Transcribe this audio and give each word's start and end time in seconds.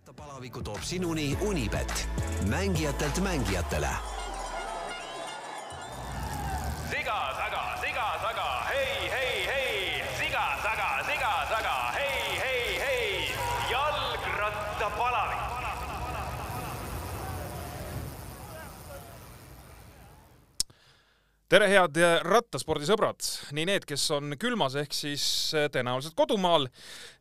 jalgrattapalaviku 0.00 0.62
toob 0.62 0.82
sinuni 0.82 1.36
Unibet, 1.40 2.08
mängijatelt 2.48 3.20
mängijatele. 3.22 3.88
tere, 21.50 21.66
head 21.66 21.96
rattaspordisõbrad, 22.22 23.26
nii 23.56 23.64
need, 23.66 23.84
kes 23.88 24.04
on 24.14 24.36
külmas 24.38 24.76
ehk 24.78 24.92
siis 24.94 25.22
tõenäoliselt 25.74 26.14
kodumaal 26.18 26.68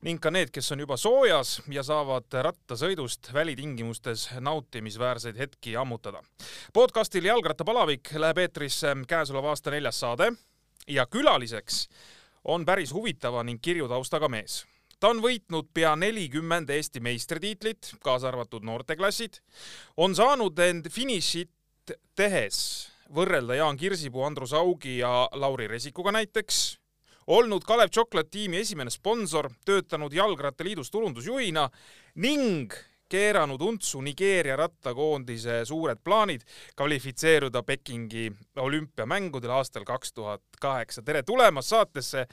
ning 0.05 0.21
ka 0.21 0.29
need, 0.29 0.51
kes 0.53 0.69
on 0.75 0.83
juba 0.83 0.99
soojas 1.01 1.55
ja 1.73 1.81
saavad 1.85 2.37
rattasõidust 2.45 3.31
välitingimustes 3.33 4.27
nautimisväärseid 4.45 5.39
hetki 5.39 5.73
ammutada. 5.81 6.21
podcastil 6.73 7.25
Jalgrattapalavik 7.25 8.11
läheb 8.21 8.43
eetrisse 8.45 8.93
käesoleva 9.09 9.49
aasta 9.49 9.73
neljas 9.73 10.03
saade 10.05 10.29
ja 10.87 11.07
külaliseks 11.09 11.87
on 12.53 12.67
päris 12.69 12.93
huvitava 12.93 13.41
ning 13.43 13.57
kirju 13.61 13.89
taustaga 13.89 14.29
mees 14.29 14.61
ta 14.99 15.09
on 15.09 15.23
võitnud 15.25 15.73
pea 15.73 15.95
nelikümmend 15.95 16.69
Eesti 16.69 17.01
meistritiitlit, 17.01 17.95
kaasa 18.03 18.27
arvatud 18.29 18.61
noorteklassid, 18.67 19.41
on 19.97 20.13
saanud 20.13 20.59
end 20.59 20.93
finišit 20.93 21.97
tehes 22.19 22.59
võrrelda 23.15 23.57
Jaan 23.57 23.77
Kirsipuu, 23.77 24.23
Andrus 24.23 24.53
Augi 24.53 24.99
ja 24.99 25.27
Lauri 25.39 25.67
Resikuga 25.67 26.11
näiteks, 26.13 26.79
olnud 27.27 27.65
Kalev 27.67 27.89
Chocolate 27.93 28.29
tiimi 28.33 28.61
esimene 28.61 28.93
sponsor, 28.93 29.49
töötanud 29.65 30.13
Jalgrattaliidus 30.13 30.91
turundusjuhina 30.91 31.67
ning 32.21 32.73
keeranud 33.09 33.61
untsu 33.65 34.01
Nigeeria 34.05 34.55
rattakoondise 34.59 35.63
suured 35.65 35.97
plaanid 36.03 36.45
kvalifitseeruda 36.77 37.63
Pekingi 37.65 38.27
olümpiamängudel 38.61 39.53
aastal 39.57 39.85
kaks 39.85 40.13
tuhat 40.13 40.43
kaheksa. 40.61 41.01
tere 41.01 41.23
tulemast 41.23 41.73
saatesse, 41.73 42.27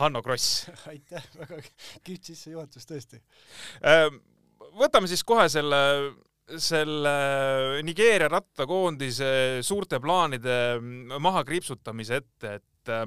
Hanno 0.00 0.22
Kross! 0.22 0.70
aitäh, 0.90 1.24
väga 1.38 1.60
kihvt 2.04 2.32
sissejuhatus 2.32 2.88
tõesti. 2.88 3.20
võtame 4.80 5.10
siis 5.10 5.24
kohe 5.24 5.48
selle 5.52 5.82
selle 6.60 7.82
Nigeeria 7.86 8.28
rattakoondise 8.32 9.60
suurte 9.64 10.00
plaanide 10.02 10.56
maha 11.22 11.44
kriipsutamise 11.48 12.20
ette, 12.22 12.56
et 12.58 12.92
äh, 12.92 13.06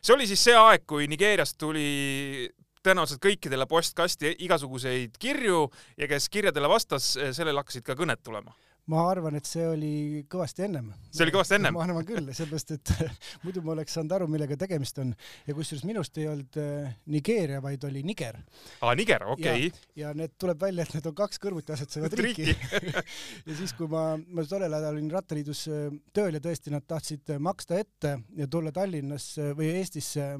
see 0.00 0.14
oli 0.16 0.28
siis 0.30 0.44
see 0.48 0.56
aeg, 0.56 0.86
kui 0.88 1.08
Nigeeriast 1.10 1.58
tuli 1.60 2.46
tõenäoliselt 2.86 3.22
kõikidele 3.22 3.66
postkasti 3.66 4.36
igasuguseid 4.46 5.18
kirju 5.18 5.64
ja 5.98 6.08
kes 6.10 6.28
kirjadele 6.30 6.70
vastas, 6.70 7.16
sellel 7.34 7.58
hakkasid 7.58 7.86
ka 7.86 7.96
kõned 7.98 8.22
tulema. 8.22 8.54
Ma 8.92 9.02
arvan, 9.10 9.34
et 9.38 9.48
see 9.48 9.64
oli 9.66 9.92
kõvasti 10.30 10.66
ennem. 10.66 10.92
see 11.10 11.24
oli 11.26 11.34
kõvasti 11.34 11.56
ennem? 11.58 11.74
ma 11.74 11.82
arvan 11.84 12.06
küll, 12.06 12.30
sellepärast 12.30 12.74
et 12.76 12.92
muidu 13.44 13.62
ma 13.66 13.74
oleks 13.74 13.96
saanud 13.98 14.14
aru, 14.16 14.28
millega 14.30 14.58
tegemist 14.60 15.00
on 15.02 15.12
ja 15.46 15.56
kusjuures 15.56 15.86
minust 15.88 16.18
ei 16.20 16.28
olnud 16.30 16.58
äh, 16.62 16.92
Nigeeria, 17.10 17.60
vaid 17.64 17.86
oli 17.88 18.04
Niger. 18.06 18.38
aa, 18.80 18.94
Niger, 18.98 19.26
okei 19.34 19.68
okay.. 19.68 19.88
ja 19.98 20.12
need 20.16 20.36
tuleb 20.38 20.62
välja, 20.62 20.86
et 20.86 20.94
need 20.98 21.10
on 21.10 21.16
kaks 21.18 21.42
kõrvuti 21.42 21.74
asetsevat 21.74 22.14
riiki. 22.20 22.54
ja 23.48 23.58
siis, 23.58 23.74
kui 23.76 23.90
ma, 23.90 24.08
ma 24.16 24.46
tollel 24.46 24.78
ajal 24.78 24.94
olin 24.94 25.10
Rattaliidus 25.18 25.66
äh, 25.72 25.88
tööl 26.14 26.38
ja 26.38 26.44
tõesti 26.44 26.74
nad 26.74 26.86
tahtsid 26.86 27.34
äh, 27.34 27.42
maksta 27.42 27.80
ette 27.82 28.16
ja 28.38 28.50
tulla 28.50 28.74
Tallinnasse 28.76 29.50
või 29.58 29.72
Eestisse 29.80 30.30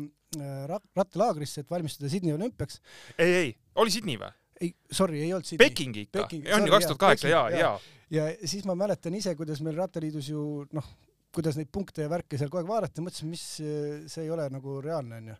rat- 0.70 0.86
rattalaagrisse, 0.96 1.62
et 1.62 1.70
valmistuda 1.70 2.10
Sydney 2.12 2.34
olümpiaks. 2.34 2.80
ei, 3.18 3.32
ei, 3.32 3.54
oli 3.82 3.94
Sydney 3.94 4.18
või? 4.20 4.30
ei, 4.60 4.72
sorry, 4.90 5.20
ei 5.24 5.32
olnud 5.34 5.48
Sydney. 5.48 5.68
Pekingi 5.68 6.06
ikka. 6.06 6.26
On 6.56 6.66
ju 6.66 6.74
kaks 6.74 6.88
tuhat 6.90 7.02
kaheksa 7.02 7.32
ja, 7.32 7.42
Peking, 7.50 7.90
ja. 8.16 8.26
siis 8.44 8.64
ma 8.68 8.76
mäletan 8.78 9.16
ise, 9.18 9.34
kuidas 9.38 9.62
meil 9.64 9.78
Rattaliidus 9.78 10.30
ju 10.32 10.42
noh, 10.76 10.92
kuidas 11.36 11.58
neid 11.58 11.70
punkte 11.72 12.06
ja 12.06 12.12
värke 12.12 12.38
seal 12.40 12.50
kogu 12.52 12.62
aeg 12.62 12.70
vaadati, 12.70 13.04
mõtlesin, 13.04 13.32
mis 13.32 13.44
äh, 13.64 14.06
see 14.10 14.24
ei 14.24 14.32
ole 14.32 14.48
nagu 14.52 14.78
reaalne 14.84 15.20
onju. 15.20 15.36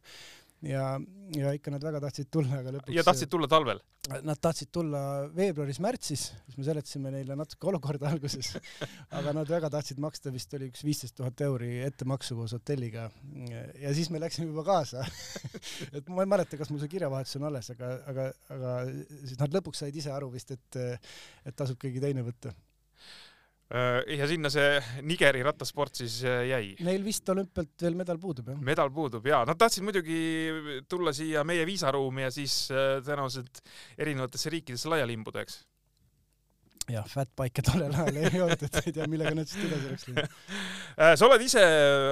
ja, 0.65 1.01
ja 1.37 1.53
ikka 1.57 1.73
nad 1.75 1.85
väga 1.85 2.01
tahtsid 2.07 2.31
tulla, 2.33 2.61
aga 2.61 2.73
lõpuks. 2.77 2.95
ja 2.95 3.05
tahtsid 3.07 3.31
tulla 3.33 3.49
talvel? 3.51 3.81
Nad 4.23 4.39
tahtsid 4.39 4.71
tulla 4.71 5.01
veebruaris-märtsis, 5.35 6.27
siis 6.31 6.59
me 6.59 6.67
seletasime 6.67 7.11
neile 7.11 7.35
natuke 7.39 7.67
olukorda 7.73 8.09
alguses, 8.15 8.53
aga 9.19 9.35
nad 9.37 9.51
väga 9.51 9.71
tahtsid 9.75 10.01
maksta, 10.03 10.33
vist 10.35 10.55
oli 10.59 10.71
üks 10.71 10.85
viisteist 10.87 11.17
tuhat 11.19 11.43
euri 11.49 11.73
ettemaksu 11.87 12.39
koos 12.39 12.55
hotelliga. 12.57 13.09
ja 13.83 13.95
siis 13.97 14.11
me 14.15 14.23
läksime 14.23 14.49
juba 14.53 14.65
kaasa. 14.69 15.05
et 15.97 16.09
ma 16.09 16.25
ei 16.25 16.31
mäleta, 16.31 16.61
kas 16.61 16.71
mul 16.71 16.83
see 16.83 16.95
kirjavahetus 16.95 17.41
on 17.41 17.49
alles, 17.51 17.73
aga, 17.75 17.93
aga, 18.13 18.31
aga 18.57 18.77
siis 19.25 19.37
nad 19.43 19.59
lõpuks 19.59 19.85
said 19.85 19.99
ise 19.99 20.15
aru 20.15 20.31
vist, 20.33 20.55
et, 20.55 20.81
et 21.45 21.59
tasub 21.59 21.81
keegi 21.83 22.03
teine 22.03 22.25
võtta. 22.27 22.55
Ja 23.67 24.27
sinna 24.31 24.51
see 24.53 24.79
Nigeri 25.03 25.43
rattasport 25.43 25.99
siis 25.99 26.21
äh, 26.23 26.45
jäi? 26.53 26.75
Neil 26.87 27.03
vist 27.07 27.27
olümpialt 27.33 27.83
veel 27.83 27.97
medal 27.99 28.21
puudub 28.23 28.53
jah? 28.53 28.61
medal 28.63 28.93
puudub 28.95 29.27
ja 29.27 29.41
nad 29.49 29.59
tahtsid 29.59 29.83
muidugi 29.87 30.19
tulla 30.89 31.15
siia 31.17 31.43
meie 31.47 31.67
viisaruumi 31.67 32.23
ja 32.23 32.31
siis 32.35 32.69
äh, 32.71 33.01
tõenäoliselt 33.07 33.63
erinevatesse 33.99 34.53
riikidesse 34.55 34.93
laiali 34.93 35.19
imbuda, 35.19 35.43
eks. 35.43 35.65
jah, 36.91 37.07
Fatbike'e 37.11 37.65
tollel 37.67 37.95
ajal 37.95 38.19
ei 38.21 38.41
olnud, 38.43 38.63
et 38.67 38.79
ei 38.83 38.95
tea, 38.95 39.07
millega 39.11 39.35
nad 39.35 39.49
siis 39.51 39.67
edasi 39.67 39.91
oleks 39.91 40.09
läinud. 40.11 40.35
Äh, 40.97 41.13
sa 41.19 41.27
oled 41.27 41.43
ise, 41.45 41.61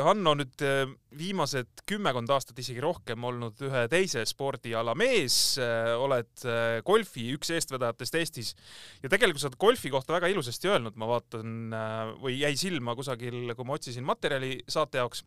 Hanno, 0.05 0.35
nüüd 0.37 0.61
äh, 0.61 0.83
viimased 1.17 1.81
kümmekond 1.89 2.29
aastat, 2.35 2.59
isegi 2.61 2.83
rohkem 2.84 3.23
olnud 3.25 3.63
ühe 3.65 3.84
teise 3.89 4.21
spordiala 4.29 4.93
mees, 4.99 5.39
oled 5.57 6.45
äh, 6.45 6.83
golfi 6.84 7.31
üks 7.33 7.55
eestvedajatest 7.57 8.19
Eestis 8.21 8.53
ja 9.01 9.09
tegelikult 9.09 9.41
sa 9.41 9.49
oled 9.49 9.57
golfi 9.65 9.93
kohta 9.95 10.19
väga 10.19 10.29
ilusasti 10.34 10.69
öelnud, 10.69 10.99
ma 11.01 11.09
vaatan 11.15 11.79
või 12.21 12.37
jäi 12.43 12.53
silma 12.61 12.93
kusagil, 12.99 13.55
kui 13.57 13.69
ma 13.69 13.79
otsisin 13.79 14.05
materjali 14.05 14.59
saate 14.69 15.01
jaoks 15.01 15.25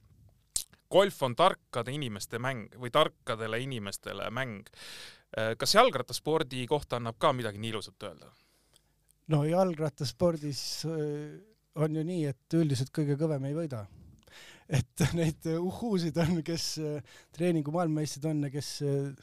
golf 0.93 1.17
on 1.25 1.33
tarkade 1.35 1.97
inimeste 1.97 2.37
mäng 2.37 2.77
või 2.77 2.93
tarkadele 2.93 3.57
inimestele 3.65 4.29
mäng. 4.29 4.69
kas 5.33 5.73
jalgrattaspordi 5.75 6.61
kohta 6.69 7.01
annab 7.01 7.17
ka 7.19 7.33
midagi 7.33 7.57
nii 7.57 7.73
ilusat 7.73 8.05
öelda? 8.05 8.29
No 9.33 9.43
jalgrattaspordis 9.47 10.61
äh, 10.87 11.37
on 11.77 11.95
ju 11.95 12.03
nii, 12.07 12.25
et 12.31 12.57
üldiselt 12.57 12.93
kõige 12.95 13.17
kõvem 13.19 13.45
ei 13.49 13.55
võida. 13.57 13.85
et 14.67 15.05
neid 15.19 15.45
uhhuusid 15.57 16.17
on, 16.23 16.41
kes 16.45 16.73
äh, 16.83 17.13
treeningu 17.35 17.71
maailmameistrid 17.75 18.25
on 18.31 18.47
ja 18.47 18.51
kes 18.53 18.73
äh, 18.85 19.13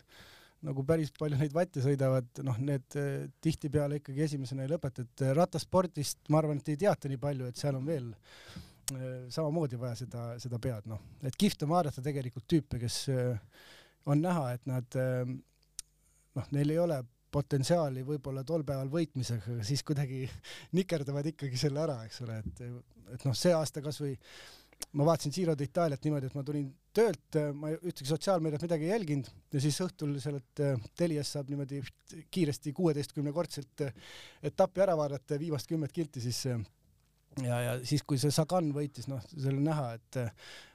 nagu 0.65 0.85
päris 0.89 1.13
palju 1.15 1.39
neid 1.39 1.55
vatte 1.55 1.83
sõidavad, 1.85 2.29
noh, 2.47 2.59
need 2.65 2.97
äh, 3.01 3.27
tihtipeale 3.45 4.01
ikkagi 4.01 4.25
esimesena 4.29 4.65
ei 4.65 4.73
lõpeta, 4.73 5.05
et 5.05 5.25
äh, 5.25 5.35
rattaspordist 5.37 6.31
ma 6.33 6.41
arvan, 6.41 6.61
et 6.61 6.71
ei 6.73 6.81
teata 6.81 7.11
nii 7.11 7.21
palju, 7.21 7.49
et 7.49 7.61
seal 7.61 7.77
on 7.79 7.89
veel 7.89 8.11
äh, 8.15 9.25
samamoodi 9.35 9.81
vaja 9.81 9.99
seda, 10.05 10.27
seda 10.43 10.61
pead, 10.63 10.89
noh, 10.91 11.03
et 11.25 11.37
kihvt 11.41 11.67
on 11.67 11.75
vaadata 11.75 12.05
tegelikult 12.05 12.49
tüüpe, 12.51 12.81
kes 12.83 13.03
äh, 13.13 13.35
on 14.09 14.25
näha, 14.25 14.47
et 14.57 14.65
nad 14.71 15.01
äh, 15.01 15.27
noh, 16.39 16.49
neil 16.57 16.73
ei 16.73 16.81
ole 16.81 17.03
potentsiaali 17.35 18.05
võib-olla 18.07 18.45
tol 18.47 18.65
päeval 18.67 18.91
võitmisega, 18.93 19.57
aga 19.57 19.67
siis 19.67 19.83
kuidagi 19.87 20.25
nikerdavad 20.79 21.33
ikkagi 21.35 21.59
selle 21.61 21.83
ära, 21.85 22.01
eks 22.07 22.23
ole, 22.27 22.41
et, 22.43 22.67
et 23.17 23.27
noh, 23.27 23.35
see 23.39 23.55
aasta 23.57 23.83
kasvõi 23.85 24.15
ma 24.99 25.07
vaatasin 25.09 25.33
Giro 25.35 25.55
d'Italiat 25.59 26.03
niimoodi, 26.05 26.29
et 26.29 26.37
ma 26.37 26.43
tulin 26.47 26.67
töölt, 26.95 27.39
ma 27.59 27.73
ühtegi 27.75 28.09
sotsiaalmeediat 28.11 28.65
midagi 28.67 28.87
ei 28.89 28.93
jälginud 28.93 29.31
ja 29.55 29.63
siis 29.63 29.81
õhtul 29.83 30.15
sealt 30.23 30.63
äh, 30.63 30.87
Teliast 30.99 31.37
saab 31.37 31.51
niimoodi 31.51 31.81
kiiresti 32.35 32.73
kuueteistkümnekordselt 32.77 33.87
äh, 33.87 33.97
etappi 34.51 34.85
ära 34.85 34.97
vaadata 34.99 35.39
viimast 35.41 35.71
kümmet 35.71 35.95
kilti 35.95 36.23
siis 36.25 36.45
äh, 36.51 36.63
ja, 37.43 37.61
ja 37.69 37.75
siis, 37.87 38.05
kui 38.07 38.21
see 38.21 38.35
Sagan 38.35 38.71
võitis, 38.77 39.09
noh, 39.11 39.23
see 39.33 39.51
oli 39.51 39.65
näha, 39.65 39.93
et 39.99 40.23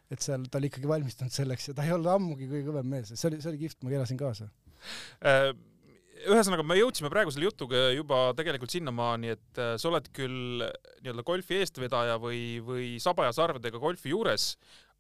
et 0.10 0.24
seal 0.26 0.48
ta 0.50 0.58
oli 0.58 0.72
ikkagi 0.72 0.90
valmistunud 0.90 1.34
selleks 1.34 1.70
ja 1.70 1.76
ta 1.78 1.84
ei 1.86 1.92
olnud 1.94 2.10
ammugi 2.10 2.48
kõige 2.50 2.66
kõvem 2.72 2.88
mees, 2.96 3.12
see 3.14 3.28
oli, 3.30 3.38
see 3.44 3.52
oli 3.52 3.60
kihvt, 3.62 3.84
ma 3.86 3.92
keelasin 3.94 4.18
kaasa. 4.18 4.48
Äh, 6.20 6.30
ühesõnaga, 6.34 6.66
me 6.68 6.78
jõudsime 6.80 7.12
praegu 7.12 7.32
selle 7.34 7.50
jutuga 7.50 7.90
juba 7.96 8.30
tegelikult 8.38 8.74
sinnamaani, 8.74 9.34
et 9.36 9.62
äh, 9.62 9.76
sa 9.80 9.90
oled 9.92 10.10
küll 10.16 10.64
nii-öelda 11.04 11.26
golfi 11.28 11.60
eestvedaja 11.60 12.20
või, 12.22 12.60
või 12.66 12.88
saba 13.04 13.30
ja 13.30 13.36
sarvedega 13.36 13.82
golfi 13.82 14.14
juures, 14.14 14.54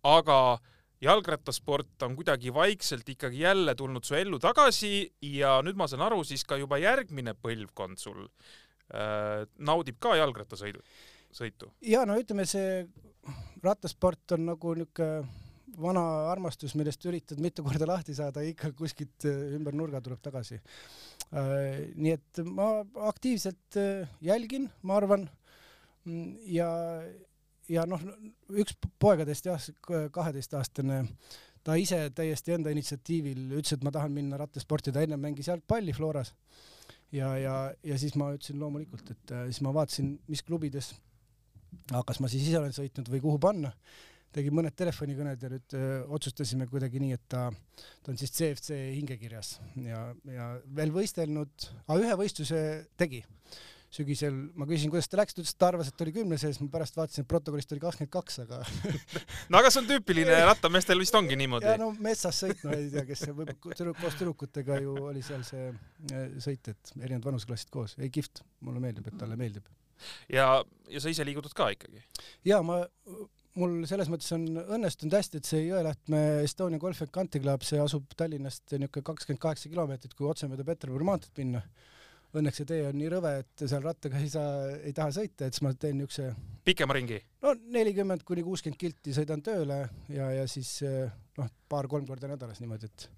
aga 0.08 0.60
jalgrattasport 1.04 2.04
on 2.08 2.16
kuidagi 2.18 2.54
vaikselt 2.54 3.08
ikkagi 3.08 3.44
jälle 3.46 3.76
tulnud 3.76 4.04
su 4.04 4.18
ellu 4.20 4.40
tagasi 4.44 5.10
ja 5.32 5.60
nüüd 5.64 5.80
ma 5.80 5.88
saan 5.88 6.04
aru, 6.08 6.24
siis 6.28 6.44
ka 6.48 6.60
juba 6.60 6.80
järgmine 6.82 7.36
põlvkond 7.40 8.02
sul 8.02 8.26
äh, 8.26 9.46
naudib 9.58 10.00
ka 10.04 10.18
jalgrattasõidu, 10.20 10.84
sõitu. 11.36 11.72
ja 11.88 12.04
no 12.08 12.20
ütleme, 12.20 12.48
see 12.48 12.84
rattasport 13.64 14.36
on 14.36 14.50
nagu 14.52 14.76
niuke 14.80 15.10
vana 15.82 16.04
armastus, 16.32 16.76
millest 16.78 17.06
üritad 17.10 17.42
mitu 17.44 17.64
korda 17.66 17.88
lahti 17.90 18.16
saada, 18.18 18.44
ikka 18.46 18.72
kuskilt 18.78 19.28
äh, 19.30 19.56
ümber 19.58 19.78
nurga 19.78 20.02
tuleb 20.04 20.22
tagasi. 20.24 20.60
nii 21.30 22.14
et 22.16 22.40
ma 22.46 22.70
aktiivselt 23.10 23.78
äh, 23.78 24.08
jälgin, 24.26 24.70
ma 24.82 24.98
arvan, 24.98 25.28
ja, 26.50 26.70
ja 27.70 27.86
noh, 27.86 28.02
üks 28.50 28.78
poegadest 29.00 29.46
jah, 29.46 29.70
kaheteistaastane, 30.16 31.04
ta 31.64 31.76
ise 31.78 32.08
täiesti 32.16 32.56
enda 32.56 32.74
initsiatiivil 32.74 33.52
ütles, 33.52 33.76
et 33.76 33.86
ma 33.86 33.94
tahan 33.94 34.16
minna 34.16 34.40
rattasporti, 34.42 34.96
ta 34.96 35.04
ennem 35.06 35.22
mängis 35.22 35.52
jalgpalli 35.52 35.94
Floras 35.94 36.34
ja, 37.12 37.38
ja, 37.38 37.56
ja 37.84 38.00
siis 38.00 38.16
ma 38.20 38.32
ütlesin 38.36 38.60
loomulikult, 38.62 39.10
et 39.14 39.34
äh, 39.34 39.46
siis 39.50 39.62
ma 39.66 39.74
vaatasin, 39.76 40.14
mis 40.30 40.44
klubides, 40.46 40.94
kas 41.90 42.22
ma 42.22 42.30
siis 42.32 42.48
ise 42.48 42.60
olen 42.60 42.74
sõitnud 42.76 43.10
või 43.12 43.22
kuhu 43.24 43.42
panna. 43.42 43.74
Tegin 44.36 44.56
mõned 44.56 44.76
telefonikõned 44.78 45.42
ja 45.44 45.50
nüüd 45.54 45.76
öö, 45.78 45.98
otsustasime 46.18 46.68
kuidagi 46.70 47.02
nii, 47.02 47.18
et 47.18 47.26
ta, 47.32 47.48
ta 48.04 48.14
on 48.14 48.20
siis 48.20 48.34
CFC 48.36 48.78
hingekirjas 49.00 49.56
ja, 49.86 50.06
ja 50.30 50.52
veel 50.76 50.94
võistelnud, 50.96 51.70
ühe 51.98 52.16
võistluse 52.20 52.62
tegi 53.00 53.24
sügisel 53.94 54.36
ma 54.58 54.68
küsisin, 54.70 54.92
kuidas 54.94 55.10
ta 55.10 55.18
läks, 55.18 55.34
ta 55.34 55.42
ütles, 55.42 55.54
et 55.56 55.60
ta 55.62 55.70
arvas, 55.72 55.88
et 55.90 55.96
ta 55.98 56.06
oli 56.06 56.14
kümne 56.14 56.38
sees, 56.38 56.60
ma 56.62 56.70
pärast 56.74 56.98
vaatasin, 56.98 57.26
et 57.26 57.30
protokollist 57.30 57.72
oli 57.74 57.82
kakskümmend 57.82 58.12
kaks, 58.14 58.38
aga 58.44 58.60
no 59.50 59.60
aga 59.60 59.72
see 59.74 59.82
on 59.82 59.90
tüüpiline, 59.90 60.36
rattameestel 60.46 61.02
vist 61.02 61.18
ongi 61.18 61.38
niimoodi 61.40 61.72
ja. 61.72 61.80
no 61.82 61.90
metsas 61.98 62.44
sõitma 62.44 62.76
ei 62.78 62.92
tea, 62.94 63.06
kes 63.10 63.26
see 63.26 63.34
võib 63.40 63.50
tüdruk 63.66 63.98
koos 63.98 64.20
tüdrukutega 64.20 64.78
ju 64.84 64.94
oli 65.10 65.26
seal 65.26 65.42
see 65.48 65.72
äh, 65.72 66.38
sõit, 66.38 66.70
et 66.70 66.94
erinevad 67.00 67.32
vanuseklassid 67.32 67.74
koos, 67.74 67.98
ei 67.98 68.14
kihvt, 68.14 68.44
mulle 68.68 68.84
meeldib, 68.84 69.10
et 69.10 69.18
talle 69.18 69.40
meeldib. 69.40 69.66
ja, 70.30 70.52
ja 70.94 71.02
sa 71.02 71.10
ise 71.10 71.26
liigutad 71.26 71.58
ka 71.58 71.72
ikkagi. 71.74 72.06
ja 72.46 72.62
ma, 72.66 72.84
mul 73.58 73.86
selles 73.90 74.10
mõttes 74.12 74.30
on 74.36 74.46
õnnestunud 74.62 75.16
hästi, 75.18 75.40
et 75.40 75.50
see 75.50 75.62
Jõelähtme 75.66 76.20
Estonia 76.46 76.82
Golf 76.82 77.02
and 77.06 77.14
Country 77.16 77.42
Club, 77.44 77.64
see 77.66 77.80
asub 77.82 78.12
Tallinnast 78.18 78.76
niisugune 78.76 79.06
kakskümmend 79.12 79.42
kaheksa 79.44 79.72
kilomeetrit, 79.72 80.14
kui 80.18 80.30
otse 80.30 80.50
mööda 80.52 80.66
Peterburi 80.68 81.08
maanteed 81.08 81.42
minna. 81.42 81.64
Õnneks 82.38 82.60
see 82.62 82.70
tee 82.70 82.84
on 82.86 82.98
nii 83.00 83.10
rõve, 83.10 83.32
et 83.42 83.64
seal 83.66 83.82
rattaga 83.82 84.20
ei 84.22 84.30
saa, 84.30 84.68
ei 84.86 84.94
taha 84.94 85.16
sõita, 85.16 85.48
et 85.48 85.58
siis 85.58 85.66
ma 85.66 85.72
teen 85.74 85.98
niisuguse 85.98 86.28
pikema 86.68 86.94
ringi. 86.94 87.18
no 87.42 87.56
nelikümmend 87.74 88.22
kuni 88.28 88.44
kuuskümmend 88.46 88.78
kilti 88.78 89.16
sõidan 89.18 89.42
tööle 89.42 89.80
ja, 90.14 90.28
ja 90.38 90.44
siis 90.48 90.76
noh, 91.40 91.50
paar-kolm 91.72 92.06
korda 92.06 92.30
nädalas 92.30 92.62
niimoodi, 92.62 92.86
et 92.86 93.10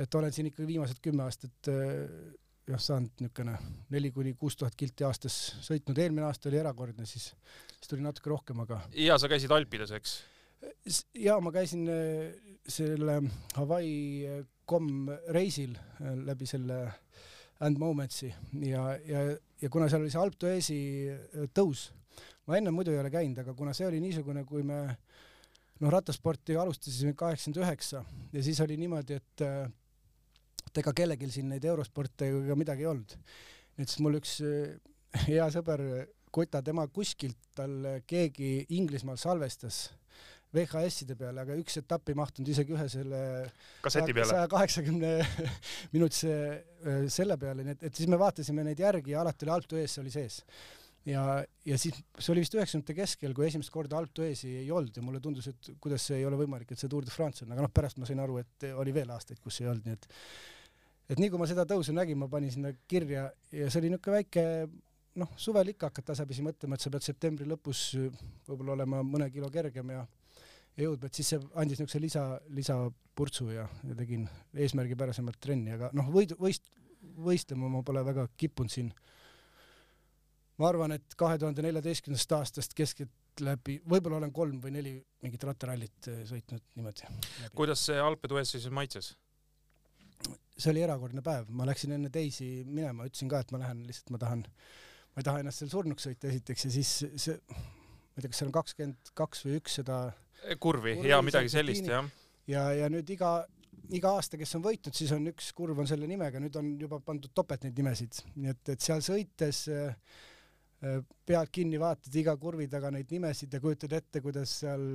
et 0.00 0.14
olen 0.14 0.32
siin 0.32 0.48
ikkagi 0.50 0.68
viimased 0.68 1.00
kümme 1.04 1.24
aastat 1.26 1.68
eh, 1.72 2.04
jah, 2.68 2.80
saanud 2.80 3.22
niisugune 3.22 3.56
neli 3.90 4.10
kuni 4.14 4.34
kuus 4.38 4.56
tuhat 4.58 4.76
kilti 4.78 5.06
aastas 5.06 5.36
sõitnud, 5.64 5.98
eelmine 5.98 6.26
aasta 6.28 6.50
oli 6.50 6.60
erakordne, 6.60 7.06
siis, 7.08 7.30
siis 7.76 7.90
tuli 7.90 8.04
natuke 8.04 8.32
rohkem, 8.32 8.60
aga 8.66 8.82
ja 8.96 9.18
sa 9.20 9.30
käisid 9.30 9.52
Alpides, 9.54 9.94
eks? 9.96 10.20
Ja 11.16 11.38
ma 11.40 11.52
käisin 11.54 11.86
eh, 11.88 12.50
selle 12.68 13.20
Hawaii 13.56 14.00
eh, 14.28 14.42
kom 14.68 15.08
reisil 15.32 15.72
eh, 15.76 16.18
läbi 16.26 16.48
selle 16.48 16.82
And 17.64 17.80
Momentsi 17.80 18.30
ja, 18.64 18.84
ja, 19.04 19.24
ja 19.60 19.70
kuna 19.72 19.88
seal 19.88 20.04
oli 20.04 20.12
see 20.12 20.20
Alp 20.20 20.36
d'Huezi 20.40 20.80
eh, 21.12 21.48
tõus, 21.56 21.88
ma 22.48 22.60
enne 22.60 22.72
muidu 22.74 22.92
ei 22.94 23.00
ole 23.00 23.12
käinud, 23.12 23.40
aga 23.42 23.56
kuna 23.56 23.74
see 23.76 23.88
oli 23.88 24.00
niisugune, 24.04 24.44
kui 24.48 24.64
me 24.66 24.82
noh, 25.80 25.90
rattasporti 25.92 26.56
alustasime 26.60 27.16
kaheksakümmend 27.16 27.64
üheksa 27.64 28.04
ja 28.32 28.44
siis 28.44 28.60
oli 28.64 28.76
niimoodi, 28.80 29.20
et 29.20 29.44
et 30.70 30.82
ega 30.82 30.94
kellelgi 30.96 31.28
siin 31.34 31.50
neid 31.50 31.66
eurosporte 31.66 32.30
ega 32.30 32.56
midagi 32.58 32.86
ei 32.86 32.90
olnud. 32.92 33.16
et 33.76 33.88
siis 33.88 34.00
mul 34.04 34.20
üks 34.20 34.38
eh, 34.46 34.78
hea 35.26 35.50
sõber 35.52 35.84
Kota, 36.30 36.60
tema 36.62 36.84
kuskilt 36.86 37.48
tal 37.58 37.72
keegi 38.06 38.68
Inglismaal 38.78 39.16
salvestas 39.18 39.88
VHS-ide 40.54 41.14
peale, 41.18 41.44
aga 41.44 41.54
üks 41.60 41.78
etapp 41.78 42.10
ei 42.10 42.16
mahtunud 42.18 42.48
isegi 42.50 42.74
ühe 42.74 42.86
selle 42.90 43.20
saja 43.86 44.48
kaheksakümne 44.50 45.12
minutise 45.94 46.34
äh, 46.34 47.04
selle 47.12 47.36
peale, 47.38 47.62
nii 47.66 47.76
et, 47.76 47.84
et 47.86 48.00
siis 48.00 48.10
me 48.10 48.18
vaatasime 48.18 48.64
neid 48.66 48.82
järgi 48.82 49.14
ja 49.14 49.22
alati 49.22 49.46
oli 49.46 49.54
Alp 49.54 49.70
d'Huez 49.70 49.94
oli 50.02 50.10
sees. 50.14 50.40
ja, 51.06 51.22
ja 51.66 51.78
siis 51.78 52.00
see 52.18 52.34
oli 52.34 52.42
vist 52.42 52.58
üheksakümnendate 52.58 52.98
keskel, 52.98 53.34
kui 53.36 53.46
esimest 53.46 53.70
korda 53.74 54.00
Alp 54.00 54.10
d'Huezi 54.16 54.56
ei 54.64 54.70
olnud 54.74 54.98
ja 54.98 55.06
mulle 55.06 55.22
tundus, 55.22 55.46
et 55.52 55.70
kuidas 55.78 56.08
see 56.10 56.18
ei 56.18 56.26
ole 56.26 56.40
võimalik, 56.42 56.74
et 56.74 56.82
see 56.82 56.90
Tour 56.90 57.06
de 57.06 57.14
France 57.14 57.46
on, 57.46 57.54
aga 57.54 57.68
noh, 57.68 57.74
pärast 57.74 58.02
ma 58.02 58.10
sain 58.10 58.22
aru, 58.22 58.40
et 58.42 58.70
oli 58.74 58.94
veel 58.96 59.14
aastaid, 59.14 59.38
kus 59.44 59.62
ei 59.62 59.70
olnud, 59.70 59.86
nii 59.86 60.00
et 60.00 60.10
et 61.10 61.18
nii 61.18 61.32
kui 61.32 61.40
ma 61.40 61.48
seda 61.50 61.66
tõusu 61.68 61.94
nägin, 61.96 62.18
ma 62.20 62.30
panin 62.30 62.52
sinna 62.54 62.72
kirja 62.88 63.26
ja 63.52 63.68
see 63.70 63.82
oli 63.82 63.90
niisugune 63.92 64.16
väike 64.20 64.44
noh, 65.20 65.34
suvel 65.40 65.72
ikka 65.72 65.90
hakkad 65.90 66.12
tasapisi 66.12 66.44
mõtlema, 66.46 66.78
et 66.78 66.84
sa 66.84 66.92
pead 66.92 67.04
septembri 67.04 67.48
lõpus 67.50 67.82
võib-olla 68.48 68.78
olema 68.78 69.02
mõne 69.06 69.30
kilo 69.34 69.50
kergem 69.52 69.94
ja 69.96 70.06
ja 70.76 70.86
jõudma, 70.86 71.10
et 71.10 71.18
siis 71.18 71.32
see 71.32 71.40
andis 71.60 71.80
niisuguse 71.80 72.00
lisa, 72.02 72.24
lisapurtsu 72.56 73.50
ja, 73.52 73.66
ja 73.86 73.96
tegin 73.98 74.26
eesmärgipärasemalt 74.54 75.40
trenni, 75.42 75.74
aga 75.74 75.90
noh, 75.96 76.10
võidu, 76.14 76.38
võist-, 76.40 76.70
võistlema 77.20 77.70
ma 77.72 77.82
pole 77.86 78.04
väga 78.06 78.26
kippunud 78.40 78.72
siin. 78.72 78.92
ma 80.60 80.68
arvan, 80.68 80.92
et 80.92 81.16
kahe 81.16 81.38
tuhande 81.40 81.64
neljateistkümnendast 81.64 82.36
aastast 82.36 82.76
keskeltläbi, 82.76 83.80
võib-olla 83.88 84.20
olen 84.20 84.32
kolm 84.32 84.60
või 84.62 84.74
neli 84.76 84.94
mingit 85.24 85.44
rattarallit 85.48 86.10
eh, 86.12 86.22
sõitnud 86.28 86.62
niimoodi. 86.76 87.10
kuidas 87.56 87.86
see 87.88 87.98
Alpe 87.98 88.28
d'Huez 88.30 88.54
siis 88.56 88.70
maitses? 88.70 89.14
See 90.60 90.72
oli 90.74 90.84
erakordne 90.84 91.24
päev, 91.24 91.50
ma 91.56 91.66
läksin 91.68 91.96
enne 91.96 92.12
teisi 92.12 92.50
minema, 92.68 93.08
ütlesin 93.08 93.30
ka, 93.32 93.42
et 93.42 93.52
ma 93.54 93.62
lähen 93.62 93.84
lihtsalt, 93.88 94.14
ma 94.14 94.22
tahan, 94.22 94.46
ma 95.10 95.22
ei 95.22 95.26
taha 95.26 95.42
ennast 95.42 95.62
seal 95.62 95.72
surnuks 95.72 96.08
sõita 96.08 96.30
esiteks 96.30 96.66
ja 96.66 96.72
siis 96.78 96.96
see, 97.24 97.38
ma 97.50 98.18
ei 98.18 98.24
tea, 98.24 98.32
kas 98.32 98.42
seal 98.42 98.50
on 98.50 98.56
kakskümmend 98.58 99.14
kaks 99.18 99.46
või 99.46 99.60
üks 99.60 99.80
seda 99.80 100.02
kurvi 100.60 100.96
Kurvi 100.96 101.10
ja 101.10 101.20
midagi 101.24 101.52
sellist 101.52 101.88
jah. 101.88 102.08
ja, 102.50 102.64
ja 102.76 102.88
nüüd 102.92 103.08
iga, 103.12 103.40
iga 103.96 104.14
aasta, 104.16 104.38
kes 104.40 104.56
on 104.58 104.64
võitnud, 104.64 104.96
siis 104.96 105.12
on 105.16 105.28
üks 105.30 105.52
kurv 105.56 105.80
on 105.82 105.88
selle 105.90 106.08
nimega, 106.10 106.42
nüüd 106.42 106.56
on 106.60 106.74
juba 106.80 107.00
pandud 107.04 107.32
topelt 107.36 107.66
neid 107.66 107.78
nimesid, 107.80 108.20
nii 108.36 108.52
et, 108.54 108.74
et 108.74 108.84
seal 108.84 109.02
sõites 109.04 109.62
äh, 109.72 109.96
äh, 110.84 111.00
pead 111.26 111.52
kinni 111.54 111.80
vaatad 111.80 112.14
iga 112.22 112.36
kurvi 112.40 112.68
taga 112.72 112.92
neid 112.94 113.10
nimesid 113.12 113.52
ja 113.54 113.62
kujutad 113.62 113.94
ette, 114.00 114.22
kuidas 114.24 114.60
seal, 114.62 114.86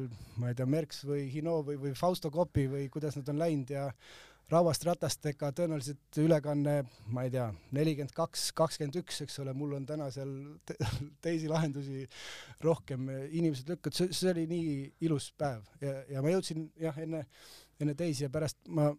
ma 0.41 0.51
ei 0.51 0.57
tea, 0.57 0.69
Merks 0.69 1.03
või 1.07 1.27
Hino 1.33 1.59
või, 1.67 1.79
või 1.81 1.95
Fausto 1.97 2.31
Coppi 2.33 2.67
või 2.71 2.87
kuidas 2.93 3.19
nad 3.19 3.29
on 3.33 3.43
läinud 3.43 3.75
ja 3.75 3.89
rauast 4.51 4.83
ratastega 4.85 5.49
tõenäoliselt 5.57 6.19
ülekanne, 6.21 6.75
ma 7.13 7.25
ei 7.25 7.31
tea, 7.33 7.47
nelikümmend 7.75 8.13
kaks, 8.15 8.49
kakskümmend 8.57 8.99
üks, 9.01 9.23
eks 9.25 9.39
ole, 9.41 9.55
mul 9.57 9.73
on 9.79 9.87
täna 9.89 10.11
seal 10.13 10.31
te 10.67 10.77
teisi 11.25 11.49
lahendusi 11.49 12.03
rohkem, 12.65 13.09
inimesed 13.31 13.71
lükkavad, 13.73 13.97
see, 13.97 14.13
see 14.13 14.31
oli 14.35 14.45
nii 14.51 14.75
ilus 15.07 15.31
päev 15.37 15.65
ja, 15.81 15.97
ja 16.13 16.23
ma 16.25 16.33
jõudsin 16.35 16.67
jah, 16.81 16.97
enne, 17.01 17.25
enne 17.81 17.97
teisi 17.97 18.27
ja 18.27 18.31
pärast 18.33 18.61
ma 18.69 18.91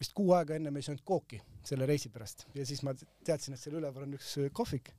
vist 0.00 0.12
kuu 0.16 0.32
aega 0.36 0.56
ennem 0.56 0.76
ei 0.76 0.84
söönud 0.84 1.04
kooki 1.08 1.40
selle 1.66 1.88
reisi 1.88 2.10
pärast 2.12 2.46
ja 2.56 2.66
siis 2.68 2.82
ma 2.86 2.94
teadsin, 2.96 3.56
et 3.56 3.62
seal 3.62 3.78
üleval 3.80 4.04
on 4.06 4.16
üks 4.18 4.34
kohvik 4.56 4.92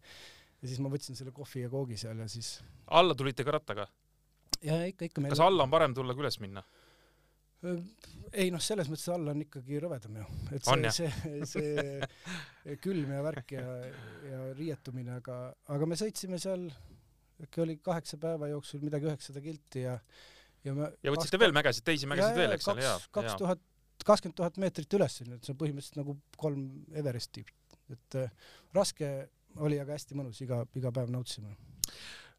ja 0.61 0.69
siis 0.69 0.81
ma 0.81 0.91
võtsin 0.93 1.17
selle 1.17 1.33
kohvi 1.35 1.65
ja 1.65 1.71
koogi 1.73 1.99
seal 2.01 2.21
ja 2.21 2.27
siis 2.31 2.57
alla 2.87 3.17
tulite 3.17 3.45
ka 3.45 3.57
rattaga? 3.57 3.87
ja 4.65 4.81
ikka, 4.89 5.09
ikka 5.09 5.29
kas 5.29 5.43
alla 5.43 5.67
on 5.67 5.73
parem 5.73 5.93
tulla 5.97 6.17
kui 6.17 6.25
üles 6.25 6.39
minna? 6.41 6.65
Ei 8.37 8.51
noh, 8.53 8.61
selles 8.61 8.89
mõttes 8.91 9.07
all 9.13 9.31
on 9.31 9.41
ikkagi 9.41 9.79
rõvedam 9.81 10.19
ju, 10.19 10.25
et 10.53 10.67
see 10.67 10.91
see, 10.93 11.11
see 11.53 12.75
külm 12.83 13.13
ja 13.15 13.23
värk 13.25 13.55
ja, 13.55 13.63
ja 14.27 14.41
riietumine, 14.57 15.17
aga, 15.21 15.39
aga 15.73 15.89
me 15.89 15.97
sõitsime 15.99 16.39
seal, 16.41 16.67
äkki 17.43 17.63
oli 17.63 17.77
kaheksa 17.83 18.19
päeva 18.21 18.51
jooksul 18.51 18.83
midagi 18.85 19.09
üheksasada 19.09 19.41
kilti 19.43 19.87
ja, 19.87 19.95
ja 20.67 20.75
me 20.77 20.91
ja 21.05 21.13
võtsite 21.15 21.41
veel 21.41 21.55
mägesid, 21.55 21.85
teisi 21.87 22.09
mägesid 22.09 22.37
veel, 22.37 22.53
eks 22.57 22.69
ole, 22.73 22.85
jaa. 22.85 22.99
kaks 23.17 23.39
tuhat, 23.41 23.63
kakskümmend 24.05 24.37
tuhat 24.37 24.61
meetrit 24.61 24.99
üles, 24.99 25.17
nii 25.25 25.39
et 25.39 25.47
see 25.47 25.55
on 25.55 25.61
põhimõtteliselt 25.63 26.01
nagu 26.03 26.17
kolm 26.37 26.67
Everesti, 27.01 27.45
et 27.93 28.21
äh, 28.21 28.53
raske 28.77 29.11
oli, 29.65 29.79
aga 29.81 29.95
hästi 29.97 30.17
mõnus, 30.17 30.39
iga, 30.45 30.61
iga 30.77 30.93
päev 30.93 31.09
nautisime. 31.09 31.55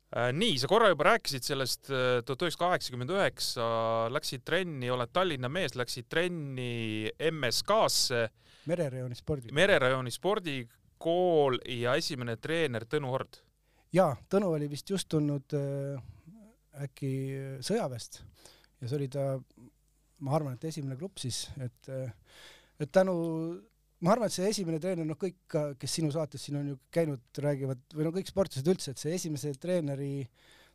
Äh, 0.08 0.30
nii, 0.32 0.54
sa 0.56 0.68
korra 0.70 0.88
juba 0.88 1.04
rääkisid 1.10 1.44
sellest 1.44 1.90
äh, 1.92 2.22
tuhat 2.24 2.46
üheksasada 2.46 2.70
kaheksakümmend 2.70 3.10
üheksa, 3.12 3.64
läksid 4.08 4.40
trenni, 4.48 4.88
oled 4.88 5.10
Tallinna 5.12 5.50
mees, 5.52 5.74
läksid 5.76 6.08
trenni 6.08 7.10
MSK-sse, 7.28 8.22
mererajooni 8.72 9.18
spordi. 9.18 9.52
mererajooni 9.52 10.12
spordikool 10.14 11.60
ja 11.76 11.98
esimene 12.00 12.38
treener 12.40 12.88
Tõnu 12.88 13.12
Hord. 13.12 13.42
jaa, 13.92 14.14
Tõnu 14.32 14.54
oli 14.56 14.70
vist 14.72 14.88
just 14.88 15.10
tulnud 15.12 15.52
äh, 15.58 16.00
äkki 16.88 17.12
sõjaväest 17.68 18.22
ja 18.80 18.88
see 18.88 18.96
oli 19.02 19.10
ta, 19.12 19.34
ma 20.24 20.36
arvan, 20.40 20.56
et 20.56 20.64
esimene 20.70 20.96
grupp 20.96 21.20
siis, 21.20 21.50
et 21.60 21.92
et 22.78 22.90
tänu, 22.94 23.18
ma 24.04 24.14
arvan, 24.14 24.30
et 24.30 24.36
see 24.36 24.50
esimene 24.50 24.78
treener, 24.82 25.06
noh, 25.08 25.18
kõik, 25.18 25.40
kes 25.80 25.96
sinu 25.98 26.10
saates 26.14 26.44
siin 26.44 26.60
on 26.60 26.70
ju 26.72 26.78
käinud, 26.94 27.24
räägivad 27.44 27.96
või 27.96 28.06
no 28.06 28.12
kõik 28.14 28.30
sportlased 28.30 28.70
üldse, 28.70 28.94
et 28.94 29.02
see 29.02 29.16
esimese 29.16 29.52
treeneri 29.58 30.12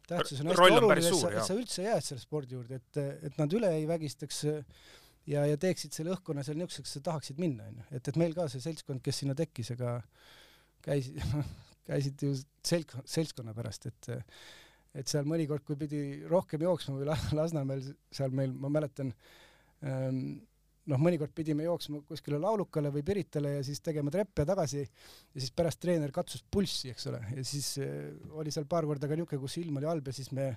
tähtsus 0.10 0.42
on 0.44 0.52
hästi 0.52 0.66
oluline, 0.68 0.98
et 1.00 1.08
sa, 1.08 1.32
et 1.32 1.48
sa 1.48 1.56
üldse 1.56 1.86
jääd 1.86 2.08
selle 2.08 2.24
spordi 2.24 2.58
juurde, 2.58 2.82
et, 2.82 3.02
et 3.30 3.40
nad 3.40 3.56
üle 3.56 3.70
ei 3.78 3.86
vägistaks 3.88 4.44
ja, 4.44 5.46
ja 5.48 5.60
teeksid 5.60 5.96
selle 5.96 6.12
õhkkonna 6.18 6.44
seal 6.44 6.60
niisuguseks, 6.60 6.92
et 6.92 7.00
sa 7.00 7.06
tahaksid 7.12 7.40
minna, 7.40 7.70
onju. 7.72 7.86
et, 7.92 8.10
et 8.12 8.20
meil 8.20 8.36
ka 8.36 8.50
see 8.52 8.64
seltskond, 8.64 9.04
kes 9.06 9.24
sinna 9.24 9.38
tekkis, 9.40 9.72
ega 9.78 9.96
käis, 10.84 11.14
käisid 11.90 12.28
ju 12.28 12.34
selg-, 12.68 12.98
seltskonna 13.16 13.56
pärast, 13.56 13.88
et 13.92 14.14
et 14.94 15.10
seal 15.10 15.26
mõnikord, 15.26 15.64
kui 15.66 15.78
pidi 15.80 16.00
rohkem 16.30 16.62
jooksma 16.62 17.00
või 17.00 17.08
La- 17.10 17.18
Lasnamäel 17.40 17.82
seal 18.14 18.34
meil, 18.36 18.52
ma 18.54 18.70
mäletan 18.70 19.10
ähm,, 19.82 20.44
noh, 20.92 21.00
mõnikord 21.00 21.32
pidime 21.36 21.68
jooksma 21.68 22.02
kuskile 22.08 22.40
laulukale 22.42 22.92
või 22.94 23.06
Piritale 23.08 23.58
ja 23.58 23.62
siis 23.66 23.80
tegema 23.84 24.12
treppe 24.14 24.46
tagasi 24.48 24.82
ja 24.84 25.40
siis 25.40 25.54
pärast 25.56 25.80
treener 25.84 26.12
katsus 26.16 26.44
pulssi, 26.52 26.92
eks 26.92 27.08
ole, 27.12 27.22
ja 27.38 27.46
siis 27.48 27.78
äh, 27.84 28.12
oli 28.40 28.52
seal 28.54 28.68
paar 28.70 28.88
korda 28.90 29.08
ka 29.08 29.18
niisugune, 29.18 29.44
kus 29.46 29.58
ilm 29.62 29.80
oli 29.80 29.90
halb 29.90 30.12
ja 30.12 30.16
siis 30.16 30.32
me 30.36 30.50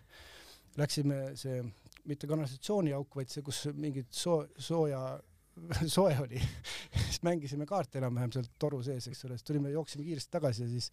läksime 0.76 1.20
see, 1.38 1.62
mitte 2.10 2.28
kanalisatsiooniauk, 2.30 3.14
vaid 3.20 3.32
see, 3.32 3.44
kus 3.46 3.62
mingid 3.78 4.10
soo-, 4.14 4.44
sooja 4.58 5.00
soe 5.96 6.12
oli. 6.20 6.42
Siis 6.96 7.22
mängisime 7.24 7.64
kaarte 7.68 8.00
enam-vähem 8.02 8.34
seal 8.34 8.50
toru 8.60 8.82
sees, 8.84 9.06
eks 9.08 9.24
ole, 9.24 9.38
siis 9.38 9.46
tulime, 9.46 9.72
jooksime 9.72 10.04
kiiresti 10.04 10.34
tagasi 10.36 10.66
ja 10.66 10.68
siis, 10.74 10.90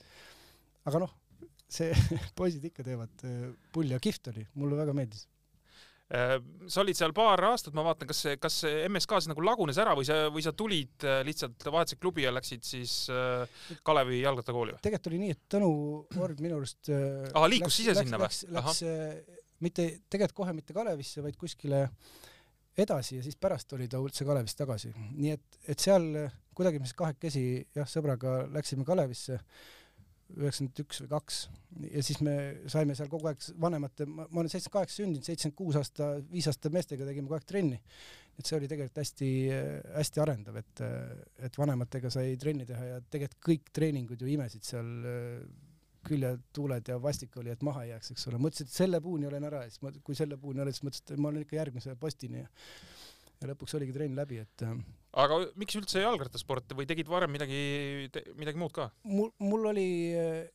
aga 0.87 1.03
noh, 1.03 1.17
see 1.73 1.91
poisid 2.39 2.63
ikka 2.69 2.85
teevad 2.85 3.27
äh, 3.27 3.49
pulli 3.75 3.97
ja 3.97 4.01
kihvt 4.03 4.31
oli, 4.31 4.45
mulle 4.61 4.79
väga 4.79 4.95
meeldis 4.95 5.27
sa 6.13 6.81
olid 6.83 6.97
seal 6.97 7.13
paar 7.15 7.41
aastat, 7.49 7.73
ma 7.73 7.85
vaatan, 7.87 8.09
kas 8.09 8.23
kas 8.41 8.59
MSK 8.89 9.21
siis 9.21 9.31
nagu 9.31 9.45
lagunes 9.45 9.79
ära 9.81 9.95
või 9.97 10.05
sa, 10.07 10.19
või 10.33 10.43
sa 10.45 10.53
tulid 10.57 11.05
äh, 11.07 11.21
lihtsalt, 11.25 11.65
vahetasid 11.65 12.01
klubi 12.03 12.25
ja 12.25 12.33
läksid 12.35 12.65
siis 12.67 12.97
äh, 13.13 13.63
Kalevi 13.85 14.21
jalgrattakooli 14.21 14.75
või? 14.75 14.83
tegelikult 14.83 15.11
oli 15.11 15.21
nii, 15.23 15.37
et 15.37 15.41
Tõnu 15.55 15.71
Org 16.23 16.43
minu 16.43 16.59
arust 16.59 16.91
aa, 16.93 17.47
liikus 17.49 17.79
ise 17.81 17.97
sinna 17.97 18.19
või? 18.21 18.27
läks, 18.27 18.43
läks, 18.49 18.83
läks 18.83 19.41
mitte, 19.63 19.87
tegelikult 20.09 20.43
kohe 20.43 20.55
mitte 20.57 20.75
Kalevisse, 20.75 21.23
vaid 21.25 21.37
kuskile 21.39 21.87
edasi 22.77 23.19
ja 23.19 23.25
siis 23.25 23.37
pärast 23.39 23.73
oli 23.77 23.87
ta 23.89 24.01
üldse 24.01 24.25
Kalevist 24.27 24.57
tagasi. 24.59 24.93
nii 24.93 25.33
et, 25.33 25.61
et 25.69 25.81
seal 25.81 26.07
kuidagi 26.57 26.81
me 26.81 26.89
siis 26.89 26.97
kahekesi 26.97 27.45
jah, 27.75 27.89
sõbraga 27.89 28.43
läksime 28.53 28.85
Kalevisse 28.85 29.39
üheksakümmend 30.37 30.81
üks 30.83 31.01
või 31.03 31.11
kaks 31.11 31.39
ja 31.93 32.03
siis 32.05 32.19
me 32.25 32.35
saime 32.71 32.95
seal 32.97 33.09
kogu 33.11 33.29
aeg 33.29 33.43
vanemate, 33.61 34.07
ma 34.09 34.25
olen 34.27 34.49
seitsekümmend 34.51 34.77
kaheksa 34.79 34.99
sündinud, 35.01 35.25
seitsekümmend 35.27 35.57
kuus 35.57 35.79
aasta, 35.79 36.09
viis 36.31 36.47
aastat 36.49 36.73
meestega 36.75 37.07
tegime 37.07 37.27
kogu 37.27 37.39
aeg 37.39 37.47
trenni. 37.49 37.81
et 38.33 38.49
see 38.49 38.57
oli 38.57 38.69
tegelikult 38.69 38.97
hästi-hästi 38.97 40.21
arendav, 40.23 40.55
et, 40.63 40.81
et 41.45 41.57
vanematega 41.57 42.09
sai 42.13 42.33
trenni 42.41 42.65
teha 42.65 42.87
ja 42.95 43.03
tegelikult 43.13 43.45
kõik 43.45 43.69
treeningud 43.77 44.21
ju 44.21 44.31
imesid 44.33 44.65
seal 44.65 44.89
küljetuuled 46.03 46.89
ja 46.89 46.97
vastik 47.01 47.37
oli, 47.39 47.53
et 47.53 47.61
maha 47.63 47.85
ei 47.85 47.93
jääks, 47.93 48.11
eks 48.11 48.27
ole. 48.31 48.41
mõtlesin, 48.41 48.67
et 48.67 48.75
selle 48.75 48.99
puuni 49.01 49.29
olen 49.29 49.47
ära 49.47 49.63
ja 49.63 49.71
siis 49.71 49.83
ma, 49.85 49.93
kui 50.03 50.17
selle 50.17 50.37
puuni 50.41 50.63
olin, 50.63 50.75
siis 50.75 50.83
mõtlesin, 50.87 51.13
et 51.13 51.21
ma 51.23 51.29
olen 51.31 51.45
ikka 51.45 51.59
järgmise 51.61 51.95
postini 51.99 52.41
ja 52.41 52.49
ja 53.43 53.51
lõpuks 53.51 53.77
oligi 53.77 53.95
trenn 53.95 54.17
läbi, 54.17 54.41
et 54.43 54.65
aga 55.23 55.39
miks 55.59 55.77
üldse 55.77 56.03
jalgrattasport 56.03 56.75
või 56.77 56.87
tegid 56.89 57.09
varem 57.11 57.33
midagi, 57.35 57.59
midagi 58.39 58.59
muud 58.59 58.73
ka? 58.75 58.89
mul, 59.09 59.33
mul 59.43 59.71
oli, 59.73 59.87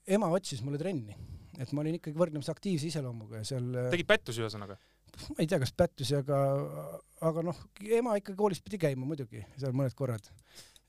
ema 0.09 0.31
otsis 0.35 0.65
mulle 0.67 0.81
trenni, 0.81 1.17
et 1.59 1.73
ma 1.73 1.85
olin 1.85 1.99
ikkagi 2.01 2.19
võrdlemisi 2.19 2.53
aktiivse 2.55 2.89
iseloomuga 2.91 3.43
ja 3.43 3.51
seal 3.53 3.69
tegid 3.93 4.09
pättusi 4.09 4.45
ühesõnaga? 4.45 4.79
ma 5.35 5.43
ei 5.43 5.51
tea, 5.51 5.61
kas 5.63 5.75
pättusi, 5.77 6.17
aga, 6.19 6.39
aga 7.29 7.45
noh, 7.47 7.61
ema 7.99 8.17
ikka 8.21 8.37
koolis 8.39 8.63
pidi 8.65 8.81
käima 8.81 9.07
muidugi 9.09 9.45
seal 9.59 9.77
mõned 9.77 9.97
korrad 9.99 10.31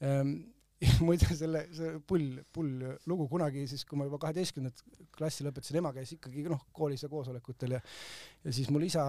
ehm, 0.03 0.39
muide 1.05 1.27
selle, 1.35 1.65
see 1.75 1.97
pull, 2.07 2.37
pull 2.55 2.85
lugu 3.09 3.27
kunagi 3.31 3.65
siis, 3.67 3.83
kui 3.87 3.99
ma 3.99 4.07
juba 4.07 4.21
kaheteistkümnendat 4.23 4.79
klassi 5.15 5.43
lõpetasin, 5.43 5.81
ema 5.81 5.91
käis 5.95 6.13
ikkagi 6.15 6.45
noh, 6.47 6.61
koolis 6.75 7.03
ja 7.03 7.11
koosolekutel 7.11 7.75
ja 7.75 7.81
ja 8.45 8.55
siis 8.55 8.69
mul 8.71 8.87
isa 8.87 9.03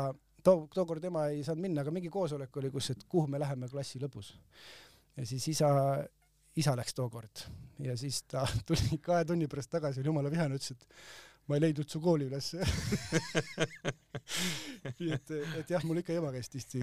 too, 0.44 0.66
tookord 0.74 1.04
ema 1.10 1.26
ei 1.32 1.42
saanud 1.46 1.64
minna, 1.66 1.84
aga 1.84 1.94
mingi 1.94 2.10
koosolek 2.12 2.56
oli, 2.60 2.70
kus, 2.74 2.92
et 2.94 3.04
kuhu 3.08 3.30
me 3.30 3.40
läheme 3.42 3.68
klassi 3.70 4.00
lõpus. 4.02 4.34
ja 5.16 5.26
siis 5.26 5.48
isa, 5.54 5.70
isa 6.56 6.76
läks 6.78 6.94
tookord 6.96 7.44
ja 7.84 7.96
siis 7.96 8.22
ta 8.30 8.46
tuli 8.68 9.00
kahe 9.02 9.24
tunni 9.24 9.48
pärast 9.50 9.72
tagasi, 9.72 10.00
oli 10.00 10.12
jumala 10.12 10.32
vihane, 10.32 10.58
ütles, 10.60 10.76
et 10.76 10.86
ma 11.48 11.58
ei 11.58 11.64
leidnud 11.64 11.88
su 11.90 12.00
kooli 12.02 12.28
ülesse 12.30 12.62
nii 15.00 15.10
et, 15.16 15.32
et 15.60 15.72
jah, 15.72 15.84
mul 15.88 15.98
ikka 16.02 16.14
ema 16.14 16.30
käis 16.34 16.50
tihti 16.52 16.80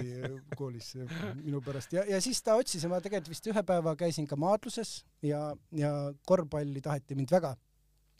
koolis 0.60 0.94
minu 1.40 1.62
pärast 1.64 1.96
ja, 1.96 2.04
ja 2.10 2.20
siis 2.24 2.42
ta 2.44 2.58
otsis 2.60 2.84
ja 2.84 2.92
ma 2.92 3.00
tegelikult 3.04 3.32
vist 3.32 3.48
ühe 3.48 3.64
päeva 3.68 3.96
käisin 4.00 4.28
ka 4.28 4.40
maadluses 4.40 5.00
ja, 5.26 5.54
ja 5.76 5.94
korvpalli 6.28 6.84
taheti 6.84 7.16
mind 7.16 7.32
väga. 7.38 7.56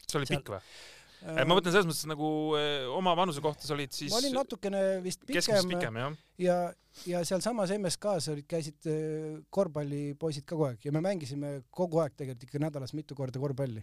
see 0.06 0.22
oli 0.22 0.30
pikk 0.30 0.54
või? 0.54 0.62
Äh, 1.18 1.42
ma 1.42 1.56
mõtlen 1.56 1.74
selles 1.74 1.88
mõttes 1.88 2.06
nagu 2.06 2.28
äh, 2.54 2.84
oma 2.94 3.10
vanuse 3.18 3.42
kohta 3.42 3.66
sa 3.66 3.74
olid 3.74 3.94
siis 3.94 4.12
ma 4.12 4.20
olin 4.20 4.36
natukene 4.38 4.82
vist 5.02 5.24
pikem, 5.26 5.72
pikem 5.72 5.96
jah. 5.98 6.18
ja, 6.38 6.58
ja 7.10 7.22
sealsamas 7.26 7.72
MSK-s 7.74 8.30
olid, 8.36 8.46
käisid 8.46 8.86
äh, 8.86 9.40
korvpallipoisid 9.50 10.46
ka 10.46 10.54
kogu 10.54 10.68
aeg 10.68 10.86
ja 10.86 10.92
me 10.94 11.02
mängisime 11.02 11.52
kogu 11.74 11.98
aeg 12.04 12.14
tegelikult 12.14 12.46
ikka 12.46 12.62
nädalas 12.62 12.94
mitu 12.94 13.18
korda 13.18 13.42
korvpalli. 13.42 13.82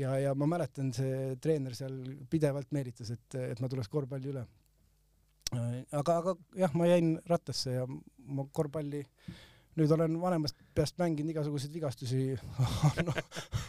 ja, 0.00 0.14
ja 0.22 0.32
ma 0.32 0.48
mäletan, 0.48 0.94
see 0.96 1.36
treener 1.44 1.76
seal 1.76 1.98
pidevalt 2.32 2.72
meelitas, 2.72 3.12
et, 3.12 3.36
et 3.52 3.60
ma 3.60 3.68
tuleks 3.72 3.92
korvpalli 3.92 4.32
üle. 4.32 4.46
aga, 5.52 6.16
aga 6.22 6.36
jah, 6.56 6.72
ma 6.72 6.88
jäin 6.88 7.18
rattasse 7.28 7.76
ja 7.76 7.84
ma 7.86 8.48
korvpalli 8.48 9.04
nüüd 9.76 9.92
olen 9.92 10.16
vanemast 10.20 10.58
peast 10.76 10.96
mänginud 11.00 11.34
igasuguseid 11.34 11.74
vigastusi 11.76 12.20
no, 13.06 13.14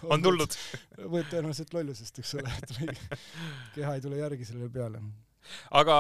on 0.08 0.24
tulnud? 0.24 0.58
võib 1.04 1.28
tõenäoliselt 1.32 1.74
lollusest, 1.76 2.22
eks 2.22 2.36
ole, 2.40 2.52
et 2.62 2.76
keha 3.76 3.96
ei 3.98 4.04
tule 4.04 4.20
järgi 4.22 4.48
sellele 4.48 4.72
peale. 4.74 5.02
aga 5.80 5.98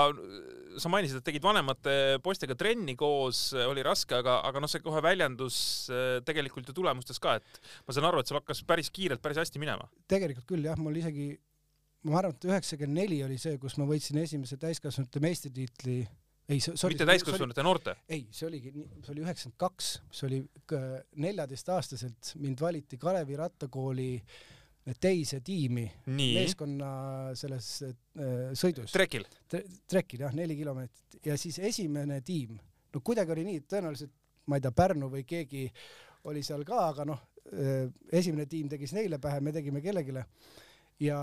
sa 0.82 0.92
mainisid, 0.94 1.20
et 1.20 1.26
tegid 1.28 1.44
vanemate 1.44 1.96
poistega 2.24 2.56
trenni 2.58 2.96
koos, 3.00 3.50
oli 3.66 3.84
raske, 3.86 4.20
aga, 4.20 4.40
aga 4.48 4.62
noh, 4.62 4.72
see 4.72 4.84
kohe 4.84 5.02
väljendus 5.04 5.58
äh, 5.90 6.20
tegelikult 6.28 6.70
ju 6.70 6.76
tulemustes 6.78 7.20
ka, 7.24 7.38
et 7.40 7.62
ma 7.88 7.96
saan 7.96 8.08
aru, 8.10 8.22
et 8.22 8.30
sul 8.30 8.40
hakkas 8.40 8.62
päris 8.68 8.92
kiirelt 8.94 9.24
päris 9.24 9.42
hästi 9.42 9.62
minema. 9.62 9.90
tegelikult 10.12 10.48
küll 10.50 10.68
jah, 10.70 10.78
mul 10.80 11.00
isegi, 11.02 11.32
ma 12.08 12.22
arvan, 12.22 12.38
et 12.38 12.48
üheksakümmend 12.52 13.02
neli 13.02 13.24
oli 13.26 13.40
see, 13.42 13.58
kus 13.62 13.80
ma 13.82 13.90
võitsin 13.90 14.22
esimese 14.22 14.60
täiskasvanute 14.62 15.24
meistritiitli 15.24 16.00
ei, 16.48 16.60
sorry. 16.64 16.94
mitte 16.94 17.08
täiskasvanute, 17.10 17.64
noorte? 17.66 17.96
ei, 18.10 18.28
see 18.32 18.48
oligi, 18.48 18.72
see 19.04 19.14
oli 19.14 19.24
üheksakümmend 19.26 19.58
kaks, 19.60 19.90
see 20.16 20.28
oli 20.30 20.42
neljateistaastaselt, 21.24 22.36
mind 22.44 22.62
valiti 22.64 23.00
Kalevi 23.02 23.36
rattakooli 23.40 24.12
teise 25.04 25.42
tiimi 25.44 25.84
Nii. 26.06 26.30
meeskonna 26.38 26.90
selles 27.36 27.72
äh, 27.84 28.54
sõidus. 28.56 28.94
trekil 28.96 29.26
Tre? 29.52 29.66
trekil 29.90 30.24
jah, 30.24 30.36
neli 30.36 30.56
kilomeetrit 30.60 31.28
ja 31.28 31.36
siis 31.40 31.60
esimene 31.60 32.22
tiim, 32.26 32.56
no 32.94 33.04
kuidagi 33.04 33.36
oli 33.36 33.44
nii, 33.50 33.66
tõenäoliselt 33.68 34.16
ma 34.48 34.60
ei 34.60 34.64
tea, 34.64 34.72
Pärnu 34.72 35.12
või 35.12 35.26
keegi 35.28 35.66
oli 36.32 36.44
seal 36.46 36.64
ka, 36.68 36.80
aga 36.94 37.08
noh, 37.08 37.26
äh, 37.52 37.90
esimene 38.16 38.48
tiim 38.48 38.72
tegi 38.72 38.88
siis 38.88 39.02
neile 39.02 39.20
pähe, 39.20 39.44
me 39.44 39.52
tegime 39.56 39.84
kellelegi 39.84 40.16
ja, 41.04 41.20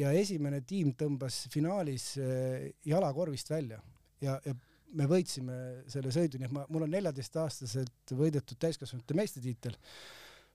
ja 0.00 0.12
esimene 0.16 0.62
tiim 0.64 0.94
tõmbas 0.96 1.44
finaalis 1.52 2.14
äh, 2.16 2.70
jala 2.88 3.12
korvist 3.12 3.52
välja 3.52 3.82
ja, 4.22 4.38
ja 4.46 4.56
me 4.98 5.06
võitsime 5.08 5.60
selle 5.90 6.12
sõidu, 6.14 6.40
nii 6.40 6.50
et 6.50 6.56
ma, 6.56 6.66
mul 6.72 6.86
on 6.86 6.92
neljateistaastaselt 6.92 8.12
võidetud 8.16 8.58
täiskasvanute 8.60 9.16
meistritiitel. 9.16 9.76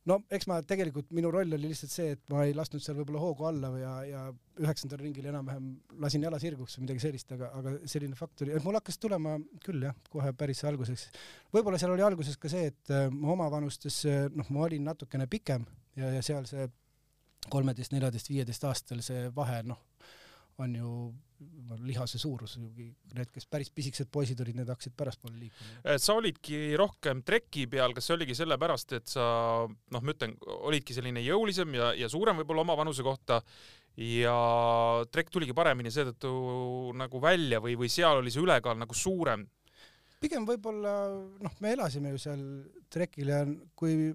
no 0.07 0.19
eks 0.31 0.47
ma 0.47 0.59
tegelikult, 0.63 1.09
minu 1.17 1.31
roll 1.33 1.57
oli 1.57 1.71
lihtsalt 1.71 1.93
see, 1.93 2.13
et 2.15 2.33
ma 2.33 2.45
ei 2.45 2.53
lasknud 2.55 2.83
seal 2.83 2.99
võib-olla 2.99 3.23
hoogu 3.23 3.47
alla 3.49 3.71
ja, 3.81 3.93
ja 4.07 4.23
üheksandal 4.61 5.01
ringil 5.01 5.27
enam-vähem 5.31 5.71
lasin 6.03 6.23
jala 6.23 6.39
sirguks 6.39 6.77
või 6.77 6.85
midagi 6.85 7.03
sellist, 7.07 7.33
aga, 7.35 7.49
aga 7.59 7.75
selline 7.89 8.17
faktor, 8.19 8.51
et 8.53 8.65
mul 8.65 8.77
hakkas 8.77 9.01
tulema 9.01 9.35
küll 9.65 9.87
jah, 9.89 9.97
kohe 10.13 10.33
päris 10.37 10.63
alguseks. 10.69 11.09
võib-olla 11.55 11.81
seal 11.81 11.95
oli 11.95 12.05
alguses 12.05 12.37
ka 12.37 12.51
see, 12.51 12.69
et 12.73 12.93
äh, 12.93 13.07
ma 13.11 13.33
omavanustes, 13.35 14.03
noh, 14.35 14.53
ma 14.53 14.67
olin 14.69 14.85
natukene 14.91 15.29
pikem 15.31 15.65
ja, 15.97 16.13
ja 16.19 16.25
seal 16.25 16.45
see 16.49 16.69
kolmeteist, 17.49 17.93
neljateist, 17.95 18.29
viieteist 18.29 18.65
aastastel 18.67 19.01
see 19.05 19.27
vahe, 19.35 19.61
noh, 19.65 19.79
on 20.61 20.73
ju 20.75 20.91
lihase 21.85 22.19
suurus, 22.21 22.55
need, 22.57 23.29
kes 23.33 23.45
päris 23.51 23.69
pisikesed 23.73 24.09
poisid 24.11 24.39
olid, 24.41 24.57
need 24.57 24.69
hakkasid 24.71 24.95
pärastpoole 24.97 25.37
liikuma. 25.37 25.73
Äh, 25.83 25.99
sa 26.01 26.15
olidki 26.17 26.77
rohkem 26.79 27.21
treki 27.27 27.67
peal, 27.71 27.93
kas 27.95 28.07
see 28.09 28.15
oligi 28.17 28.37
sellepärast, 28.37 28.95
et 28.97 29.11
sa 29.11 29.25
noh, 29.67 30.01
ma 30.01 30.15
ütlen, 30.15 30.37
olidki 30.57 30.95
selline 30.97 31.21
jõulisem 31.25 31.75
ja, 31.77 31.91
ja 31.97 32.09
suurem 32.11 32.39
võib-olla 32.41 32.65
oma 32.65 32.77
vanuse 32.79 33.05
kohta 33.05 33.41
ja 33.97 34.37
trekk 35.11 35.31
tuligi 35.33 35.55
paremini 35.57 35.91
seetõttu 35.93 36.31
nagu 36.97 37.21
välja 37.21 37.61
või, 37.63 37.77
või 37.79 37.89
seal 37.91 38.21
oli 38.21 38.33
see 38.33 38.43
ülekaal 38.45 38.77
nagu 38.79 38.97
suurem? 38.97 39.45
pigem 40.21 40.47
võib-olla 40.47 40.93
noh, 41.43 41.57
me 41.61 41.75
elasime 41.75 42.09
ju 42.15 42.21
seal 42.21 42.39
trekil 42.89 43.29
ja 43.29 43.43
kui 43.77 44.09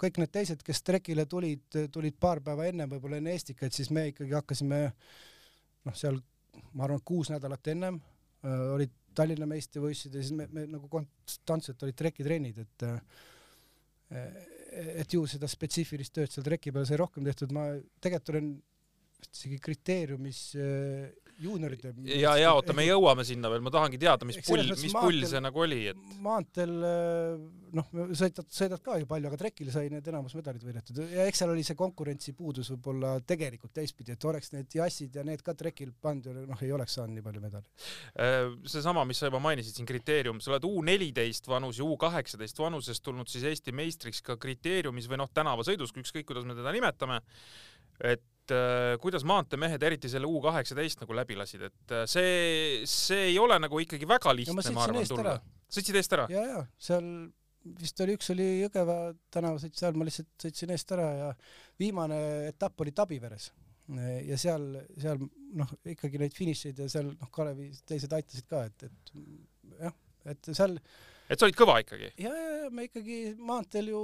kõik 0.00 0.18
need 0.20 0.32
teised, 0.34 0.62
kes 0.64 0.82
trekile 0.84 1.26
tulid, 1.30 1.66
tulid 1.92 2.16
paar 2.20 2.40
päeva 2.44 2.66
enne, 2.68 2.88
võib-olla 2.90 3.20
enne 3.20 3.34
Eestikaid, 3.36 3.74
siis 3.76 3.90
me 3.94 4.08
ikkagi 4.10 4.34
hakkasime 4.34 4.80
noh, 5.84 5.96
seal 5.96 6.18
ma 6.72 6.86
arvan, 6.86 7.02
kuus 7.06 7.30
nädalat 7.32 7.72
ennem 7.72 8.00
äh, 8.44 8.66
olid 8.74 8.92
Tallinna 9.14 9.46
meistrivõistlused 9.46 10.16
ja 10.16 10.24
siis 10.24 10.34
me, 10.34 10.48
me 10.50 10.66
nagu 10.66 10.88
konstantselt 10.90 11.82
olid 11.86 11.96
trekitrennid, 11.98 12.58
et 12.64 12.86
äh, 12.88 12.98
et 14.74 15.14
ju 15.14 15.24
seda 15.30 15.48
spetsiifilist 15.50 16.14
tööd 16.14 16.32
seal 16.32 16.46
treki 16.46 16.72
peal 16.74 16.86
sai 16.86 16.98
rohkem 16.98 17.24
tehtud, 17.26 17.52
ma 17.54 17.68
tegelikult 18.02 18.32
olen 18.34 18.48
isegi 19.24 19.58
kriteeriumis 19.62 20.40
äh, 20.58 21.10
juunioride. 21.42 21.94
ja, 22.08 22.36
ja 22.38 22.52
oota, 22.54 22.74
me 22.76 22.86
jõuame 22.86 23.24
sinna 23.26 23.50
veel, 23.52 23.62
ma 23.64 23.72
tahangi 23.74 23.98
teada, 24.00 24.26
mis 24.28 24.38
pull, 24.46 24.74
mis 24.80 24.94
pull 24.94 25.26
see 25.28 25.42
nagu 25.42 25.64
oli, 25.64 25.80
et. 25.92 26.08
maanteel 26.24 26.74
noh, 27.74 27.88
sõidad, 28.14 28.46
sõidad 28.54 28.82
ka 28.84 28.98
ju 29.00 29.08
palju, 29.10 29.30
aga 29.30 29.38
trekil 29.40 29.70
sai 29.74 29.90
need 29.92 30.06
enamus 30.10 30.36
medalid 30.38 30.62
võidetud 30.64 31.00
ja 31.10 31.26
eks 31.28 31.42
seal 31.42 31.52
oli 31.54 31.64
see 31.66 31.78
konkurentsi 31.78 32.34
puudus 32.38 32.70
võib-olla 32.74 33.16
tegelikult 33.26 33.74
teistpidi, 33.76 34.14
et 34.14 34.28
oleks 34.30 34.52
need 34.54 34.78
jassid 34.78 35.18
ja 35.18 35.26
need 35.26 35.42
ka 35.44 35.56
trekil 35.58 35.92
pandud, 36.04 36.44
noh, 36.48 36.64
ei 36.64 36.72
oleks 36.74 36.98
saanud 36.98 37.18
nii 37.18 37.26
palju 37.26 37.44
medaleid. 37.44 37.88
Äh, 38.14 38.54
seesama, 38.70 39.06
mis 39.08 39.22
sa 39.22 39.30
juba 39.30 39.42
mainisid 39.42 39.76
siin, 39.76 39.88
kriteerium, 39.90 40.40
sa 40.44 40.54
oled 40.54 40.68
U 40.68 40.82
neliteist 40.86 41.48
vanus 41.50 41.80
ja 41.80 41.86
U 41.88 41.98
kaheksateist 42.00 42.62
vanusest 42.62 43.04
tulnud 43.04 43.30
siis 43.30 43.46
Eesti 43.50 43.74
meistriks 43.74 44.22
ka 44.24 44.38
kriteeriumis 44.40 45.10
või 45.10 45.22
noh, 45.24 45.30
tänavasõidus, 45.34 45.94
ükskõik 46.04 46.30
kuidas 46.30 46.46
me 46.48 46.56
teda 46.56 46.72
nimetame 46.74 47.20
et 48.02 48.22
kuidas 49.00 49.24
maanteemehed, 49.28 49.82
eriti 49.86 50.10
selle 50.12 50.28
U 50.28 50.40
kaheksateist 50.44 51.00
nagu 51.04 51.16
läbi 51.16 51.38
lasid, 51.38 51.64
et 51.70 51.94
äh, 51.94 52.04
see, 52.10 52.82
see 52.88 53.30
ei 53.30 53.38
ole 53.40 53.58
nagu 53.62 53.80
ikkagi 53.80 54.08
väga 54.08 54.34
lihtne 54.36 54.58
ma, 54.58 54.76
ma 54.76 54.84
arvan, 54.88 55.08
tulla. 55.08 55.38
sõitsid 55.72 56.00
eest 56.00 56.16
ära? 56.18 56.28
ja, 56.32 56.44
ja 56.50 56.62
seal 56.76 57.08
vist 57.80 58.00
oli 58.04 58.16
üks 58.18 58.28
oli 58.34 58.48
Jõgeva 58.60 58.98
tänava 59.32 59.60
sõit, 59.62 59.76
seal 59.78 59.96
ma 59.96 60.06
lihtsalt 60.08 60.46
sõitsin 60.46 60.74
eest 60.74 60.92
ära 60.96 61.06
ja 61.16 61.28
viimane 61.80 62.18
etapp 62.50 62.84
oli 62.84 62.92
Tabiveres 62.92 63.50
ja 64.24 64.36
seal, 64.40 64.66
seal 65.00 65.20
noh, 65.58 65.72
ikkagi 65.92 66.20
neid 66.20 66.36
finišeid 66.36 66.84
ja 66.84 66.88
seal 66.92 67.10
noh, 67.12 67.30
Kalevi 67.32 67.70
teised 67.88 68.12
aitasid 68.16 68.48
ka, 68.48 68.64
et, 68.68 68.86
et 68.88 69.12
jah, 69.80 69.96
et 70.32 70.50
seal. 70.56 70.78
et 71.28 71.38
sa 71.38 71.48
olid 71.48 71.58
kõva 71.58 71.78
ikkagi? 71.84 72.12
ja, 72.16 72.32
ja, 72.32 72.52
ja 72.64 72.70
me 72.72 72.88
ikkagi 72.88 73.18
maanteel 73.40 73.92
ju 73.92 74.02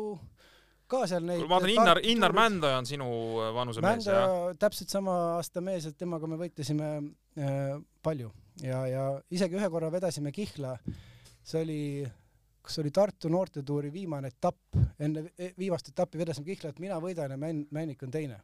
ka 0.90 1.04
seal 1.10 1.26
neid. 1.26 1.44
ma 1.44 1.54
vaatan, 1.54 1.72
Innar, 1.74 2.02
Innar 2.12 2.36
Mändoja 2.36 2.80
on 2.80 2.88
sinu 2.88 3.08
äh, 3.40 3.50
vanuse 3.56 3.84
mees, 3.84 4.08
jah? 4.10 4.34
täpselt 4.60 4.92
sama 4.92 5.16
aasta 5.36 5.62
mees, 5.64 5.88
et 5.90 5.98
temaga 6.00 6.30
me 6.30 6.38
võitlesime 6.40 6.90
äh, 7.00 7.76
palju 8.02 8.32
ja, 8.64 8.84
ja 8.90 9.04
isegi 9.32 9.58
ühe 9.58 9.70
korra 9.72 9.90
vedasime 9.92 10.32
Kihla. 10.34 10.76
see 11.42 11.64
oli, 11.64 11.82
kas 12.62 12.78
oli 12.82 12.92
Tartu 12.94 13.30
noortetuuri 13.32 13.92
viimane 13.92 14.30
etapp, 14.34 14.76
enne 14.98 15.30
e, 15.36 15.52
viimast 15.58 15.92
etappi 15.92 16.20
vedasime 16.20 16.48
Kihla, 16.50 16.74
et 16.74 16.82
mina 16.82 17.00
võidan 17.02 17.32
ja 17.34 17.40
Männ, 17.40 17.66
Männik 17.74 18.02
on 18.06 18.12
teine 18.14 18.42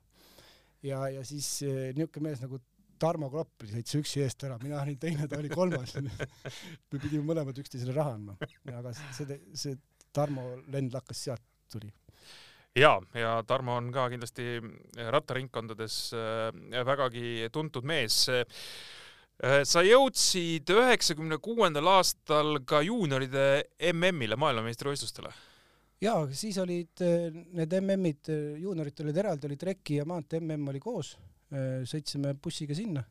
ja, 0.86 1.02
ja 1.12 1.24
siis 1.26 1.48
eh, 1.66 1.90
niisugune 1.96 2.30
mees 2.30 2.42
nagu 2.44 2.60
Tarmo 3.00 3.28
Kropp 3.28 3.66
sõitis 3.68 3.98
üksi 3.98 4.22
eest 4.24 4.46
ära, 4.48 4.56
mina 4.62 4.78
olin 4.80 4.96
teine, 5.00 5.26
ta 5.28 5.36
oli 5.40 5.50
kolmas 5.52 5.96
me 6.00 6.96
pidime 6.96 7.26
mõlemad 7.28 7.58
üksteisele 7.60 7.92
raha 7.96 8.16
andma, 8.16 8.38
aga 8.72 8.94
see, 8.96 9.40
see 9.52 9.76
Tarmo 10.16 10.48
lend 10.72 10.96
hakkas 10.96 11.26
sealt 11.26 11.44
tuli 11.72 11.92
ja, 12.76 12.92
ja 13.14 13.32
Tarmo 13.46 13.76
on 13.80 13.90
ka 13.94 14.08
kindlasti 14.12 14.60
rattaringkondades 15.16 15.98
eh, 16.12 16.84
vägagi 16.84 17.50
tuntud 17.52 17.84
mees. 17.88 18.26
Eh, 18.28 18.46
sa 19.68 19.82
jõudsid 19.84 20.70
üheksakümne 20.72 21.36
kuuendal 21.44 21.90
aastal 21.98 22.62
ka 22.64 22.80
juunioride 22.86 23.66
MM-ile, 23.92 24.38
maailmameistrivõistlustele 24.40 25.34
jaa, 26.02 26.24
siis 26.36 26.58
olid 26.60 27.04
äh, 27.04 27.28
need 27.56 27.76
MM-id, 27.80 28.30
äh, 28.32 28.56
juunioritel 28.62 29.08
olid 29.08 29.20
eraldi, 29.22 29.48
oli 29.48 29.58
Treki 29.60 30.00
ja 30.00 30.06
maantee 30.08 30.40
MM 30.42 30.72
oli 30.72 30.80
koos, 30.82 31.14
äh, 31.52 31.84
sõitsime 31.88 32.34
bussiga 32.42 32.76
sinna. 32.76 33.04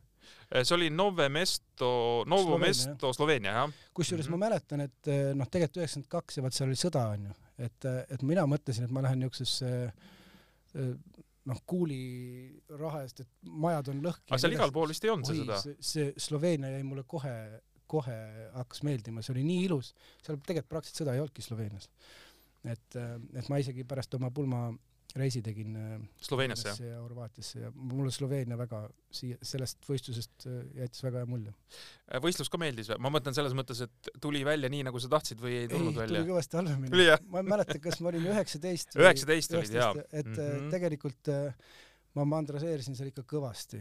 see 0.50 0.74
oli 0.74 0.90
Nove 0.90 1.28
Mesto, 1.28 2.24
Novo 2.26 2.56
Sloveenia, 2.56 2.66
Mesto, 2.66 3.12
Sloveenia, 3.12 3.52
jah? 3.52 3.74
kusjuures 3.94 4.28
mm 4.28 4.34
-hmm. 4.34 4.38
ma 4.38 4.46
mäletan, 4.48 4.80
et 4.80 5.34
noh, 5.34 5.48
tegelikult 5.48 5.82
üheksakümmend 5.82 6.10
kaks 6.10 6.36
ja 6.36 6.42
vaat 6.42 6.54
seal 6.54 6.68
oli 6.68 6.78
sõda, 6.80 7.04
onju, 7.14 7.34
et, 7.58 7.86
et 7.86 8.26
mina 8.26 8.46
mõtlesin, 8.50 8.86
et 8.86 8.92
ma 8.94 9.04
lähen 9.06 9.22
niisugusesse 9.22 9.70
noh, 11.46 11.62
kuuli 11.68 12.00
raha 12.76 13.04
eest, 13.06 13.22
et 13.24 13.50
majad 13.64 13.92
on 13.92 14.02
lõhki. 14.04 14.28
aga 14.28 14.42
seal 14.42 14.56
igal 14.58 14.74
pool 14.74 14.90
vist 14.92 15.06
ei 15.06 15.12
olnud 15.14 15.30
see 15.30 15.40
sõda? 15.40 15.60
see 15.92 16.10
Sloveenia 16.20 16.74
jäi 16.74 16.84
mulle 16.84 17.06
kohe, 17.08 17.34
kohe 17.88 18.16
hakkas 18.58 18.82
meeldima, 18.86 19.24
see 19.24 19.32
oli 19.36 19.46
nii 19.46 19.66
ilus, 19.70 19.94
seal 20.26 20.40
tegelikult 20.42 20.74
praktiliselt 20.74 21.04
sõda 21.04 21.16
ei 21.16 21.22
olnudki 21.24 21.46
Sloveenias 21.46 21.88
et, 22.72 22.98
äh, 22.98 23.14
et 23.38 23.48
ma 23.52 23.60
isegi 23.62 23.84
pärast 23.88 24.14
oma 24.18 24.30
pulmareisi 25.16 25.42
tegin 25.42 25.76
äh, 25.76 26.00
Sloveeniasse 26.20 26.86
ja 26.86 27.00
Horvaatiasse 27.00 27.60
ja 27.60 27.70
mulle 27.74 28.10
Sloveenia 28.12 28.58
väga 28.58 28.82
siia, 29.10 29.38
sellest 29.42 29.88
võistlusest 29.88 30.46
äh, 30.46 30.60
jättis 30.82 31.02
väga 31.04 31.22
hea 31.22 31.30
mulje. 31.30 31.54
võistlus 32.22 32.52
ka 32.52 32.60
meeldis 32.60 32.90
või? 32.92 33.00
ma 33.06 33.12
mõtlen 33.16 33.36
selles 33.36 33.56
mõttes, 33.56 33.80
et 33.86 34.12
tuli 34.20 34.44
välja 34.46 34.68
nii, 34.72 34.84
nagu 34.90 35.00
sa 35.00 35.10
tahtsid 35.16 35.40
või 35.40 35.62
ei 35.62 35.72
tulnud 35.72 35.94
ei, 35.94 36.02
välja? 36.02 36.20
tuli 36.20 36.32
kõvasti 36.34 36.60
halvemini. 36.60 37.08
ma 37.32 37.42
ei 37.42 37.50
mäleta, 37.54 37.78
kas 37.82 38.00
ma 38.04 38.12
olin 38.12 38.28
üheksateist 38.34 38.96
üheksateist 39.00 39.56
olid 39.56 39.76
jaa. 39.80 39.92
et 40.12 40.28
mm 40.28 40.40
-hmm. 40.42 40.70
tegelikult 40.76 41.32
ma 42.16 42.24
mandraseerisin 42.36 42.96
seal 42.96 43.12
ikka 43.12 43.24
kõvasti. 43.28 43.80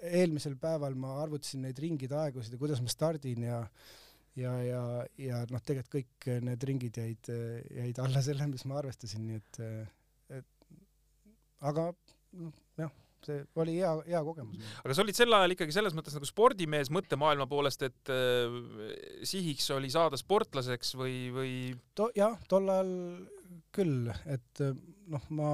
eelmisel 0.00 0.56
päeval 0.56 0.94
ma 0.94 1.18
arvutasin 1.22 1.66
neid 1.66 1.78
ringide 1.78 2.14
aegusid 2.14 2.54
ja 2.54 2.62
kuidas 2.62 2.82
ma 2.82 2.94
stardin 2.94 3.50
ja 3.50 3.64
ja, 4.38 4.54
ja, 4.62 4.82
ja 5.18 5.44
noh, 5.50 5.62
tegelikult 5.66 5.96
kõik 5.98 6.42
need 6.46 6.62
ringid 6.62 6.98
jäid, 7.00 7.30
jäid 7.74 7.98
alla 7.98 8.22
selle, 8.22 8.46
mis 8.46 8.62
ma 8.70 8.78
arvestasin, 8.78 9.24
nii 9.26 9.40
et 9.40 9.96
aga 11.66 11.88
noh, 12.38 12.54
jah, 12.78 12.92
see 13.26 13.40
oli 13.58 13.78
hea, 13.80 13.90
hea 14.06 14.22
kogemus. 14.26 14.70
aga 14.84 14.94
sa 14.96 15.04
olid 15.04 15.18
sel 15.18 15.34
ajal 15.38 15.56
ikkagi 15.56 15.74
selles 15.74 15.96
mõttes 15.96 16.14
nagu 16.16 16.28
spordimees 16.28 16.92
mõttemaailma 16.94 17.48
poolest, 17.50 17.82
et 17.88 18.14
äh, 18.14 18.60
sihiks 19.26 19.68
oli 19.74 19.90
saada 19.94 20.20
sportlaseks 20.20 20.94
või, 21.00 21.18
või 21.34 21.52
to,? 21.98 22.12
jah, 22.18 22.38
tol 22.50 22.70
ajal 22.72 22.94
küll, 23.74 24.08
et 24.28 24.64
noh, 25.08 25.24
ma 25.34 25.52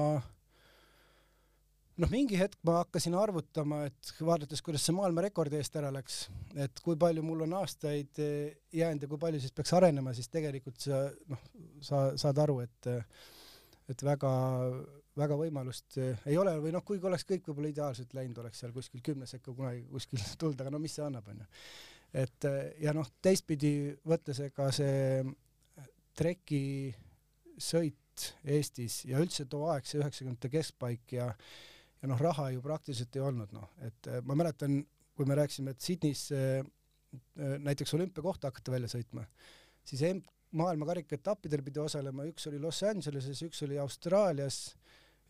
noh, 2.01 2.11
mingi 2.11 2.37
hetk 2.39 2.59
ma 2.67 2.79
hakkasin 2.81 3.15
arvutama, 3.17 3.83
et 3.89 4.11
vaadates, 4.19 4.61
kuidas 4.65 4.83
see 4.85 4.95
maailma 4.95 5.23
rekordi 5.25 5.59
eest 5.59 5.77
ära 5.79 5.91
läks, 5.95 6.25
et 6.59 6.83
kui 6.83 6.97
palju 6.99 7.23
mul 7.25 7.45
on 7.45 7.55
aastaid 7.61 8.21
eh, 8.23 8.57
jäänud 8.75 9.05
ja 9.05 9.11
kui 9.11 9.21
palju 9.21 9.41
siis 9.43 9.55
peaks 9.55 9.73
arenema, 9.77 10.13
siis 10.15 10.29
tegelikult 10.33 10.79
sa 10.83 11.05
noh, 11.31 11.47
sa 11.85 12.07
saad 12.19 12.43
aru, 12.45 12.61
et 12.65 12.91
et 13.85 14.01
väga, 14.01 14.29
väga 15.19 15.37
võimalust 15.39 15.97
eh, 16.01 16.23
ei 16.29 16.37
ole 16.39 16.53
või 16.63 16.73
noh, 16.75 16.83
kuigi 16.85 17.07
oleks 17.07 17.25
kõik 17.27 17.49
võib-olla 17.49 17.71
ideaalselt 17.71 18.15
läinud, 18.17 18.39
oleks 18.43 18.61
seal 18.63 18.73
kuskil 18.75 19.03
kümne 19.05 19.27
sekka 19.29 19.53
kunagi 19.55 19.85
kuskil 19.91 20.23
tulnud, 20.41 20.61
aga 20.61 20.73
no 20.73 20.81
mis 20.83 20.95
see 20.97 21.05
annab, 21.05 21.27
onju. 21.31 21.47
et 22.23 22.49
eh, 22.49 22.59
ja 22.85 22.95
noh, 22.95 23.09
teistpidi 23.23 23.75
võttes, 24.07 24.41
ega 24.49 24.69
see 24.75 25.23
treki 26.15 26.65
sõit 27.55 28.01
Eestis 28.47 29.01
ja 29.09 29.19
üldse 29.19 29.43
too 29.51 29.65
aeg, 29.67 29.87
see 29.87 29.99
üheksakümnendate 29.99 30.51
keskpaik 30.53 31.17
ja 31.17 31.29
ja 31.35 32.09
noh, 32.11 32.19
raha 32.21 32.49
ju 32.53 32.61
praktiliselt 32.63 33.15
ei 33.17 33.23
olnud, 33.23 33.51
noh, 33.55 33.71
et 33.83 34.07
ma 34.27 34.35
mäletan, 34.37 34.77
kui 35.15 35.27
me 35.27 35.35
rääkisime, 35.39 35.73
et 35.73 35.81
Sydneys 35.81 36.27
näiteks 37.35 37.95
olümpiakohta 37.95 38.51
hakata 38.51 38.73
välja 38.75 38.91
sõitma, 38.91 39.23
siis 39.87 40.03
M 40.05 40.19
maailma 40.55 40.87
karikaetappidel 40.89 41.63
pidi 41.65 41.81
osalema, 41.83 42.25
üks 42.29 42.47
oli 42.49 42.59
Los 42.61 42.81
Angeleses, 42.87 43.41
üks 43.45 43.63
oli 43.65 43.79
Austraalias, 43.81 44.59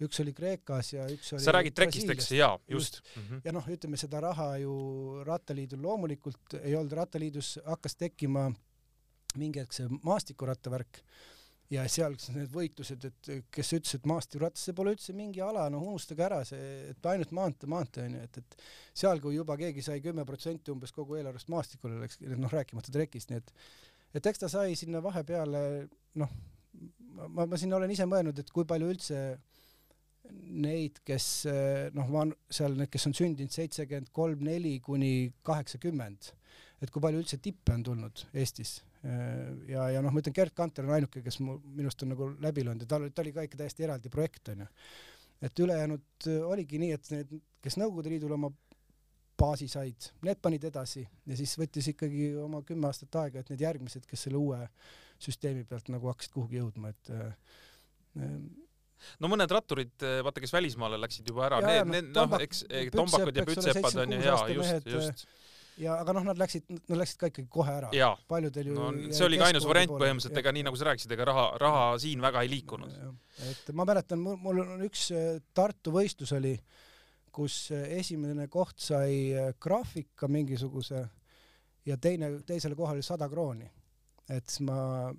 üks 0.04 0.20
oli 0.24 0.34
Kreekas 0.36 0.92
ja 0.94 1.06
üks 1.12 1.34
oli 1.36 1.44
sa 1.46 1.54
räägid 1.56 1.76
trekist, 1.78 2.10
eks? 2.12 2.32
jaa, 2.36 2.58
just, 2.68 3.00
just.. 3.00 3.16
Mm 3.16 3.28
-hmm. 3.28 3.42
ja 3.46 3.54
noh, 3.56 3.70
ütleme 3.78 3.98
seda 3.98 4.22
raha 4.24 4.58
ju 4.64 4.74
Rattaliidul 5.28 5.82
loomulikult 5.82 6.58
ei 6.62 6.76
olnud, 6.76 6.92
Rattaliidus 6.92 7.60
hakkas 7.66 7.96
tekkima 7.96 8.50
mingi 9.36 9.60
hetk 9.60 9.74
see 9.76 9.88
maastikurattavärk 10.04 11.02
ja 11.74 11.86
seal 11.90 12.14
need 12.36 12.52
võitlused, 12.54 13.08
et 13.10 13.30
kes 13.54 13.72
ütles, 13.74 13.96
et 13.98 14.06
maastikuratas, 14.10 14.66
see 14.68 14.76
pole 14.78 14.94
üldse 14.94 15.16
mingi 15.18 15.42
ala, 15.42 15.66
noh 15.74 15.82
unustage 15.82 16.22
ära 16.26 16.44
see, 16.46 16.92
et 16.92 17.10
ainult 17.10 17.32
maantee, 17.36 17.70
maantee 17.72 18.06
onju, 18.06 18.22
et, 18.28 18.38
et 18.38 18.58
seal, 18.94 19.22
kui 19.24 19.36
juba 19.36 19.58
keegi 19.58 19.82
sai 19.86 20.02
kümme 20.04 20.26
protsenti 20.26 20.74
umbes 20.74 20.94
kogu 20.96 21.18
eelarvest 21.18 21.50
maastikule 21.50 21.98
läks, 22.04 22.22
noh 22.22 22.54
rääkimata 22.54 22.94
trekist, 22.94 23.32
nii 23.32 23.42
et 23.42 23.56
et 24.16 24.30
eks 24.30 24.40
ta 24.40 24.48
sai 24.52 24.78
sinna 24.80 25.02
vahepeale, 25.04 25.62
noh, 26.22 26.36
ma, 27.28 27.48
ma 27.50 27.58
siin 27.60 27.74
olen 27.76 27.92
ise 27.92 28.06
mõelnud, 28.08 28.38
et 28.40 28.52
kui 28.54 28.68
palju 28.70 28.94
üldse 28.94 29.20
neid, 30.34 31.02
kes 31.06 31.28
noh, 31.96 32.10
ma 32.12 32.26
seal 32.52 32.76
need, 32.78 32.90
kes 32.94 33.08
on 33.10 33.16
sündinud 33.18 33.54
seitsekümmend 33.54 34.12
kolm, 34.16 34.44
neli 34.46 34.78
kuni 34.84 35.32
kaheksakümmend, 35.46 36.32
et 36.82 36.92
kui 36.92 37.04
palju 37.04 37.24
üldse 37.24 37.40
tippe 37.44 37.74
on 37.76 37.84
tulnud 37.86 38.26
Eestis 38.34 38.78
Äh, 39.06 39.72
ja, 39.72 39.86
ja 39.94 40.02
noh, 40.02 40.14
ma 40.14 40.22
ütlen, 40.22 40.34
Gerd 40.34 40.56
Kanter 40.58 40.88
on 40.88 40.96
ainuke, 40.96 41.22
kes 41.22 41.38
mu 41.46 41.60
minust 41.78 42.02
on 42.02 42.10
nagu 42.16 42.32
läbi 42.42 42.64
löönud 42.66 42.86
ja 42.86 42.90
tal, 42.90 43.06
ta 43.14 43.22
oli 43.22 43.34
ka 43.36 43.44
ikka 43.46 43.60
täiesti 43.60 43.86
eraldi 43.86 44.10
projekt 44.10 44.50
onju. 44.54 44.66
et 45.46 45.60
ülejäänud 45.62 46.28
äh, 46.32 46.46
oligi 46.48 46.80
nii, 46.82 46.96
et 46.96 47.10
need, 47.14 47.36
kes 47.62 47.78
Nõukogude 47.78 48.10
Liidul 48.10 48.34
oma 48.34 48.50
baasi 49.38 49.68
said, 49.70 50.10
need 50.26 50.42
panid 50.42 50.66
edasi 50.72 51.04
ja 51.04 51.38
siis 51.38 51.54
võttis 51.60 51.92
ikkagi 51.92 52.32
oma 52.42 52.64
kümme 52.66 52.90
aastat 52.90 53.20
aega, 53.22 53.44
et 53.44 53.52
need 53.54 53.62
järgmised, 53.68 54.08
kes 54.10 54.26
selle 54.26 54.42
uue 54.42 54.62
süsteemi 55.22 55.68
pealt 55.70 55.92
nagu 55.94 56.10
hakkasid 56.10 56.34
kuhugi 56.34 56.64
jõudma, 56.64 56.96
et 56.96 57.14
äh, 57.14 57.60
no 59.20 59.32
mõned 59.32 59.52
ratturid, 59.52 59.96
vaata, 60.26 60.44
kes 60.44 60.54
välismaale 60.56 61.00
läksid 61.02 61.32
juba 61.32 61.48
ära, 61.50 61.62
need, 61.66 61.92
need 61.92 62.14
noh, 62.16 62.38
eks 62.46 62.66
Tombakad 62.96 63.42
ja 63.42 63.48
Pütsepad 63.48 64.00
on 64.04 64.16
ju, 64.16 64.22
jaa, 64.26 64.46
just, 64.56 64.94
just 64.96 65.28
ja 65.82 65.98
aga 66.00 66.16
noh, 66.16 66.26
nad 66.30 66.40
läksid, 66.40 66.68
nad 66.88 67.00
läksid 67.02 67.20
ka 67.20 67.30
ikkagi 67.32 67.50
kohe 67.52 67.74
ära. 67.74 67.90
paljudel 68.30 68.72
ju 68.72 68.76
no, 68.78 68.88
see 69.12 69.28
oli 69.28 69.40
ka 69.40 69.50
ainus 69.50 69.68
variant 69.68 69.92
põhimõtteliselt, 69.92 70.40
ega 70.40 70.54
nii 70.56 70.66
nagu 70.68 70.80
sa 70.80 70.90
rääkisid, 70.90 71.12
ega 71.16 71.28
raha, 71.32 71.46
raha 71.62 71.84
siin 72.02 72.24
väga 72.24 72.44
ei 72.46 72.52
liikunud. 72.54 72.96
et 73.50 73.72
ma 73.76 73.88
mäletan, 73.88 74.22
mul 74.24 74.64
on 74.64 74.86
üks 74.88 75.10
Tartu 75.56 75.94
võistlus 75.96 76.32
oli, 76.38 76.56
kus 77.36 77.68
esimene 77.76 78.48
koht 78.52 78.80
sai 78.80 79.34
graafika 79.62 80.30
mingisuguse 80.32 81.04
ja 81.86 82.00
teine, 82.02 82.38
teisele 82.48 82.76
kohale 82.76 83.04
sada 83.04 83.28
krooni. 83.30 83.68
et 84.30 84.48
siis 84.48 84.64
ma 84.68 85.12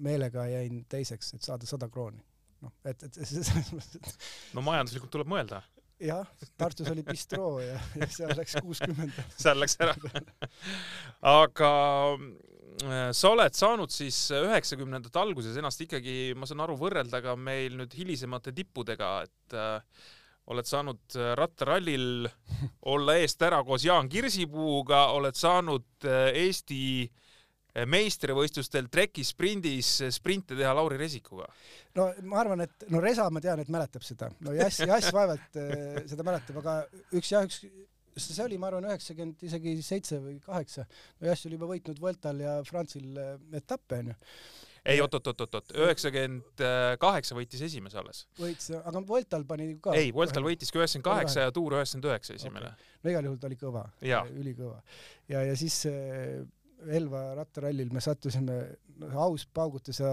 meelega 0.00 0.46
jäin 0.48 0.84
teiseks, 0.88 1.34
et 1.36 1.44
saada 1.44 1.68
sada 1.68 1.88
krooni. 1.92 2.24
Noh, 2.64 2.72
et, 2.84 3.02
et 3.08 3.20
selles 3.30 3.72
mõttes, 3.74 4.18
no 4.56 4.64
majanduslikult 4.66 5.12
tuleb 5.14 5.30
mõelda 5.30 5.62
jah, 6.00 6.28
Tartus 6.60 6.88
oli 6.92 7.04
bistroo 7.06 7.58
ja, 7.62 7.80
ja 8.00 8.08
seal 8.10 8.32
läks 8.36 8.56
kuuskümmend. 8.64 9.18
seal 9.36 9.60
läks 9.60 9.76
ära 9.82 9.96
aga 11.28 11.72
äh, 12.16 13.10
sa 13.16 13.34
oled 13.34 13.58
saanud 13.58 13.92
siis 13.92 14.22
üheksakümnendate 14.36 15.20
alguses 15.20 15.58
ennast 15.60 15.84
ikkagi, 15.84 16.32
ma 16.36 16.48
saan 16.48 16.64
aru, 16.64 16.78
võrrelda 16.80 17.22
ka 17.24 17.36
meil 17.36 17.76
nüüd 17.80 17.94
hilisemate 17.98 18.54
tippudega, 18.56 19.12
et 19.28 19.58
äh, 19.58 20.08
oled 20.50 20.66
saanud 20.66 21.16
äh, 21.16 21.32
rattarallil 21.38 22.28
olla 22.92 23.16
eest 23.20 23.42
ära 23.46 23.62
koos 23.66 23.84
Jaan 23.86 24.08
Kirsipuuga, 24.10 25.08
oled 25.16 25.38
saanud 25.38 26.08
äh, 26.08 26.30
Eesti 26.44 26.82
meistrivõistlustel 27.90 28.88
trekis 28.92 29.32
sprindis 29.34 29.92
sprinte 30.14 30.56
teha 30.58 30.72
Lauri 30.76 30.98
Resikuga? 31.00 31.46
no 31.98 32.08
ma 32.30 32.40
arvan, 32.42 32.64
et 32.66 32.88
no 32.90 33.02
Resa, 33.02 33.28
ma 33.32 33.42
tean, 33.42 33.62
et 33.62 33.70
mäletab 33.72 34.04
seda, 34.06 34.30
no 34.44 34.54
Jass, 34.56 34.82
Jass 34.90 35.12
vaevalt 35.14 35.60
äh, 35.60 36.02
seda 36.10 36.26
mäletab, 36.26 36.60
aga 36.62 36.80
üks 37.16 37.32
jah, 37.34 37.46
üks 37.46 37.62
see 38.20 38.42
oli, 38.44 38.58
ma 38.60 38.70
arvan, 38.70 38.88
üheksakümmend 38.90 39.44
isegi 39.46 39.76
seitse 39.86 40.18
või 40.22 40.40
kaheksa. 40.44 40.86
no 41.20 41.30
Jass 41.30 41.46
oli 41.46 41.56
juba 41.58 41.70
võitnud 41.70 42.02
Vueltal 42.02 42.42
ja 42.42 42.58
äh, 42.60 43.30
etappe 43.60 44.02
onju 44.02 44.18
ei 44.88 45.00
oot, 45.04 45.12
oot, 45.12 45.26
oot, 45.28 45.40
oot, 45.44 45.56
oot, 45.58 45.72
üheksakümmend 45.76 46.62
kaheksa 47.02 47.34
võitis 47.36 47.60
esimese 47.66 47.98
alles. 48.00 48.22
võitis, 48.38 48.70
aga 48.78 49.02
Vueltal 49.06 49.44
pani 49.48 49.74
ka. 49.82 49.92
ei, 49.92 50.08
Vueltal 50.14 50.46
võitiski 50.46 50.80
üheksakümmend 50.80 51.08
kaheksa 51.10 51.44
ja 51.44 51.52
Tour 51.52 51.76
üheksakümmend 51.76 52.08
üheksa 52.08 52.38
esimene 52.38 52.70
okay.. 52.72 52.94
no 53.04 53.12
igal 53.12 53.28
juhul 53.28 53.42
ta 53.42 53.50
oli 53.50 53.58
kõva, 53.60 53.84
ülikõva. 54.40 54.80
ja, 55.28 55.44
ja 55.50 55.58
siis 55.60 55.82
Elva 56.88 57.34
rattarallil 57.38 57.92
me 57.92 58.00
sattusime, 58.04 58.56
aus 59.12 59.46
paugutas 59.46 60.00
ja 60.00 60.10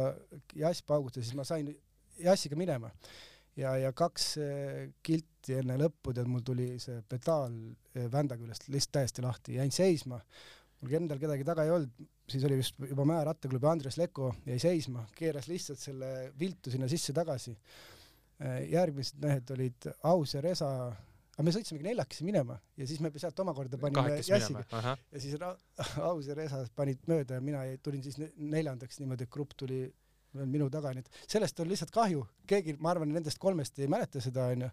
Jass 0.56 0.84
paugutas, 0.84 1.26
siis 1.26 1.38
ma 1.38 1.46
sain 1.48 1.70
Jassiga 2.18 2.58
minema 2.58 2.92
ja, 3.58 3.74
ja 3.82 3.94
kaks 3.96 4.28
äh, 4.42 4.84
kilti 5.06 5.58
enne 5.62 5.78
lõppu 5.82 6.14
tead 6.16 6.30
mul 6.30 6.44
tuli 6.46 6.70
see 6.82 7.02
pedaal 7.10 7.54
äh, 7.54 8.08
vända 8.14 8.38
küljest 8.40 8.70
lihtsalt 8.72 8.98
täiesti 9.00 9.26
lahti, 9.26 9.58
jäin 9.58 9.74
seisma. 9.74 10.20
mul 10.82 10.94
endal 10.94 11.20
kedagi 11.22 11.46
taga 11.46 11.66
ei 11.66 11.74
olnud, 11.74 12.08
siis 12.30 12.44
oli 12.46 12.60
vist 12.60 12.78
juba 12.90 13.06
Mäe 13.08 13.24
rattaklubi 13.26 13.70
Andres 13.70 13.98
Leko 13.98 14.34
jäi 14.46 14.60
seisma, 14.62 15.08
keeras 15.18 15.48
lihtsalt 15.50 15.82
selle 15.82 16.32
viltu 16.40 16.72
sinna 16.72 16.90
sisse-tagasi. 16.92 17.58
Äh, 18.38 18.60
järgmised 18.70 19.18
mehed 19.22 19.56
olid 19.56 19.90
Aus 20.06 20.36
ja 20.36 20.42
Resa 20.46 20.72
aga 21.38 21.46
me 21.46 21.54
sõitsimegi 21.54 21.86
neljakesi 21.86 22.26
minema 22.26 22.58
ja 22.80 22.88
siis 22.90 23.00
me 23.04 23.12
sealt 23.14 23.40
omakorda 23.44 23.78
panime 23.82 24.18
Jassiga. 24.18 24.66
ja 25.14 25.22
siis 25.22 25.38
Aus 26.02 26.26
ja 26.26 26.36
Resa 26.38 26.64
panid 26.76 27.06
mööda 27.10 27.38
ja 27.38 27.46
mina 27.46 27.62
tulin 27.86 28.02
siis 28.04 28.18
neljandaks 28.38 28.98
niimoodi, 29.04 29.28
et 29.28 29.34
grupp 29.34 29.54
tuli 29.58 29.86
minu 30.38 30.68
taga, 30.74 30.92
nii 30.94 31.06
et 31.06 31.20
sellest 31.30 31.60
on 31.62 31.70
lihtsalt 31.70 31.94
kahju, 31.94 32.24
keegi, 32.50 32.76
ma 32.84 32.92
arvan, 32.92 33.10
nendest 33.14 33.40
kolmest 33.42 33.80
ei 33.80 33.88
mäleta 33.90 34.22
seda 34.22 34.50
onju, 34.54 34.70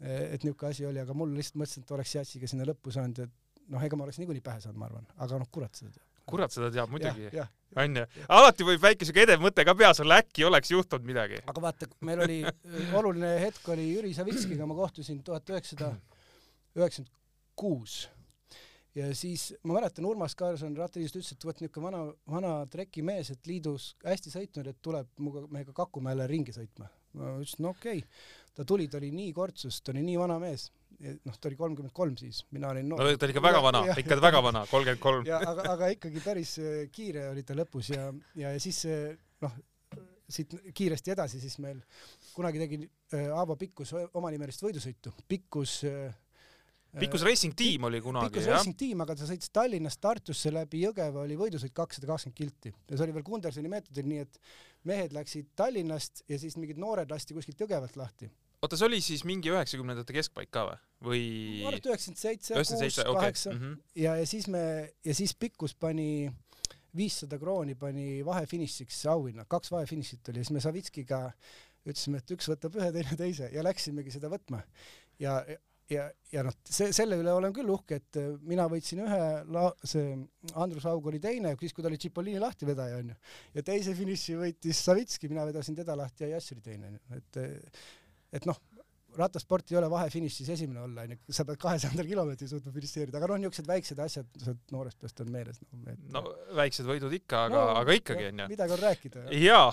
et 0.00 0.46
niisugune 0.46 0.70
asi 0.72 0.86
oli, 0.88 1.02
aga 1.02 1.14
mul 1.14 1.34
lihtsalt 1.36 1.60
mõtlesin, 1.60 1.84
et 1.84 1.94
oleks 1.98 2.14
Jassiga 2.16 2.50
sinna 2.50 2.66
lõppu 2.66 2.94
saanud, 2.94 3.20
et 3.26 3.70
noh, 3.74 3.82
ega 3.82 3.98
ma 3.98 4.06
oleks 4.06 4.18
niikuinii 4.22 4.44
pähe 4.46 4.62
saanud, 4.62 4.80
ma 4.80 4.88
arvan, 4.88 5.06
aga 5.18 5.42
noh, 5.42 5.50
kurat 5.52 5.78
seda 5.78 5.92
teab. 5.94 6.15
Kurat 6.26 6.52
seda 6.52 6.70
teab 6.74 6.90
muidugi, 6.90 7.30
onju. 7.76 8.04
alati 8.38 8.66
võib 8.66 8.82
väike 8.82 9.08
siuke 9.08 9.24
edev 9.26 9.42
mõte 9.44 9.64
ka 9.66 9.76
peas 9.78 10.00
olla, 10.02 10.20
äkki 10.22 10.46
oleks 10.48 10.72
juhtunud 10.74 11.06
midagi. 11.06 11.40
aga 11.46 11.64
vaata, 11.68 11.88
meil 12.06 12.24
oli 12.26 12.40
oluline 12.98 13.36
hetk 13.44 13.68
oli 13.74 13.92
Jüri 13.92 14.12
Savitskiga, 14.16 14.66
ma 14.66 14.78
kohtusin 14.78 15.22
tuhat 15.26 15.54
üheksasada 15.54 15.94
üheksakümmend 16.76 17.14
kuus 17.56 18.04
ja 18.96 19.10
siis 19.14 19.50
ma 19.64 19.76
mäletan, 19.76 20.06
Urmas 20.08 20.34
Kaarson 20.38 20.76
rattaliidust 20.76 21.18
ütles, 21.20 21.32
et 21.34 21.44
vot 21.44 21.60
niisugune 21.60 21.86
vana, 21.86 22.02
vana 22.32 22.52
trekimees, 22.72 23.30
et 23.34 23.50
liidus 23.50 23.90
hästi 24.04 24.32
sõitnud, 24.32 24.70
et 24.70 24.78
tuleb 24.82 25.10
minuga, 25.20 25.44
meiega 25.52 25.74
Kakumäele 25.76 26.28
ringi 26.30 26.54
sõitma. 26.56 26.88
Ma 27.16 27.36
ütlesin, 27.36 27.62
no 27.66 27.74
okei 27.74 28.02
okay.. 28.02 28.34
ta 28.56 28.66
tuli, 28.68 28.88
ta 28.92 29.00
oli 29.00 29.12
nii 29.14 29.32
kortsus, 29.36 29.80
ta 29.82 29.94
oli 29.94 30.04
nii 30.06 30.18
vana 30.20 30.40
mees. 30.42 30.70
noh, 30.96 31.36
ta 31.36 31.50
oli 31.50 31.56
kolmkümmend 31.60 31.92
kolm 31.92 32.16
siis, 32.16 32.42
mina 32.56 32.70
olin 32.72 32.88
noor. 32.88 33.02
no 33.04 33.16
ta 33.16 33.28
oli 33.28 33.34
ikka 33.36 33.44
väga 33.44 33.62
vana, 33.64 33.82
ikka 34.00 34.20
väga 34.22 34.42
vana, 34.44 34.66
kolmkümmend 34.70 35.02
kolm. 35.02 35.24
aga, 35.38 35.70
aga 35.76 35.94
ikkagi 35.96 36.22
päris 36.24 36.58
äh, 36.62 36.84
kiire 36.92 37.30
oli 37.32 37.44
ta 37.44 37.56
lõpus 37.58 37.92
ja, 37.92 38.10
ja, 38.34 38.54
ja 38.54 38.60
siis 38.62 38.84
noh, 39.44 39.58
siit 40.28 40.54
kiiresti 40.74 41.12
edasi, 41.14 41.40
siis 41.40 41.58
meil 41.62 41.80
kunagi 42.34 42.60
tegi 42.62 42.78
äh, 43.14 43.28
Aavo 43.34 43.56
Pikkus 43.60 43.92
omanimelist 44.18 44.64
võidusõitu. 44.64 45.12
Pikkus 45.28 45.78
äh, 45.86 46.14
Pikkus 47.00 47.24
Racing 47.26 47.54
Team 47.56 47.86
oli 47.88 48.00
kunagi, 48.04 48.30
Pikkus 48.30 48.48
jah? 48.48 48.56
Racing 48.56 48.76
Team, 48.78 49.02
aga 49.04 49.16
ta 49.18 49.28
sõitis 49.28 49.52
Tallinnast 49.54 50.00
Tartusse 50.02 50.52
läbi 50.54 50.80
Jõgeva, 50.84 51.24
oli 51.26 51.36
võidusõit 51.38 51.74
kakssada 51.76 52.08
kakskümmend 52.08 52.38
kilti 52.38 52.72
ja 52.72 52.96
see 52.96 53.04
oli 53.06 53.16
veel 53.16 53.26
Kundersoni 53.26 53.72
meetodil, 53.72 54.08
nii 54.10 54.24
et 54.24 54.40
mehed 54.88 55.16
läksid 55.16 55.50
Tallinnast 55.58 56.24
ja 56.30 56.40
siis 56.40 56.56
mingid 56.60 56.80
noored 56.80 57.12
lasti 57.12 57.36
kuskilt 57.36 57.60
Jõgevalt 57.60 57.98
lahti. 58.00 58.30
oota, 58.62 58.78
see 58.78 58.88
oli 58.88 59.02
siis 59.04 59.26
mingi 59.28 59.52
üheksakümnendate 59.52 60.16
keskpaik 60.16 60.50
ka 60.54 60.64
või? 60.70 60.80
või? 61.10 61.22
ma 61.60 61.74
arvan, 61.74 61.82
et 61.82 61.90
üheksakümmend 61.92 62.24
seitse, 62.24 62.56
kuus, 62.56 62.98
kaheksa 63.20 63.52
mhm. 63.52 63.78
ja, 64.06 64.16
ja 64.22 64.26
siis 64.26 64.48
me 64.52 64.64
ja 65.04 65.14
siis 65.16 65.36
Pikkus 65.36 65.76
pani 65.76 66.30
viissada 66.96 67.36
krooni 67.38 67.76
pani 67.76 68.24
vahefinišiks 68.24 69.04
auhinna, 69.12 69.44
kaks 69.44 69.72
vahefinišit 69.74 70.32
oli 70.32 70.44
siis 70.44 70.54
me 70.56 70.64
Savitskiga 70.64 71.26
ütlesime, 71.86 72.18
et 72.22 72.34
üks 72.34 72.48
võtab 72.50 72.76
ühe, 72.80 72.90
teine 72.94 73.16
teise 73.18 73.48
ja 73.52 73.62
läksimegi 73.62 74.14
seda 74.14 74.30
võtma. 74.32 74.62
ja 75.22 75.38
ja, 75.90 76.06
ja 76.32 76.44
noh, 76.46 76.54
see, 76.68 76.92
selle 76.96 77.18
üle 77.20 77.32
olen 77.34 77.54
küll 77.56 77.70
uhke, 77.72 78.00
et 78.00 78.18
äh, 78.20 78.32
mina 78.48 78.66
võitsin 78.70 79.02
ühe, 79.04 79.20
see 79.86 80.14
Andrus 80.54 80.86
Haug 80.88 81.06
oli 81.10 81.20
teine, 81.22 81.54
siis 81.60 81.76
kui 81.76 81.84
ta 81.84 81.90
oli 81.90 82.00
Cipollini 82.02 82.42
lahtivedaja 82.42 83.00
onju, 83.02 83.18
ja 83.56 83.66
teise 83.66 83.94
finiši 83.98 84.38
võitis 84.40 84.82
Savitski, 84.88 85.30
mina 85.32 85.46
vedasin 85.48 85.78
teda 85.78 85.96
lahti 85.98 86.26
ja 86.26 86.36
Jass 86.36 86.54
oli 86.56 86.64
teine 86.64 86.92
onju, 86.92 87.20
et 87.20 87.40
et 88.36 88.48
noh, 88.48 88.58
rattasport 89.18 89.72
ei 89.72 89.78
ole 89.80 89.88
vahefinišis 89.90 90.48
esimene 90.54 90.82
olla, 90.84 91.04
onju, 91.06 91.18
sa 91.32 91.44
pead 91.48 91.58
kahesaja 91.62 92.04
kilomeetri 92.06 92.48
suutma 92.50 92.72
finišeerida, 92.74 93.18
aga 93.18 93.30
noh, 93.30 93.40
niisugused 93.42 93.68
väiksed 93.68 94.00
asjad, 94.02 94.28
sealt 94.42 94.74
noorest 94.74 95.00
peast 95.02 95.22
on 95.24 95.32
meeles 95.32 95.60
no,. 95.64 95.82
Et... 95.92 96.04
no 96.12 96.22
väiksed 96.58 96.88
võidud 96.88 97.16
ikka, 97.18 97.46
aga 97.48 97.58
no,, 97.58 97.74
aga 97.82 97.96
ikkagi 97.98 98.28
onju. 98.30 98.48
midagi 98.52 98.76
on 98.76 98.82
rääkida. 98.82 99.24
jaa 99.40 99.66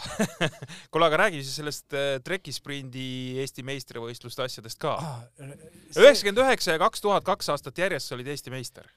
kuule, 0.91 1.10
aga 1.10 1.21
räägi 1.25 1.43
siis 1.43 1.60
sellest 1.62 1.97
äh, 1.97 2.10
trekisprindi 2.25 3.08
Eesti 3.43 3.65
meistrivõistluste 3.67 4.45
asjadest 4.45 4.82
ka. 4.82 4.97
üheksakümmend 5.39 6.43
üheksa 6.45 6.77
ja 6.77 6.84
kaks 6.84 7.03
tuhat 7.03 7.25
kaks 7.27 7.53
aastat 7.53 7.84
järjest 7.86 8.10
sa 8.10 8.17
olid 8.17 8.29
Eesti 8.34 8.53
meister. 8.53 8.89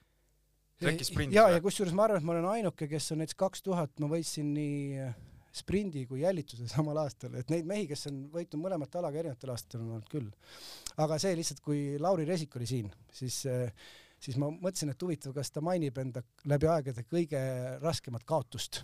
trekisprindis. 0.82 1.36
ja, 1.36 1.48
ja 1.54 1.62
kusjuures 1.64 1.94
ma 1.96 2.06
arvan, 2.06 2.22
et 2.22 2.28
ma 2.28 2.36
olen 2.36 2.50
ainuke, 2.58 2.88
kes 2.90 3.12
on 3.12 3.24
näiteks 3.24 3.38
kaks 3.40 3.64
tuhat, 3.66 3.94
ma 4.00 4.10
võitsin 4.12 4.52
nii 4.56 5.10
sprindi 5.56 6.06
kui 6.08 6.22
jälituse 6.22 6.68
samal 6.76 7.02
aastal, 7.04 7.36
et 7.40 7.52
neid 7.52 7.68
mehi, 7.68 7.86
kes 7.90 8.08
on 8.10 8.24
võitnud 8.34 8.62
mõlemat 8.62 8.98
ala 9.00 9.12
ka 9.12 9.22
erinevatel 9.22 9.54
aastatel 9.54 9.84
on 9.84 9.94
olnud 9.98 10.10
küll. 10.12 10.32
aga 11.02 11.20
see 11.22 11.36
lihtsalt, 11.38 11.62
kui 11.64 11.84
Lauri 12.00 12.26
Resik 12.28 12.58
oli 12.60 12.68
siin, 12.68 12.90
siis 13.12 13.44
siis 14.22 14.36
ma 14.40 14.48
mõtlesin, 14.50 14.90
et 14.92 15.02
huvitav, 15.02 15.34
kas 15.36 15.50
ta 15.52 15.62
mainib 15.64 15.98
enda 16.00 16.22
läbi 16.48 16.68
aegade 16.70 17.04
kõige 17.08 17.40
raskemat 17.82 18.24
kaotust. 18.28 18.82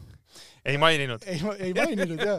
ei 0.64 0.78
maininud? 0.78 1.24
ei, 1.26 1.40
ei 1.58 1.72
maininud 1.76 2.20
ja, 2.20 2.36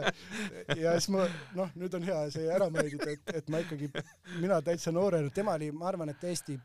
ja 0.78 0.94
siis 0.98 1.10
ma 1.14 1.26
noh, 1.58 1.72
nüüd 1.78 1.96
on 1.98 2.06
hea 2.06 2.20
see 2.34 2.46
ära 2.50 2.70
mainida, 2.72 3.10
et, 3.10 3.34
et 3.42 3.50
ma 3.52 3.62
ikkagi, 3.64 3.90
mina 4.38 4.60
täitsa 4.64 4.94
noorena, 4.94 5.32
tema 5.34 5.58
oli, 5.58 5.72
ma 5.74 5.90
arvan, 5.90 6.14
et 6.14 6.30
Eesti 6.30 6.58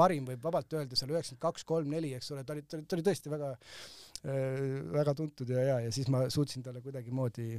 parim 0.00 0.28
võib 0.32 0.42
vabalt 0.48 0.78
öelda 0.78 0.96
seal 0.96 1.12
üheksakümmend 1.12 1.44
kaks, 1.44 1.68
kolm, 1.68 1.92
neli, 1.92 2.14
eks 2.16 2.32
ole, 2.34 2.46
ta 2.48 2.56
oli, 2.56 2.64
ta 2.64 2.96
oli 2.96 3.06
tõesti 3.06 3.32
väga 3.32 3.52
Äh, 4.20 4.82
väga 4.92 5.14
tuntud 5.16 5.48
ja 5.48 5.62
hea 5.64 5.76
ja 5.86 5.92
siis 5.96 6.10
ma 6.12 6.26
suutsin 6.28 6.60
talle 6.60 6.82
kuidagimoodi 6.84 7.54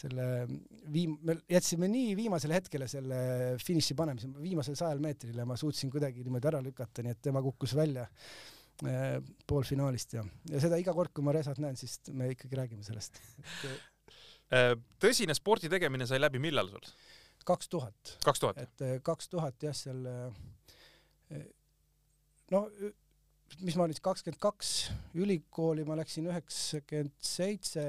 selle 0.00 0.46
viim-, 0.88 1.18
me 1.28 1.34
jätsime 1.44 1.90
nii 1.92 2.14
viimasele 2.16 2.56
hetkele 2.56 2.86
selle 2.88 3.18
finiši 3.60 3.96
panemise, 3.98 4.30
viimasel 4.40 4.78
sajal 4.80 5.02
meetril 5.04 5.36
ja 5.36 5.44
ma 5.44 5.58
suutsin 5.60 5.92
kuidagi 5.92 6.24
niimoodi 6.24 6.48
ära 6.48 6.62
lükata, 6.64 7.04
nii 7.04 7.12
et 7.12 7.20
tema 7.28 7.42
kukkus 7.44 7.76
välja 7.76 8.06
äh, 8.06 9.18
poolfinaalist 9.44 10.16
ja, 10.16 10.24
ja 10.48 10.64
seda 10.64 10.80
iga 10.80 10.96
kord, 10.96 11.12
kui 11.12 11.26
ma 11.26 11.36
Resat 11.36 11.60
näen, 11.60 11.76
siis 11.76 11.98
me 12.16 12.30
ikkagi 12.32 12.56
räägime 12.62 12.86
sellest 12.86 13.20
äh, 14.56 14.72
tõsine 15.04 15.36
spordi 15.36 15.68
tegemine 15.68 16.08
sai 16.08 16.22
läbi 16.22 16.40
millal 16.40 16.72
sul? 16.72 16.92
kaks 17.44 17.68
tuhat. 17.68 18.16
kaks 18.24 18.46
tuhat? 18.46 18.64
et 18.64 19.04
kaks 19.04 19.28
tuhat 19.36 19.68
jah, 19.68 19.76
seal 19.76 20.08
no 22.54 22.66
mis 23.64 23.76
ma 23.76 23.86
siis 23.90 24.02
kakskümmend 24.04 24.40
kaks, 24.40 24.72
ülikooli 25.18 25.84
ma 25.88 25.96
läksin 25.98 26.28
üheksakümmend 26.30 27.16
seitse, 27.24 27.84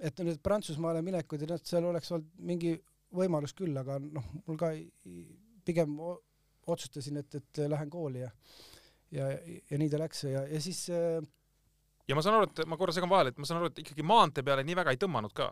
et 0.00 0.20
nüüd 0.24 0.40
Prantsusmaale 0.44 1.02
minekud 1.04 1.42
ja 1.42 1.48
noh, 1.50 1.62
seal 1.64 1.86
oleks 1.88 2.12
olnud 2.12 2.42
mingi 2.50 2.74
võimalus 3.16 3.54
küll, 3.56 3.74
aga 3.80 3.98
noh, 4.02 4.26
mul 4.46 4.58
ka 4.60 4.72
pigem 5.66 5.96
otsustasin, 6.00 7.18
et, 7.22 7.40
et 7.40 7.62
lähen 7.70 7.90
kooli 7.90 8.22
ja 8.22 8.30
ja, 9.10 9.26
ja 9.70 9.78
nii 9.80 9.90
ta 9.90 9.98
läks 9.98 10.24
ja, 10.28 10.44
ja 10.46 10.60
siis 10.62 10.84
äh, 10.94 11.18
ja 12.08 12.16
ma 12.16 12.22
saan 12.22 12.38
aru, 12.38 12.50
et 12.50 12.62
ma 12.68 12.78
korra 12.78 12.94
segan 12.94 13.10
vahele, 13.10 13.32
et 13.32 13.40
ma 13.40 13.48
saan 13.48 13.60
aru, 13.60 13.72
et 13.72 13.82
ikkagi 13.82 14.06
maantee 14.06 14.46
peale 14.46 14.64
nii 14.66 14.78
väga 14.78 14.94
ei 14.94 15.00
tõmmanud 15.00 15.34
ka 15.36 15.50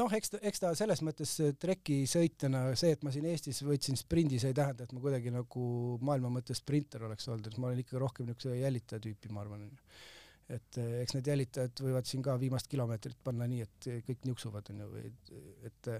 noh, 0.00 0.12
eks 0.18 0.32
ta, 0.34 0.40
eks 0.50 0.62
ta 0.62 0.72
selles 0.78 1.02
mõttes 1.06 1.32
trekisõitjana 1.62 2.62
see, 2.78 2.94
et 2.96 3.04
ma 3.06 3.12
siin 3.14 3.28
Eestis 3.30 3.62
võitsin 3.66 3.98
sprindis, 3.98 4.46
ei 4.48 4.56
tähenda, 4.56 4.86
et 4.86 4.94
ma 4.96 5.02
kuidagi 5.02 5.32
nagu 5.34 5.66
maailma 6.06 6.32
mõttes 6.38 6.62
sprinter 6.62 7.06
oleks 7.08 7.28
olnud, 7.32 7.50
et 7.50 7.58
ma 7.60 7.70
olen 7.70 7.82
ikka 7.84 8.00
rohkem 8.02 8.28
niisuguse 8.28 8.56
jälitaja 8.60 9.02
tüüpi, 9.06 9.32
ma 9.34 9.44
arvan. 9.44 9.68
et 10.46 10.78
eh, 10.78 11.00
eks 11.02 11.16
need 11.16 11.26
jälitajad 11.26 11.80
võivad 11.82 12.06
siin 12.06 12.22
ka 12.22 12.36
viimast 12.38 12.68
kilomeetrit 12.70 13.18
panna 13.24 13.48
nii, 13.50 13.62
et 13.66 13.88
kõik 14.06 14.28
niuksuvad 14.28 14.74
onju, 14.74 14.90
või 14.92 15.08
et 15.66 15.94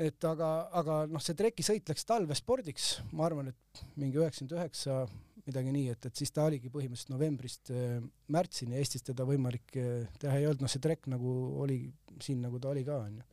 et 0.00 0.24
aga, 0.24 0.48
aga 0.80 1.00
noh, 1.10 1.22
see 1.22 1.36
trekisõit 1.36 1.88
läks 1.90 2.06
talvespordiks, 2.08 2.86
ma 3.16 3.26
arvan, 3.28 3.50
et 3.52 3.82
mingi 4.00 4.20
üheksakümmend 4.20 4.56
üheksa 4.56 5.02
midagi 5.46 5.72
nii, 5.74 5.88
et, 5.94 6.06
et 6.06 6.20
siis 6.20 6.32
ta 6.34 6.44
oligi 6.48 6.70
põhimõtteliselt 6.72 7.12
novembrist 7.14 7.72
äh, 7.74 7.98
märtsini 8.32 8.78
Eestis 8.80 9.04
teda 9.06 9.26
võimalik 9.28 9.76
äh, 9.80 10.06
teha 10.20 10.38
ei 10.40 10.48
olnud, 10.48 10.64
noh 10.64 10.72
see 10.72 10.82
trekk 10.84 11.10
nagu 11.12 11.34
oli 11.62 11.82
siin 12.22 12.42
nagu 12.44 12.60
ta 12.60 12.72
oli 12.72 12.84
ka 12.86 12.98
onju. 13.06 13.26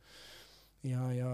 ja, 0.88 1.08
ja, 1.12 1.32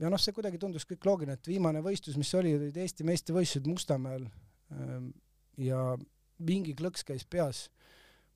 ja 0.00 0.10
noh, 0.12 0.20
see 0.20 0.34
kuidagi 0.36 0.60
tundus 0.60 0.86
kõik 0.88 1.06
loogiline, 1.06 1.36
et 1.38 1.52
viimane 1.52 1.82
võistlus, 1.84 2.18
mis 2.20 2.32
oli, 2.38 2.54
olid 2.58 2.76
Eesti 2.84 3.06
meistrivõistlused 3.08 3.68
Mustamäel 3.70 4.26
ähm, 4.74 5.12
ja 5.60 5.94
mingi 6.42 6.74
klõks 6.78 7.06
käis 7.06 7.24
peas, 7.24 7.68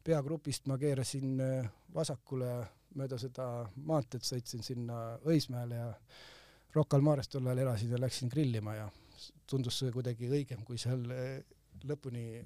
peagrupist 0.07 0.69
ma 0.71 0.79
keerasin 0.81 1.43
äh, 1.43 1.69
vasakule 1.95 2.53
mööda 2.97 3.19
seda 3.21 3.67
maanteed, 3.77 4.25
sõitsin 4.25 4.63
sinna 4.65 5.19
Õismäele 5.27 5.83
ja 5.83 5.91
Rocca 6.77 6.97
al 6.97 7.05
Mares 7.05 7.29
tol 7.29 7.47
ajal 7.49 7.65
elasin 7.67 7.93
ja 7.93 8.01
läksin 8.01 8.31
grillima 8.33 8.77
ja 8.77 8.87
tundus 9.49 9.79
see 9.81 9.93
kuidagi 9.93 10.29
õigem, 10.31 10.63
kui 10.65 10.79
seal 10.81 11.05
lõpuni 11.85 12.45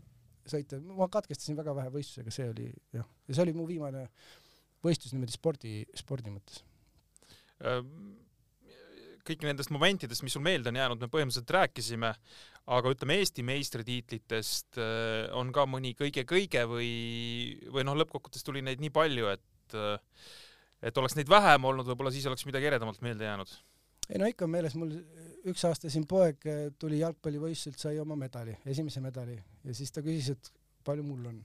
sõita, 0.50 0.80
ma 0.82 1.08
katkestasin 1.12 1.58
väga 1.58 1.74
vähe 1.76 1.92
võistlusega, 1.94 2.32
see 2.34 2.48
oli 2.50 2.70
jah, 2.96 3.06
ja 3.28 3.36
see 3.36 3.44
oli 3.44 3.54
mu 3.56 3.66
viimane 3.68 4.06
võistlus 4.84 5.12
niimoodi 5.14 5.36
spordi, 5.36 5.74
spordi 5.98 6.32
mõttes. 6.34 6.62
Kõik 9.26 9.44
nendest 9.44 9.70
momentidest, 9.74 10.24
mis 10.24 10.34
sul 10.34 10.42
meelde 10.42 10.72
on 10.72 10.78
jäänud, 10.80 11.02
me 11.02 11.10
põhimõtteliselt 11.12 11.52
rääkisime, 11.54 12.14
aga 12.72 12.92
ütleme, 12.94 13.18
Eesti 13.20 13.44
meistritiitlitest 13.46 14.80
on 15.36 15.52
ka 15.54 15.66
mõni 15.68 15.92
kõige-kõige 15.98 16.64
või, 16.70 16.92
või 17.68 17.84
noh, 17.86 17.98
lõppkokkuvõttes 18.00 18.46
tuli 18.46 18.64
neid 18.64 18.82
nii 18.82 18.94
palju, 18.94 19.28
et 19.36 19.76
et 20.80 20.96
oleks 20.96 21.14
neid 21.18 21.28
vähem 21.28 21.66
olnud, 21.68 21.86
võib-olla 21.90 22.12
siis 22.14 22.24
oleks 22.26 22.46
midagi 22.48 22.70
eredamalt 22.70 23.02
meelde 23.04 23.26
jäänud. 23.28 23.52
ei 24.08 24.18
no 24.18 24.28
ikka 24.30 24.46
on 24.48 24.54
meeles, 24.56 24.74
mul 24.80 24.96
üks 25.48 25.64
aasta 25.68 25.90
siin 25.92 26.07
poeg 26.11 26.44
äh, 26.48 26.66
tuli 26.81 27.00
jalgpallivõistluselt, 27.00 27.81
sai 27.81 28.00
oma 28.03 28.16
medali, 28.18 28.57
esimese 28.68 29.03
medali. 29.05 29.37
Ja 29.64 29.76
siis 29.76 29.92
ta 29.94 30.03
küsis, 30.05 30.35
et 30.35 30.53
palju 30.87 31.05
mul 31.07 31.31
on. 31.31 31.40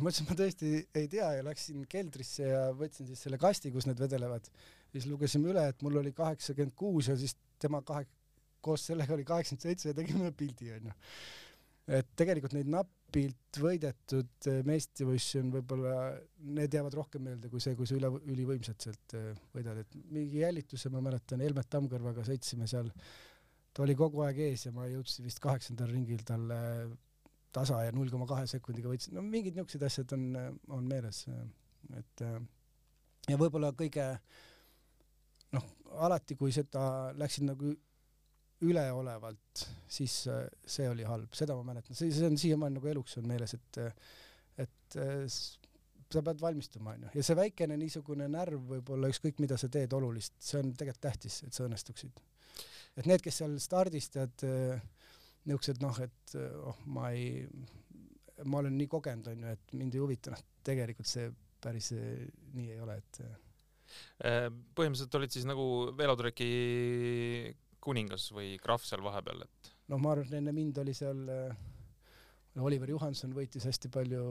Ma 0.00 0.12
ütlesin, 0.12 0.28
ma 0.28 0.36
tõesti 0.38 0.72
ei 0.96 1.08
tea 1.10 1.32
ja 1.36 1.44
läksin 1.44 1.82
keldrisse 1.90 2.46
ja 2.46 2.60
võtsin 2.76 3.08
siis 3.08 3.24
selle 3.26 3.40
kasti, 3.42 3.72
kus 3.74 3.88
need 3.88 4.00
vedelevad. 4.00 4.46
Siis 4.92 5.06
lugesime 5.10 5.50
üle, 5.52 5.64
et 5.72 5.82
mul 5.86 5.98
oli 6.00 6.12
kaheksakümmend 6.16 6.76
kuus 6.78 7.10
ja 7.10 7.16
siis 7.18 7.34
tema 7.60 7.82
kahe, 7.86 8.06
koos 8.64 8.86
sellega 8.90 9.16
oli 9.16 9.26
kaheksakümmend 9.26 9.66
seitse 9.66 9.90
ja 9.90 9.96
tegime 9.98 10.30
pildi 10.36 10.70
onju. 10.76 10.94
et 11.90 12.06
tegelikult 12.16 12.54
neid 12.54 12.70
napilt 13.10 13.58
võidetud 13.58 14.46
eh, 14.46 14.60
meistrivõistlusi 14.66 15.40
on 15.42 15.50
võib-olla, 15.56 15.94
need 16.54 16.74
jäävad 16.76 16.94
rohkem 16.94 17.24
meelde 17.26 17.50
kui 17.50 17.62
see, 17.62 17.74
kui 17.74 17.88
sa 17.88 17.96
üle, 17.96 18.10
ülivõimsalt 18.30 18.86
sealt 18.86 19.14
eh, 19.18 19.32
võidad, 19.54 19.80
et 19.82 19.96
mingi 20.14 20.44
jälituse 20.44 20.92
ma 20.94 21.02
mäletan, 21.02 21.42
Helmet 21.42 21.66
Tammkõrvaga 21.70 22.22
sõitsime 22.28 22.68
seal, 22.70 22.92
ta 23.74 23.82
oli 23.82 23.96
kogu 23.98 24.22
aeg 24.22 24.38
ees 24.46 24.68
ja 24.68 24.72
ma 24.74 24.86
jõudsin 24.86 25.26
vist 25.26 25.42
kaheksandal 25.42 25.90
ringil 25.90 26.22
talle 26.26 26.60
tasa 27.50 27.82
ja 27.82 27.94
null 27.94 28.12
koma 28.12 28.28
kahe 28.30 28.46
sekundiga 28.46 28.92
võitsin, 28.92 29.16
no 29.18 29.26
mingid 29.26 29.58
niisugused 29.58 29.82
asjad 29.88 30.14
on, 30.14 30.28
on 30.70 30.86
meeles, 30.86 31.24
et 31.98 32.26
ja 33.26 33.38
võib-olla 33.40 33.72
kõige 33.74 34.06
noh, 35.56 35.66
alati 36.06 36.38
kui 36.38 36.54
seda 36.54 37.10
läksid 37.18 37.50
nagu 37.50 37.74
üleolevalt, 38.66 39.64
siis 39.90 40.22
äh, 40.30 40.44
see 40.66 40.88
oli 40.90 41.06
halb, 41.08 41.32
seda 41.36 41.56
ma 41.56 41.64
mäletan, 41.72 41.96
see, 41.96 42.12
see 42.14 42.28
on 42.28 42.38
siiamaani 42.40 42.78
nagu 42.78 42.90
eluks 42.92 43.18
on 43.20 43.28
meeles, 43.30 43.56
et 43.56 43.80
et 44.60 44.96
äh, 45.00 45.24
sa 46.10 46.22
pead 46.26 46.40
valmistuma, 46.42 46.94
onju, 46.96 47.12
ja 47.16 47.24
see 47.24 47.38
väikene 47.38 47.78
niisugune 47.80 48.26
närv 48.30 48.64
võib-olla 48.74 49.10
ükskõik 49.12 49.40
mida 49.42 49.56
sa 49.60 49.70
teed 49.72 49.92
olulist, 49.96 50.36
see 50.44 50.60
on 50.60 50.72
tegelikult 50.74 51.04
tähtis, 51.06 51.40
et 51.46 51.56
sa 51.56 51.66
õnnestuksid. 51.68 52.24
et 53.00 53.06
need, 53.06 53.22
kes 53.24 53.42
seal 53.42 53.58
stardis 53.62 54.10
tead 54.12 54.46
äh, 54.48 54.80
niisugused 55.46 55.80
noh, 55.80 56.00
et 56.04 56.34
oh, 56.68 56.82
ma 56.92 57.12
ei, 57.16 57.46
ma 58.44 58.60
olen 58.60 58.76
nii 58.76 58.90
kogenud, 58.90 59.30
onju, 59.32 59.54
et 59.54 59.78
mind 59.78 59.96
ei 59.96 60.02
huvita, 60.02 60.34
noh, 60.34 60.42
tegelikult 60.66 61.08
see 61.08 61.30
päris 61.60 61.92
nii 61.92 62.74
ei 62.74 62.80
ole, 62.80 62.96
et 63.00 63.22
Äh, 64.20 64.48
põhimõtteliselt 64.76 65.16
olid 65.18 65.34
siis 65.34 65.46
nagu 65.48 65.64
velotreki 65.96 66.50
kuningas 67.82 68.28
või 68.34 68.54
krahv 68.62 68.84
seal 68.86 69.02
vahepeal, 69.04 69.44
et? 69.46 69.72
noh, 69.90 70.00
ma 70.00 70.14
arvan, 70.14 70.28
et 70.28 70.38
enne 70.38 70.54
mind 70.54 70.80
oli 70.82 70.94
seal 70.96 71.20
äh, 71.34 71.66
Oliver 72.60 72.92
Johanson 72.92 73.34
võitis 73.34 73.66
hästi 73.66 73.90
palju 73.92 74.24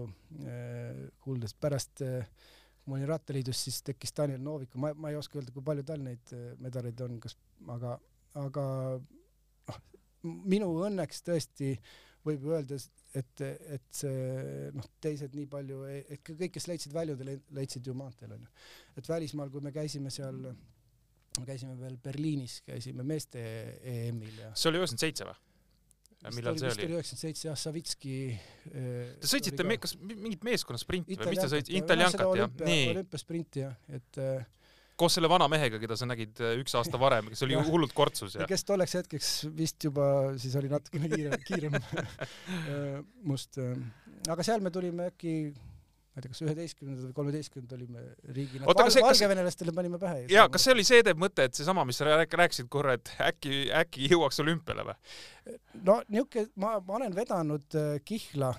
äh, 0.45 1.05
kulda, 1.23 1.49
sest 1.49 1.59
pärast 1.61 2.03
äh, 2.05 2.27
kui 2.79 2.91
ma 2.91 2.99
olin 2.99 3.11
Rattaliidus, 3.11 3.63
siis 3.67 3.81
tekkis 3.85 4.15
Daniel 4.17 4.43
Novik, 4.43 4.75
ma, 4.79 4.93
ma 4.95 5.11
ei 5.11 5.19
oska 5.19 5.39
öelda, 5.39 5.53
kui 5.55 5.65
palju 5.65 5.85
tal 5.87 6.03
neid 6.03 6.35
medaleid 6.63 7.01
on, 7.05 7.17
kas, 7.23 7.35
aga, 7.75 7.97
aga 8.39 8.67
noh, 8.99 9.81
minu 10.23 10.71
õnneks 10.87 11.25
tõesti 11.27 11.73
võib 12.25 12.45
öelda, 12.51 12.77
et, 13.17 13.43
et 13.75 13.85
see 13.95 14.71
noh, 14.75 14.87
teised 15.01 15.35
nii 15.35 15.47
palju, 15.51 15.83
et 15.89 16.23
kõik, 16.25 16.51
kes 16.55 16.67
leidsid 16.69 16.95
väljundile, 16.95 17.39
leidsid 17.55 17.87
ju 17.87 17.95
maanteel 17.97 18.35
onju. 18.35 18.49
et 18.99 19.09
välismaal, 19.09 19.51
kui 19.53 19.63
me 19.63 19.71
käisime 19.75 20.11
seal, 20.13 20.41
käisime 21.47 21.75
veel 21.79 21.97
Berliinis, 22.03 22.59
käisime 22.67 23.05
meeste 23.07 23.43
EM-il 23.81 24.43
ja. 24.43 24.51
see 24.55 24.71
oli 24.71 24.81
üheksakümmend 24.81 25.05
seitse 25.05 25.27
või? 25.29 25.37
millal 26.35 26.59
see 26.59 26.69
oli? 26.73 26.87
üheksakümmend 26.97 27.23
seitse 27.23 27.47
jah, 27.47 27.57
Savitski. 27.59 28.15
Äh, 28.73 29.17
Te 29.21 29.31
sõitsite, 29.31 29.65
kas 29.79 29.95
mingit 30.01 30.45
meeskonnasprinti 30.47 31.19
või 31.19 31.33
mis 31.33 31.43
te 31.43 31.51
sõitsite? 31.53 31.77
Italiankat 31.79 32.33
jah? 32.41 32.55
nii. 32.65 32.87
olümpiasprinti 32.95 33.63
jah, 33.63 33.77
et 33.95 34.19
äh, 34.21 34.43
koos 34.99 35.15
selle 35.15 35.31
vana 35.31 35.47
mehega, 35.51 35.79
keda 35.79 35.95
sa 35.99 36.09
nägid 36.09 36.41
äh, 36.43 36.57
üks 36.59 36.75
aasta 36.75 36.99
varem, 36.99 37.31
kes 37.31 37.45
oli 37.47 37.55
hullult 37.71 37.95
kortsus 37.95 38.35
ja 38.35 38.49
kes 38.49 38.67
tolleks 38.67 38.97
hetkeks 38.99 39.31
vist 39.55 39.87
juba 39.87 40.09
siis 40.41 40.59
oli 40.59 40.71
natukene 40.71 41.11
kiirem, 41.13 41.39
kiirem 41.47 41.79
must. 43.23 43.61
Aga 44.29 44.43
seal 44.43 44.59
me 44.63 44.73
tulime 44.75 45.07
äkki 45.13 45.35
ma 46.19 46.21
ei 46.21 46.25
tea, 46.25 46.33
kas 46.33 46.41
üheteistkümnendal 46.45 47.07
või 47.07 47.15
kolmeteistkümnendal 47.19 47.79
olime 47.79 48.03
riigina. 48.35 48.65
Val 48.67 48.91
valgevenelastele 49.05 49.75
panime 49.75 49.99
pähe. 50.01 50.25
jaa, 50.33 50.47
kas 50.51 50.65
see 50.67 50.75
oli 50.75 50.85
see 50.87 51.05
teeb 51.05 51.21
mõte, 51.21 51.45
et 51.49 51.59
seesama, 51.59 51.85
mis 51.87 51.99
sa 51.99 52.09
rääkisid 52.09 52.69
korra, 52.71 52.97
et 52.99 53.13
äkki, 53.29 53.61
äkki 53.81 54.09
jõuaks 54.13 54.41
olümpiale 54.43 54.87
või? 54.89 54.97
no 55.85 56.01
niisugune, 56.07 56.51
ma, 56.59 56.75
ma 56.85 56.99
olen 56.99 57.15
vedanud 57.15 57.79
kihla, 58.05 58.51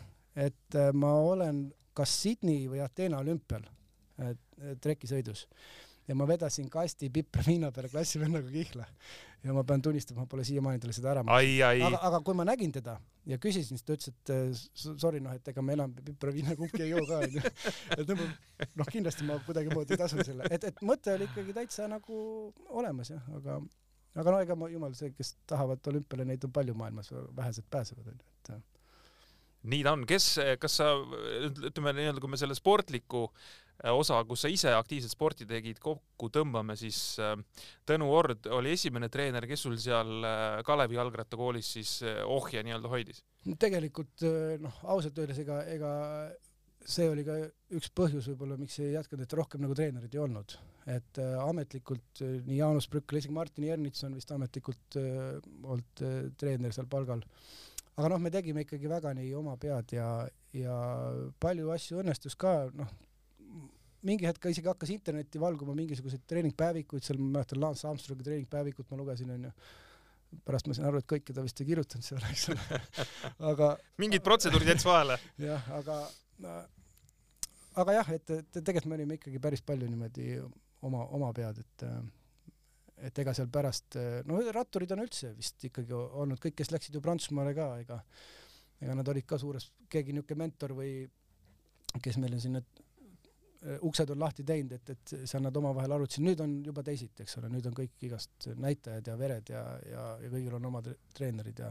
et 0.49 0.81
ma 0.97 1.13
olen 1.27 1.67
kas 1.97 2.17
Sydney 2.23 2.65
või 2.71 2.83
Ateena 2.85 3.21
olümpial 3.21 3.67
trekisõidus 4.81 5.47
ja 6.11 6.17
ma 6.19 6.27
vedasin 6.27 6.69
kasti 6.71 7.11
Pipra 7.15 7.43
viina 7.47 7.71
peale 7.75 7.89
klassivennaga 7.89 8.51
kihla. 8.51 8.87
Ja 9.45 9.55
ma 9.57 9.63
pean 9.65 9.81
tunnistama, 9.83 10.25
ma 10.25 10.29
pole 10.29 10.45
siiamaani 10.45 10.83
talle 10.83 10.93
seda 10.93 11.15
ära 11.15 11.23
maksnud. 11.25 11.87
aga, 11.87 12.01
aga 12.11 12.19
kui 12.27 12.37
ma 12.37 12.45
nägin 12.45 12.73
teda 12.75 12.99
ja 13.31 13.39
küsisin, 13.41 13.79
siis 13.79 13.87
ta 13.87 13.95
ütles, 13.97 14.11
et 14.13 14.33
äh, 14.35 14.97
sorry 15.01 15.23
noh, 15.25 15.33
et 15.37 15.47
ega 15.53 15.63
me 15.65 15.77
enam 15.79 15.95
Pipra 15.97 16.33
viina 16.35 16.57
kumbki 16.59 16.83
ei 16.85 16.91
joo 16.91 17.05
ka 17.09 17.23
onju. 17.25 17.45
et 18.01 18.75
noh, 18.83 18.91
kindlasti 18.91 19.29
ma 19.29 19.39
kuidagimoodi 19.47 19.97
tasun 20.01 20.25
selle, 20.27 20.51
et, 20.51 20.67
et 20.69 20.83
mõte 20.85 21.15
oli 21.15 21.31
ikkagi 21.31 21.57
täitsa 21.57 21.89
nagu 21.89 22.19
olemas 22.69 23.15
jah, 23.15 23.31
aga 23.39 23.61
aga 24.21 24.35
no 24.35 24.43
ega 24.43 24.59
ma 24.59 24.69
jumal 24.69 24.99
see, 24.99 25.15
kes 25.15 25.37
tahavad 25.49 25.89
olümpiale, 25.93 26.27
neid 26.29 26.45
on 26.45 26.53
palju 26.53 26.75
maailmas, 26.77 27.13
vähesed 27.37 27.71
pääsevad 27.71 28.13
onju, 28.13 28.29
et 28.51 28.53
nii 29.71 29.85
ta 29.85 29.93
on, 29.93 30.05
kes, 30.09 30.27
kas 30.61 30.79
sa 30.81 30.93
ütleme 31.47 31.93
nii-öelda, 31.97 32.21
kui 32.21 32.33
me 32.33 32.39
selle 32.41 32.57
sportliku 32.57 33.27
äh, 33.29 33.51
osa, 33.95 34.21
kus 34.29 34.45
sa 34.45 34.51
ise 34.53 34.75
aktiivselt 34.77 35.15
sporti 35.15 35.47
tegid, 35.49 35.81
kokku 35.83 36.29
tõmbame, 36.33 36.77
siis 36.79 37.01
äh, 37.23 37.37
Tõnu 37.89 38.11
Ord 38.13 38.51
oli 38.53 38.75
esimene 38.77 39.09
treener, 39.13 39.47
kes 39.49 39.67
sul 39.67 39.79
seal 39.81 40.21
äh, 40.27 40.61
Kalevi 40.67 40.99
jalgrattakoolis 40.99 41.73
siis 41.79 41.97
ohje 42.27 42.65
nii-öelda 42.67 42.93
hoidis? 42.93 43.25
tegelikult 43.61 44.21
noh, 44.61 44.83
ausalt 44.93 45.17
öeldes 45.17 45.39
ega, 45.41 45.63
ega 45.73 45.91
see 46.87 47.09
oli 47.11 47.25
ka 47.27 47.37
üks 47.77 47.91
põhjus 47.97 48.29
võib-olla, 48.31 48.57
miks 48.61 48.79
ei 48.81 48.95
jätkanud, 48.95 49.25
et 49.27 49.37
rohkem 49.37 49.63
nagu 49.65 49.77
treenerit 49.77 50.15
ei 50.15 50.23
olnud, 50.23 50.55
et 50.91 51.21
äh, 51.21 51.35
ametlikult 51.43 52.23
äh, 52.25 52.39
nii 52.47 52.61
Jaanus 52.61 52.89
Brückel, 52.93 53.21
isegi 53.21 53.37
Martin 53.37 53.69
Ernits 53.69 54.05
on 54.07 54.17
vist 54.17 54.33
ametlikult 54.35 54.99
äh, 55.01 55.37
olnud 55.63 56.05
äh, 56.07 56.17
treener 56.41 56.75
seal 56.75 56.89
palgal 56.91 57.25
aga 57.97 58.13
noh, 58.13 58.23
me 58.23 58.33
tegime 58.33 58.65
ikkagi 58.65 58.89
väga 58.91 59.13
nii 59.19 59.33
oma 59.37 59.57
pead 59.61 59.95
ja, 59.97 60.09
ja 60.57 60.79
palju 61.43 61.73
asju 61.75 62.01
õnnestus 62.03 62.39
ka, 62.41 62.55
noh, 62.77 62.93
mingi 64.07 64.27
hetk 64.29 64.51
isegi 64.51 64.71
hakkas 64.71 64.93
internetti 64.95 65.41
valguma 65.43 65.75
mingisuguseid 65.79 66.25
treeningpäevikuid, 66.31 67.05
seal 67.05 67.21
ma 67.21 67.39
mäletan 67.39 67.61
Lance 67.63 67.89
Armstrongi 67.89 68.27
treeningpäevikut 68.27 68.91
ma 68.91 69.01
lugesin, 69.01 69.33
onju. 69.37 69.53
pärast 70.47 70.71
ma 70.71 70.77
sain 70.77 70.89
aru, 70.89 71.03
et 71.03 71.09
kõike 71.11 71.35
ta 71.35 71.45
vist 71.45 71.61
ei 71.61 71.69
kirjutanud 71.73 72.07
seal, 72.07 72.23
eks 72.31 72.49
ole. 72.55 72.81
aga. 73.51 73.73
mingid 74.03 74.25
protseduurid 74.27 74.73
jättis 74.73 74.89
vahele. 74.89 75.19
jah, 75.43 75.69
aga, 75.81 75.99
aga 77.83 77.99
jah, 77.99 78.15
et, 78.17 78.35
et 78.39 78.51
tegelikult 78.61 78.91
me 78.93 79.01
olime 79.01 79.21
ikkagi 79.21 79.43
päris 79.43 79.65
palju 79.67 79.91
niimoodi 79.91 80.33
oma, 80.87 81.05
oma 81.19 81.35
pead, 81.37 81.63
et 81.65 81.87
et 83.01 83.17
ega 83.23 83.33
seal 83.33 83.49
pärast, 83.49 83.97
no 84.29 84.43
ratturid 84.53 84.91
on 84.93 85.01
üldse 85.01 85.31
vist 85.33 85.63
ikkagi 85.65 85.95
olnud 85.97 86.41
kõik, 86.41 86.59
kes 86.59 86.69
läksid 86.69 86.99
ju 86.99 87.01
Prantsusmaale 87.01 87.55
ka, 87.57 87.71
ega 87.81 87.97
ega 88.81 88.97
nad 88.97 89.09
olid 89.13 89.27
ka 89.29 89.39
suures, 89.41 89.69
keegi 89.93 90.15
niisugune 90.17 90.45
mentor 90.45 90.75
või 90.77 90.93
kes 92.05 92.17
meile 92.23 92.39
äh, 92.39 92.80
uksed 93.85 94.11
on 94.15 94.21
lahti 94.23 94.45
teinud, 94.47 94.73
et, 94.73 94.93
et 94.95 95.15
seal 95.29 95.43
nad 95.45 95.57
omavahel 95.57 95.93
arutasid, 95.93 96.25
nüüd 96.25 96.41
on 96.41 96.55
juba 96.65 96.85
teisiti, 96.87 97.27
eks 97.27 97.37
ole, 97.41 97.51
nüüd 97.53 97.67
on 97.69 97.75
kõik 97.77 98.07
igast 98.09 98.49
näitajad 98.57 99.11
ja 99.13 99.17
vered 99.21 99.53
ja, 99.53 99.65
ja, 99.85 100.05
ja 100.25 100.31
kõigil 100.33 100.57
on 100.57 100.69
omad 100.71 100.89
treenerid 101.17 101.61
ja 101.61 101.69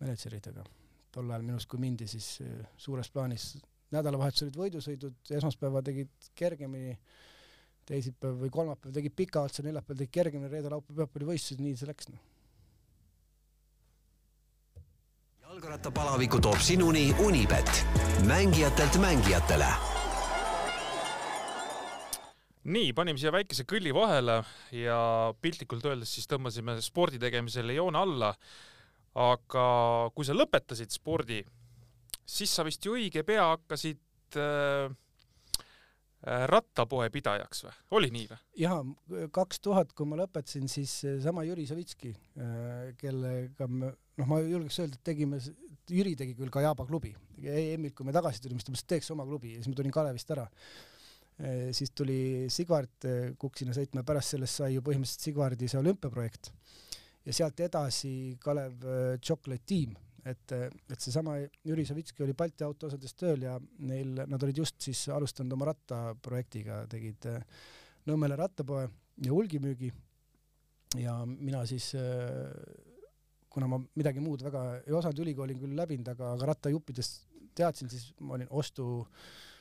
mänedžerid, 0.00 0.48
aga 0.50 0.64
tol 1.12 1.30
ajal 1.30 1.44
minu 1.44 1.58
arust, 1.58 1.70
kui 1.70 1.82
mindi, 1.82 2.08
siis 2.10 2.34
äh, 2.42 2.64
suures 2.80 3.10
plaanis 3.14 3.52
nädalavahetusel 3.92 4.48
olid 4.48 4.58
võidusõidud, 4.62 5.32
esmaspäeva 5.36 5.82
tegid 5.84 6.32
kergemini 6.38 6.96
teisipäev 7.86 8.42
või 8.44 8.52
kolmapäev 8.54 8.94
tegid 8.94 9.14
pika 9.16 9.44
otsa, 9.46 9.64
neljapäeval 9.66 10.02
tegid 10.02 10.14
kergemini, 10.14 10.50
reede, 10.50 10.70
laupäev, 10.72 10.96
pühapäev 10.96 11.22
oli 11.22 11.32
võistlused, 11.34 11.62
nii 11.62 11.78
see 11.78 11.90
läks 11.90 12.12
noh. 12.12 12.28
Jalgrattapalaviku 15.52 16.40
toob 16.40 16.62
sinuni 16.64 17.10
Unibet, 17.20 17.82
mängijatelt 18.26 18.96
mängijatele. 19.02 19.91
Nii, 22.62 22.92
panime 22.94 23.18
siia 23.18 23.32
väikese 23.34 23.64
kõlli 23.68 23.92
vahele 23.94 24.38
ja 24.76 24.98
piltlikult 25.42 25.86
öeldes 25.88 26.12
siis 26.14 26.28
tõmbasime 26.30 26.76
spordi 26.84 27.18
tegemisele 27.22 27.74
joone 27.78 27.98
alla. 27.98 28.32
aga 29.12 29.64
kui 30.16 30.24
sa 30.24 30.32
lõpetasid 30.32 30.88
spordi, 30.88 31.42
siis 32.24 32.54
sa 32.54 32.64
vist 32.64 32.86
ju 32.86 32.94
õige 32.96 33.20
pea 33.28 33.42
hakkasid 33.50 34.38
äh, 34.40 34.94
äh 36.22 36.46
rattapoe 36.48 37.10
pidajaks 37.12 37.64
või, 37.66 37.74
oli 37.98 38.10
nii 38.14 38.30
või? 38.30 38.38
jaa, 38.62 38.78
kaks 39.36 39.60
tuhat, 39.60 39.92
kui 39.92 40.08
ma 40.08 40.16
lõpetasin, 40.22 40.64
siis 40.70 40.94
sama 41.20 41.44
Jüri 41.44 41.66
Savitski, 41.68 42.14
äh, 42.38 42.94
kellega 42.96 43.68
me, 43.68 43.92
noh, 44.16 44.30
ma 44.30 44.40
julgeks 44.40 44.80
öelda, 44.80 44.96
et 44.96 45.04
tegime, 45.10 45.42
Jüri 45.90 46.14
tegi 46.16 46.38
küll 46.38 46.54
ka 46.54 46.62
Jaaba 46.64 46.86
klubi, 46.88 47.12
EM-ilt, 47.42 47.98
kui 47.98 48.06
me 48.06 48.16
tagasi 48.16 48.40
tulime, 48.40 48.62
siis 48.62 48.70
ta 48.70 48.72
mõtles, 48.72 48.86
et 48.86 48.92
teeks 48.94 49.12
oma 49.12 49.28
klubi 49.28 49.56
ja 49.56 49.60
siis 49.60 49.68
ma 49.68 49.76
tulin 49.82 49.92
Kalevist 49.92 50.30
ära 50.32 50.46
siis 51.72 51.90
tuli 51.96 52.46
Sigvard 52.52 53.06
eh, 53.08 53.32
Kuksina 53.38 53.74
sõitma 53.74 54.02
ja 54.02 54.06
pärast 54.06 54.34
sellest 54.34 54.60
sai 54.60 54.74
ju 54.76 54.84
põhimõtteliselt 54.84 55.26
Sigvardi 55.26 55.68
see 55.70 55.80
olümpiaprojekt. 55.80 56.52
ja 57.24 57.32
sealt 57.32 57.60
edasi 57.60 58.36
Kalev 58.40 58.84
eh, 58.84 59.18
Chocolate 59.18 59.64
Team, 59.66 59.96
et, 60.24 60.52
et 60.52 61.00
seesama 61.00 61.38
Jüri 61.64 61.86
Savitski 61.86 62.22
oli 62.22 62.34
Balti 62.34 62.64
autoosades 62.64 63.14
tööl 63.14 63.42
ja 63.42 63.56
neil, 63.78 64.22
nad 64.26 64.42
olid 64.42 64.58
just 64.62 64.80
siis 64.82 65.08
alustanud 65.08 65.52
oma 65.56 65.72
rattaprojektiga, 65.72 66.84
tegid 66.90 67.30
Nõmmele 68.02 68.34
rattapoe 68.34 68.88
ja 69.22 69.30
hulgimüügi. 69.30 69.92
ja 70.98 71.12
mina 71.24 71.60
siis 71.66 71.92
kuna 73.48 73.68
ma 73.70 73.78
midagi 73.94 74.20
muud 74.20 74.42
väga 74.42 74.62
ei 74.80 74.92
osanud, 74.92 75.20
ülikooli 75.22 75.54
küll 75.54 75.76
läbinud, 75.78 76.08
aga, 76.08 76.32
aga 76.34 76.48
rattajuppidest 76.50 77.22
teadsin, 77.54 77.90
siis 77.90 78.08
ma 78.18 78.34
olin 78.34 78.50
ostu 78.50 78.86
äh, 79.04 79.51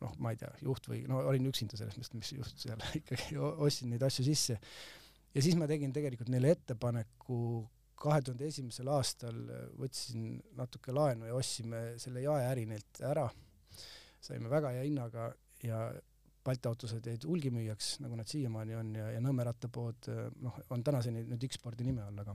noh, 0.00 0.14
ma 0.22 0.32
ei 0.34 0.40
tea, 0.40 0.50
juht 0.64 0.88
või 0.90 1.02
no 1.08 1.20
olin 1.30 1.50
üksinda 1.50 1.78
selles 1.78 1.98
mõttes, 1.98 2.14
mis 2.16 2.32
juhtus 2.38 2.66
seal 2.66 2.80
ikkagi 3.00 3.38
ostsin 3.40 3.92
neid 3.92 4.04
asju 4.06 4.24
sisse. 4.26 4.58
ja 5.34 5.44
siis 5.44 5.58
ma 5.60 5.68
tegin 5.70 5.92
tegelikult 5.96 6.32
neile 6.32 6.54
ettepaneku 6.56 7.40
kahe 8.00 8.22
tuhande 8.24 8.48
esimesel 8.48 8.88
aastal 8.94 9.40
võtsin 9.78 10.38
natuke 10.56 10.94
laenu 10.96 11.28
ja 11.28 11.36
ostsime 11.36 11.82
selle 12.00 12.24
jaeäri 12.24 12.66
neilt 12.70 13.02
ära. 13.04 13.28
saime 14.20 14.50
väga 14.52 14.76
hea 14.76 14.86
hinnaga 14.88 15.32
ja 15.64 15.90
Balti 16.44 16.70
autosed 16.70 17.04
jäid 17.04 17.24
hulgimüüjaks, 17.28 17.98
nagu 18.00 18.16
nad 18.16 18.28
siiamaani 18.28 18.74
on 18.74 18.94
ja, 18.96 19.10
ja 19.12 19.20
Nõmme 19.20 19.44
rattapood 19.44 20.08
noh, 20.40 20.56
on 20.72 20.84
tänaseni 20.84 21.26
nüüd 21.28 21.44
X-spordi 21.50 21.84
nime 21.84 22.00
all, 22.00 22.16
aga 22.22 22.32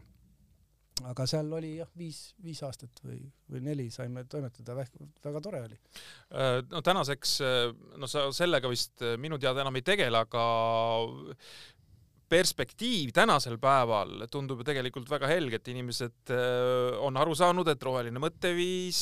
aga 1.04 1.26
seal 1.28 1.52
oli 1.58 1.76
jah, 1.82 1.90
viis, 2.00 2.20
viis 2.44 2.62
aastat 2.64 3.02
või, 3.04 3.20
või 3.52 3.62
neli 3.66 3.90
saime 3.92 4.24
toimetada, 4.32 4.78
väga 4.78 5.44
tore 5.44 5.62
oli. 5.68 5.78
Äh, 6.32 6.62
no 6.72 6.82
tänaseks, 6.86 7.38
äh, 7.44 7.70
no 8.00 8.08
sa 8.08 8.30
sellega 8.36 8.72
vist 8.72 9.04
äh, 9.04 9.18
minu 9.20 9.40
teada 9.42 9.66
enam 9.66 9.76
ei 9.76 9.84
tegele, 9.86 10.24
aga 10.24 10.46
perspektiiv 12.32 13.12
tänasel 13.14 13.60
päeval 13.62 14.24
tundub 14.34 14.64
ju 14.64 14.66
tegelikult 14.66 15.12
väga 15.12 15.28
helge, 15.30 15.60
et 15.60 15.68
inimesed 15.70 16.32
on 17.06 17.20
aru 17.22 17.36
saanud, 17.38 17.70
et 17.70 17.84
roheline 17.86 18.18
mõtteviis, 18.20 18.98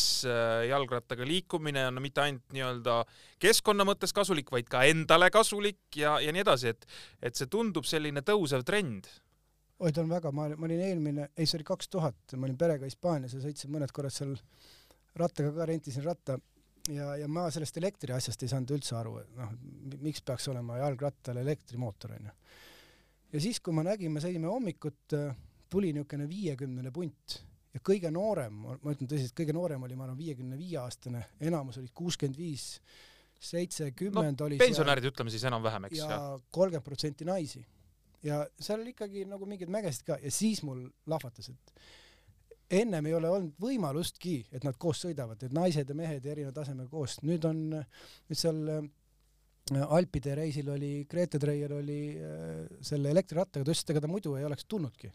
jalgrattaga 0.68 1.24
liikumine 1.30 1.86
on 1.88 2.02
mitte 2.04 2.20
ainult 2.20 2.44
nii-öelda 2.52 2.98
keskkonna 3.42 3.88
mõttes 3.88 4.12
kasulik, 4.14 4.52
vaid 4.52 4.68
ka 4.68 4.84
endale 4.92 5.32
kasulik 5.32 6.02
ja, 6.02 6.18
ja 6.20 6.36
nii 6.36 6.44
edasi, 6.44 6.76
et, 6.76 6.84
et 7.24 7.40
see 7.40 7.48
tundub 7.48 7.88
selline 7.88 8.26
tõusev 8.28 8.68
trend 8.68 9.08
oi, 9.84 9.92
ta 9.92 10.04
on 10.04 10.12
väga, 10.12 10.32
ma, 10.36 10.48
ma 10.56 10.68
olin 10.68 10.82
eelmine, 10.86 11.30
ei 11.38 11.48
see 11.50 11.60
oli 11.60 11.68
kaks 11.68 11.92
tuhat, 11.92 12.36
ma 12.40 12.48
olin 12.48 12.58
perega 12.60 12.88
Hispaanias 12.88 13.36
ja 13.36 13.44
sõitsin 13.44 13.72
mõned 13.74 13.92
korrad 13.96 14.16
seal 14.16 14.34
rattaga 15.20 15.52
ka, 15.58 15.68
rentisin 15.70 16.06
ratta 16.06 16.38
ja, 16.94 17.14
ja 17.20 17.30
ma 17.32 17.50
sellest 17.54 17.80
elektri 17.82 18.16
asjast 18.16 18.44
ei 18.44 18.52
saanud 18.52 18.76
üldse 18.78 18.96
aru, 19.00 19.18
et 19.22 19.34
noh, 19.40 19.56
miks 20.04 20.24
peaks 20.26 20.48
olema 20.54 20.80
jalgrattal 20.80 21.42
elektrimootor 21.44 22.16
onju. 22.18 22.36
ja 23.36 23.44
siis, 23.44 23.60
kui 23.64 23.76
ma 23.76 23.86
nägin, 23.88 24.14
me 24.14 24.24
sõime 24.24 24.52
hommikut, 24.52 25.18
tuli 25.74 25.92
niisugune 25.96 26.30
viiekümnene 26.30 26.94
punt 26.94 27.40
ja 27.74 27.82
kõige 27.84 28.12
noorem, 28.14 28.64
ma 28.64 28.96
ütlen 28.96 29.10
tõsiselt, 29.10 29.36
kõige 29.38 29.56
noorem 29.58 29.84
oli, 29.84 29.98
ma 30.00 30.08
arvan, 30.08 30.20
viiekümne 30.20 30.60
viie 30.60 30.80
aastane, 30.80 31.28
enamus 31.44 31.82
olid 31.82 31.92
kuuskümmend 31.98 32.40
viis, 32.40 32.78
seitsekümmend 33.44 34.40
oli 34.46 34.62
pensionärid, 34.62 35.12
ütleme 35.12 35.34
siis 35.34 35.44
enam-vähem, 35.50 35.90
eks. 35.90 36.04
ja 36.06 36.20
kolmkümmend 36.56 36.86
protsenti 36.88 37.28
naisi 37.28 37.66
ja 38.24 38.44
seal 38.60 38.82
oli 38.82 38.94
ikkagi 38.94 39.26
nagu 39.30 39.48
mingeid 39.50 39.72
mägesid 39.74 40.08
ka 40.08 40.18
ja 40.22 40.32
siis 40.32 40.64
mul 40.64 40.86
lahvatas, 41.10 41.52
et 41.52 41.74
ennem 42.82 43.06
ei 43.10 43.16
ole 43.18 43.30
olnud 43.30 43.56
võimalustki, 43.62 44.38
et 44.56 44.66
nad 44.66 44.78
koos 44.80 45.04
sõidavad, 45.04 45.42
et 45.44 45.56
naised 45.56 45.90
ja 45.90 45.98
mehed 45.98 46.26
erineva 46.26 46.54
tasemega 46.56 46.90
koos. 46.90 47.20
nüüd 47.26 47.46
on, 47.50 47.66
nüüd 47.74 48.40
seal 48.40 48.62
äh, 48.78 48.86
Alpide 49.84 50.36
reisil 50.36 50.70
oli, 50.74 51.06
Grete 51.10 51.40
Treier 51.40 51.76
oli 51.78 52.00
äh, 52.18 52.64
selle 52.84 53.12
elektrirattaga, 53.14 53.64
ta 53.64 53.72
ütles, 53.72 53.84
et 53.84 53.94
ega 53.94 54.04
ta 54.04 54.12
muidu 54.12 54.38
ei 54.40 54.48
oleks 54.48 54.66
tulnudki. 54.66 55.12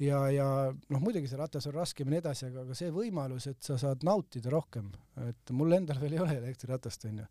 ja, 0.00 0.22
ja 0.32 0.46
noh, 0.72 1.02
muidugi 1.02 1.28
see 1.28 1.40
ratas 1.40 1.66
on 1.68 1.76
raskem 1.76 2.08
ja 2.08 2.16
nii 2.16 2.22
edasi, 2.22 2.46
aga, 2.48 2.64
aga 2.64 2.78
see 2.78 2.94
võimalus, 2.94 3.50
et 3.50 3.60
sa 3.62 3.76
saad 3.78 4.06
nautida 4.06 4.52
rohkem, 4.54 4.88
et 5.26 5.52
mul 5.52 5.76
endal 5.76 6.00
veel 6.00 6.16
ei 6.16 6.22
ole 6.24 6.38
elektriratast, 6.40 7.10
onju 7.10 7.26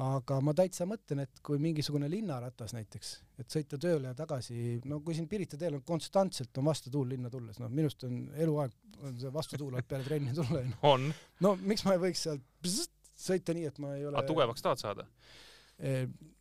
aga 0.00 0.38
ma 0.44 0.54
täitsa 0.56 0.86
mõtlen, 0.88 1.24
et 1.26 1.42
kui 1.44 1.60
mingisugune 1.60 2.08
linnaratas 2.10 2.72
näiteks, 2.76 3.10
et 3.42 3.52
sõita 3.52 3.78
tööle 3.80 4.10
ja 4.10 4.16
tagasi, 4.16 4.78
no 4.88 5.00
kui 5.04 5.16
siin 5.16 5.28
Pirita 5.28 5.58
teel 5.60 5.76
on 5.78 5.84
konstantselt 5.86 6.56
on 6.60 6.70
vastutuul 6.70 7.12
linna 7.14 7.30
tulles, 7.32 7.60
noh 7.60 7.72
minu 7.72 7.90
arust 7.90 8.06
on 8.08 8.22
eluaeg 8.46 8.76
on 9.00 9.20
see 9.20 9.32
vastutuul 9.34 9.76
alt 9.76 9.88
peale 9.88 10.06
trenni 10.06 10.34
tulla 10.36 10.62
onju. 10.62 10.80
on. 10.88 11.06
no 11.44 11.54
miks 11.60 11.84
ma 11.86 11.96
ei 11.96 12.02
võiks 12.08 12.24
sealt 12.28 12.74
sõita 13.20 13.56
nii, 13.56 13.68
et 13.68 13.80
ma 13.82 13.94
ei 13.96 14.06
ole. 14.06 14.16
aga 14.16 14.28
tugevaks 14.28 14.64
tahad 14.64 14.82
saada 14.82 15.08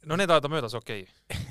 no 0.05 0.15
need 0.19 0.29
ajad 0.29 0.45
on 0.45 0.51
möödas, 0.51 0.75
okei 0.75 1.05
okay. 1.07 1.43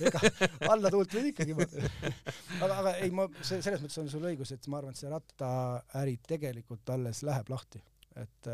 ega 0.06 0.20
alla 0.68 0.90
tuult 0.92 1.14
võid 1.16 1.30
ikkagi 1.32 1.56
aga, 1.56 2.74
aga 2.74 2.94
ei, 3.00 3.12
ma 3.16 3.26
see 3.40 3.62
selles 3.64 3.80
mõttes 3.80 4.00
on 4.02 4.10
sul 4.12 4.26
õigus, 4.28 4.52
et 4.54 4.68
ma 4.68 4.80
arvan, 4.80 4.96
et 4.96 5.00
see 5.00 5.12
rattaäri 5.12 6.18
tegelikult 6.28 6.92
alles 6.96 7.24
läheb 7.26 7.52
lahti, 7.52 7.80
et 8.20 8.50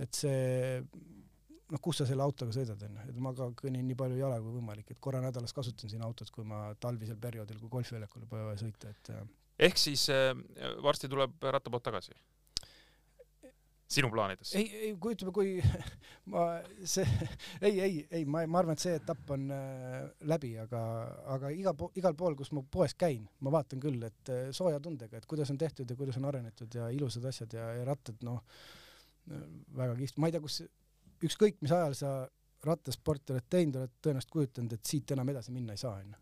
et 0.00 0.16
see 0.16 0.40
noh, 1.72 1.80
kus 1.82 2.02
sa 2.02 2.08
selle 2.08 2.24
autoga 2.24 2.54
sõidad, 2.54 2.82
onju, 2.88 3.06
et 3.08 3.20
ma 3.22 3.32
ka 3.36 3.48
kõnnin 3.62 3.86
nii 3.88 3.98
palju 3.98 4.18
jala 4.20 4.40
kui 4.42 4.56
võimalik, 4.58 4.92
et 4.92 5.00
korra 5.02 5.22
nädalas 5.24 5.54
kasutan 5.56 5.92
siin 5.92 6.04
autot, 6.04 6.30
kui 6.34 6.44
ma 6.48 6.66
talvisel 6.80 7.18
perioodil, 7.20 7.60
kui 7.62 7.72
golfiväljakule 7.72 8.28
pole 8.28 8.50
vaja 8.50 8.60
sõita, 8.60 8.92
et 8.92 9.14
äh, 9.14 9.24
ehk 9.68 9.80
siis 9.80 10.08
äh, 10.12 10.32
varsti 10.84 11.10
tuleb 11.12 11.50
rattapood 11.54 11.84
tagasi? 11.88 12.16
sinu 13.92 14.08
plaanides? 14.08 14.54
ei, 14.56 14.68
ei 14.86 14.92
kui 15.00 15.12
ütleme, 15.16 15.32
kui 15.36 15.56
ma 16.32 16.46
see, 16.88 17.04
ei, 17.66 17.74
ei, 17.74 17.96
ei, 18.10 18.24
ma, 18.24 18.44
ma 18.48 18.62
arvan, 18.62 18.76
et 18.76 18.84
see 18.84 18.94
etapp 18.96 19.32
on 19.36 19.48
äh, 19.52 19.96
läbi, 20.32 20.54
aga, 20.60 20.82
aga 21.36 21.52
iga 21.56 21.74
po, 21.78 21.90
igal 22.00 22.16
pool, 22.18 22.36
kus 22.38 22.52
ma 22.56 22.64
poes 22.64 22.96
käin, 22.98 23.26
ma 23.44 23.52
vaatan 23.54 23.82
küll, 23.82 24.00
et 24.08 24.32
äh, 24.32 24.46
sooja 24.56 24.80
tundega, 24.84 25.20
et 25.20 25.28
kuidas 25.28 25.52
on 25.52 25.60
tehtud 25.60 25.88
ja 25.88 25.98
kuidas 25.98 26.20
on 26.20 26.28
arenetud 26.30 26.78
ja 26.78 26.88
ilusad 26.94 27.28
asjad 27.32 27.58
ja, 27.58 27.68
ja 27.80 27.88
rattad, 27.88 28.20
noh, 28.26 28.40
väga 29.78 29.94
kihvt, 30.00 30.16
ma 30.18 30.28
ei 30.28 30.34
tea, 30.34 30.42
kus 30.42 30.62
ükskõik 31.26 31.60
mis 31.62 31.74
ajal 31.74 31.96
sa 31.98 32.12
rattasporti 32.66 33.34
oled 33.34 33.46
teinud, 33.50 33.78
oled 33.80 33.94
tõenäoliselt 34.04 34.32
kujutanud, 34.32 34.76
et 34.76 34.86
siit 34.86 35.10
enam 35.14 35.30
edasi 35.32 35.54
minna 35.54 35.74
ei 35.74 35.80
saa, 35.80 35.96
onju. 35.98 36.18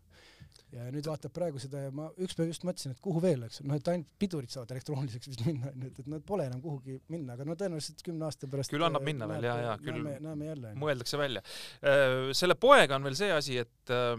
ja 0.71 0.85
nüüd 0.93 1.07
vaatab 1.07 1.33
praegu 1.35 1.59
seda 1.59 1.83
ja 1.83 1.91
ma 1.95 2.07
ükspäev 2.23 2.49
just 2.49 2.63
mõtlesin, 2.67 2.95
et 2.95 3.01
kuhu 3.03 3.21
veel, 3.23 3.43
eks, 3.45 3.59
noh, 3.67 3.75
et 3.77 3.89
ainult 3.91 4.13
pidurid 4.19 4.51
saavad 4.53 4.71
elektrooniliseks 4.73 5.31
vist 5.31 5.43
minna, 5.45 5.69
onju, 5.73 5.89
et, 5.91 5.99
et 6.03 6.09
nad 6.11 6.23
pole 6.25 6.47
enam 6.47 6.63
kuhugi 6.63 6.97
minna, 7.13 7.35
aga 7.35 7.45
no 7.47 7.57
tõenäoliselt 7.59 8.01
kümne 8.07 8.25
aasta 8.27 8.49
pärast 8.51 8.73
küll 8.73 8.87
annab 8.87 9.05
minna 9.05 9.27
veel 9.29 9.47
ja, 9.49 9.57
ja 9.67 9.75
küll 9.81 9.99
näeme, 9.99 10.15
näeme 10.25 10.49
jälle. 10.49 10.73
mõeldakse 10.81 11.19
välja. 11.21 11.43
Äh, 11.83 12.31
selle 12.37 12.57
poega 12.59 12.97
on 12.97 13.05
veel 13.09 13.19
see 13.19 13.31
asi, 13.35 13.59
et 13.61 13.93
äh, 13.93 14.15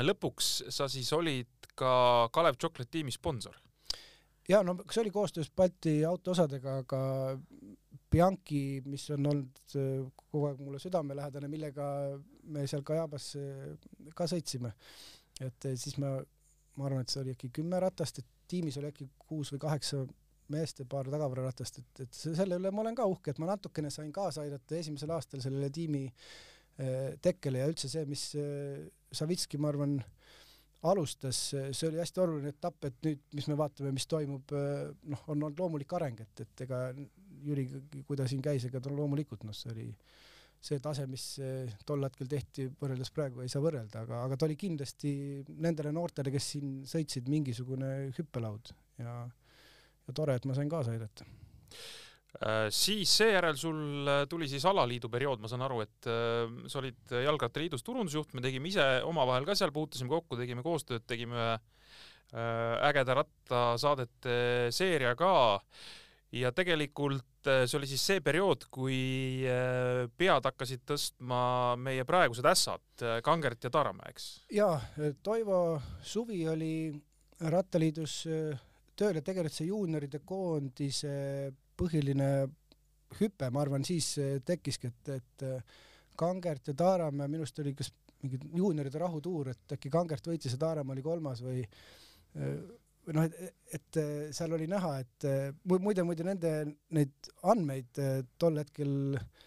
lõpuks 0.00 0.54
sa 0.74 0.88
siis 0.92 1.12
olid 1.16 1.70
ka 1.74 2.30
Kalev 2.32 2.56
Chocolate 2.60 2.92
tiimi 2.94 3.12
sponsor 3.12 3.58
ja 4.48 4.62
no 4.62 4.76
see 4.90 5.02
oli 5.02 5.10
koostöös 5.10 5.50
Balti 5.56 6.04
autoosadega, 6.04 6.78
aga 6.84 7.00
Bianchi, 8.14 8.80
mis 8.86 9.08
on 9.14 9.26
olnud 9.26 9.76
äh, 9.80 10.04
kogu 10.30 10.48
aeg 10.48 10.60
mulle 10.62 10.78
südamelähedane, 10.82 11.48
millega 11.50 11.86
me 12.54 12.66
seal 12.70 12.84
Kajabas 12.86 13.32
ka 14.14 14.28
sõitsime. 14.30 14.74
et 15.42 15.66
äh, 15.66 15.74
siis 15.74 15.96
ma, 15.98 16.12
ma 16.78 16.86
arvan, 16.86 17.02
et 17.02 17.10
see 17.10 17.24
oli 17.24 17.34
äkki 17.34 17.50
kümme 17.58 17.80
ratast, 17.82 18.20
et 18.22 18.28
tiimis 18.50 18.78
oli 18.78 18.92
äkki 18.92 19.08
kuus 19.18 19.50
või 19.54 19.64
kaheksa 19.66 20.04
meest 20.54 20.78
ja 20.78 20.86
paar 20.86 21.08
tagavararatast, 21.10 21.80
et, 21.80 22.02
et 22.04 22.18
selle 22.20 22.60
üle 22.60 22.70
ma 22.70 22.84
olen 22.84 22.94
ka 22.94 23.06
uhke, 23.10 23.32
et 23.32 23.40
ma 23.42 23.48
natukene 23.50 23.90
sain 23.90 24.12
kaasa 24.14 24.44
aidata 24.44 24.76
esimesel 24.78 25.10
aastal 25.16 25.42
sellele 25.42 25.72
tiimi 25.74 26.04
äh, 26.06 27.16
tekkele 27.24 27.64
ja 27.64 27.70
üldse 27.72 27.90
see, 27.90 28.06
mis 28.06 28.28
Savitski, 29.14 29.58
ma 29.58 29.72
arvan, 29.72 29.98
alustas, 30.84 31.38
see 31.50 31.88
oli 31.88 31.98
hästi 31.98 32.20
oluline 32.20 32.50
etapp, 32.52 32.84
et 32.84 32.96
nüüd, 33.06 33.20
mis 33.34 33.46
me 33.48 33.56
vaatame, 33.56 33.90
mis 33.96 34.06
toimub, 34.06 34.52
noh, 34.52 35.22
on 35.32 35.38
olnud 35.38 35.62
loomulik 35.62 35.94
areng, 35.96 36.20
et, 36.20 36.42
et 36.44 36.64
ega 36.66 36.80
Jüri, 37.44 37.66
kui 38.06 38.16
ta 38.16 38.28
siin 38.30 38.42
käis, 38.44 38.64
ega 38.68 38.80
ta 38.80 38.92
loomulikult 38.92 39.44
noh, 39.44 39.56
see 39.56 39.72
oli 39.72 39.88
see 40.64 40.80
tase, 40.80 41.04
mis 41.10 41.24
eh, 41.44 41.72
tol 41.84 42.06
hetkel 42.06 42.28
tehti 42.30 42.70
võrreldes 42.80 43.10
praegu 43.12 43.42
ei 43.44 43.50
saa 43.52 43.60
võrrelda, 43.60 44.06
aga, 44.06 44.22
aga 44.24 44.38
ta 44.40 44.46
oli 44.48 44.56
kindlasti 44.56 45.10
nendele 45.60 45.92
noortele, 45.92 46.32
kes 46.32 46.52
siin 46.54 46.70
sõitsid, 46.88 47.28
mingisugune 47.28 47.90
hüppelaud. 48.16 48.72
Ja 49.02 49.24
ja 50.04 50.14
tore, 50.16 50.36
et 50.36 50.46
ma 50.48 50.56
sain 50.56 50.70
kaasa 50.70 50.94
aidata. 50.94 51.26
Äh, 52.34 52.66
siis 52.74 53.12
seejärel 53.20 53.56
sul 53.58 54.08
äh, 54.10 54.24
tuli 54.30 54.48
siis 54.50 54.64
alaliidu 54.66 55.08
periood, 55.12 55.42
ma 55.42 55.50
saan 55.50 55.62
aru, 55.64 55.84
et 55.84 56.08
äh, 56.10 56.48
sa 56.70 56.80
olid 56.80 57.14
Jalgrattaliidus 57.24 57.86
turundusjuht, 57.86 58.34
me 58.34 58.42
tegime 58.44 58.70
ise 58.72 58.86
omavahel 59.06 59.46
ka 59.48 59.56
seal, 59.58 59.72
puutusime 59.74 60.10
kokku, 60.10 60.38
tegime 60.40 60.64
koostööd, 60.66 61.06
tegime 61.08 61.38
ühe 61.44 61.60
ägeda 62.88 63.14
rattasaadete 63.14 64.32
seeria 64.74 65.12
ka. 65.14 65.60
Ja 66.34 66.50
tegelikult 66.50 67.22
see 67.46 67.78
oli 67.78 67.88
siis 67.90 68.04
see 68.08 68.22
periood, 68.24 68.66
kui 68.72 68.98
pead 70.16 70.48
hakkasid 70.48 70.84
tõstma 70.88 71.40
meie 71.80 72.04
praegused 72.08 72.46
ässad, 72.48 73.04
Kangert 73.24 73.66
ja 73.66 73.72
Taaramäe, 73.74 74.12
eks? 74.14 74.28
jaa, 74.54 74.78
Toivo 75.22 75.80
Suvi 76.02 76.42
oli 76.48 76.74
Rattaliidus 77.40 78.20
tööl 78.94 79.18
ja 79.18 79.24
tegelikult 79.24 79.56
see 79.56 79.68
juunioride 79.68 80.20
koondise 80.26 81.14
põhiline 81.78 82.30
hüpe, 83.18 83.50
ma 83.50 83.62
arvan, 83.62 83.84
siis 83.86 84.14
tekkiski, 84.46 84.90
et, 84.90 85.12
et 85.18 85.46
Kangert 86.18 86.70
ja 86.70 86.76
Taaramäe, 86.78 87.28
minu 87.30 87.44
arust 87.44 87.58
oli 87.62 87.74
kas 87.78 87.90
mingi 88.24 88.38
juunioride 88.56 89.02
rahutuur, 89.02 89.52
et 89.52 89.76
äkki 89.76 89.92
Kangert 89.92 90.26
võitis 90.30 90.54
ja 90.54 90.62
Taaramäe 90.62 90.96
oli 90.96 91.04
kolmas 91.04 91.42
või 91.44 91.64
või 93.06 93.16
noh, 93.18 93.26
et, 93.28 93.56
et 93.78 94.00
seal 94.36 94.54
oli 94.56 94.68
näha, 94.70 94.96
et 95.04 95.28
muide, 95.68 96.04
muide 96.06 96.26
nende 96.26 96.54
neid 96.96 97.32
andmeid 97.42 98.00
tol 98.40 98.60
hetkel 98.62 99.18
äh, 99.18 99.44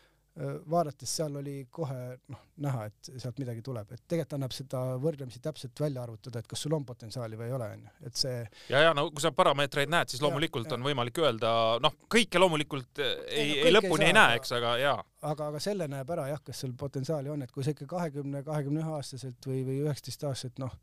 vaadates 0.70 1.12
seal 1.20 1.36
oli 1.39 1.55
kohe 1.74 1.97
noh, 2.30 2.41
näha, 2.64 2.86
et 2.89 3.10
sealt 3.22 3.39
midagi 3.41 3.64
tuleb, 3.66 3.89
et 3.93 4.03
tegelikult 4.05 4.36
annab 4.38 4.53
seda 4.55 4.82
võrdlemisi 5.01 5.41
täpselt 5.43 5.80
välja 5.82 6.03
arvutada, 6.03 6.41
et 6.41 6.49
kas 6.49 6.62
sul 6.66 6.76
on 6.78 6.86
potentsiaali 6.86 7.39
või 7.39 7.47
ei 7.47 7.55
ole, 7.58 7.70
onju, 7.78 7.93
et 8.10 8.22
see. 8.22 8.38
ja, 8.70 8.84
ja 8.88 8.93
no 8.97 9.08
kui 9.10 9.24
sa 9.24 9.32
parameetreid 9.36 9.91
näed, 9.93 10.14
siis 10.14 10.22
loomulikult 10.22 10.68
ja, 10.70 10.76
ja. 10.76 10.80
on 10.80 10.88
võimalik 10.88 11.22
öelda, 11.24 11.51
noh, 11.84 11.97
kõike 12.14 12.41
loomulikult 12.41 13.01
ei, 13.01 13.18
ei, 13.34 13.60
ei 13.66 13.74
lõpuni 13.74 14.10
ei, 14.10 14.14
ei 14.14 14.18
näe, 14.20 14.39
eks, 14.41 14.53
aga 14.60 14.78
jaa. 14.82 14.97
aga, 15.32 15.51
aga 15.51 15.64
selle 15.64 15.89
näeb 15.91 16.16
ära 16.18 16.30
jah, 16.32 16.41
kas 16.45 16.64
sul 16.66 16.76
potentsiaali 16.78 17.34
on, 17.34 17.45
et 17.45 17.53
kui 17.53 17.66
sa 17.66 17.74
ikka 17.74 17.89
kahekümne, 17.97 18.43
kahekümne 18.45 18.84
ühe 18.86 18.97
aastaselt 18.99 19.49
või, 19.49 19.64
või 19.68 19.82
üheksateist 19.88 20.28
aastaselt, 20.30 20.62
noh 20.62 20.78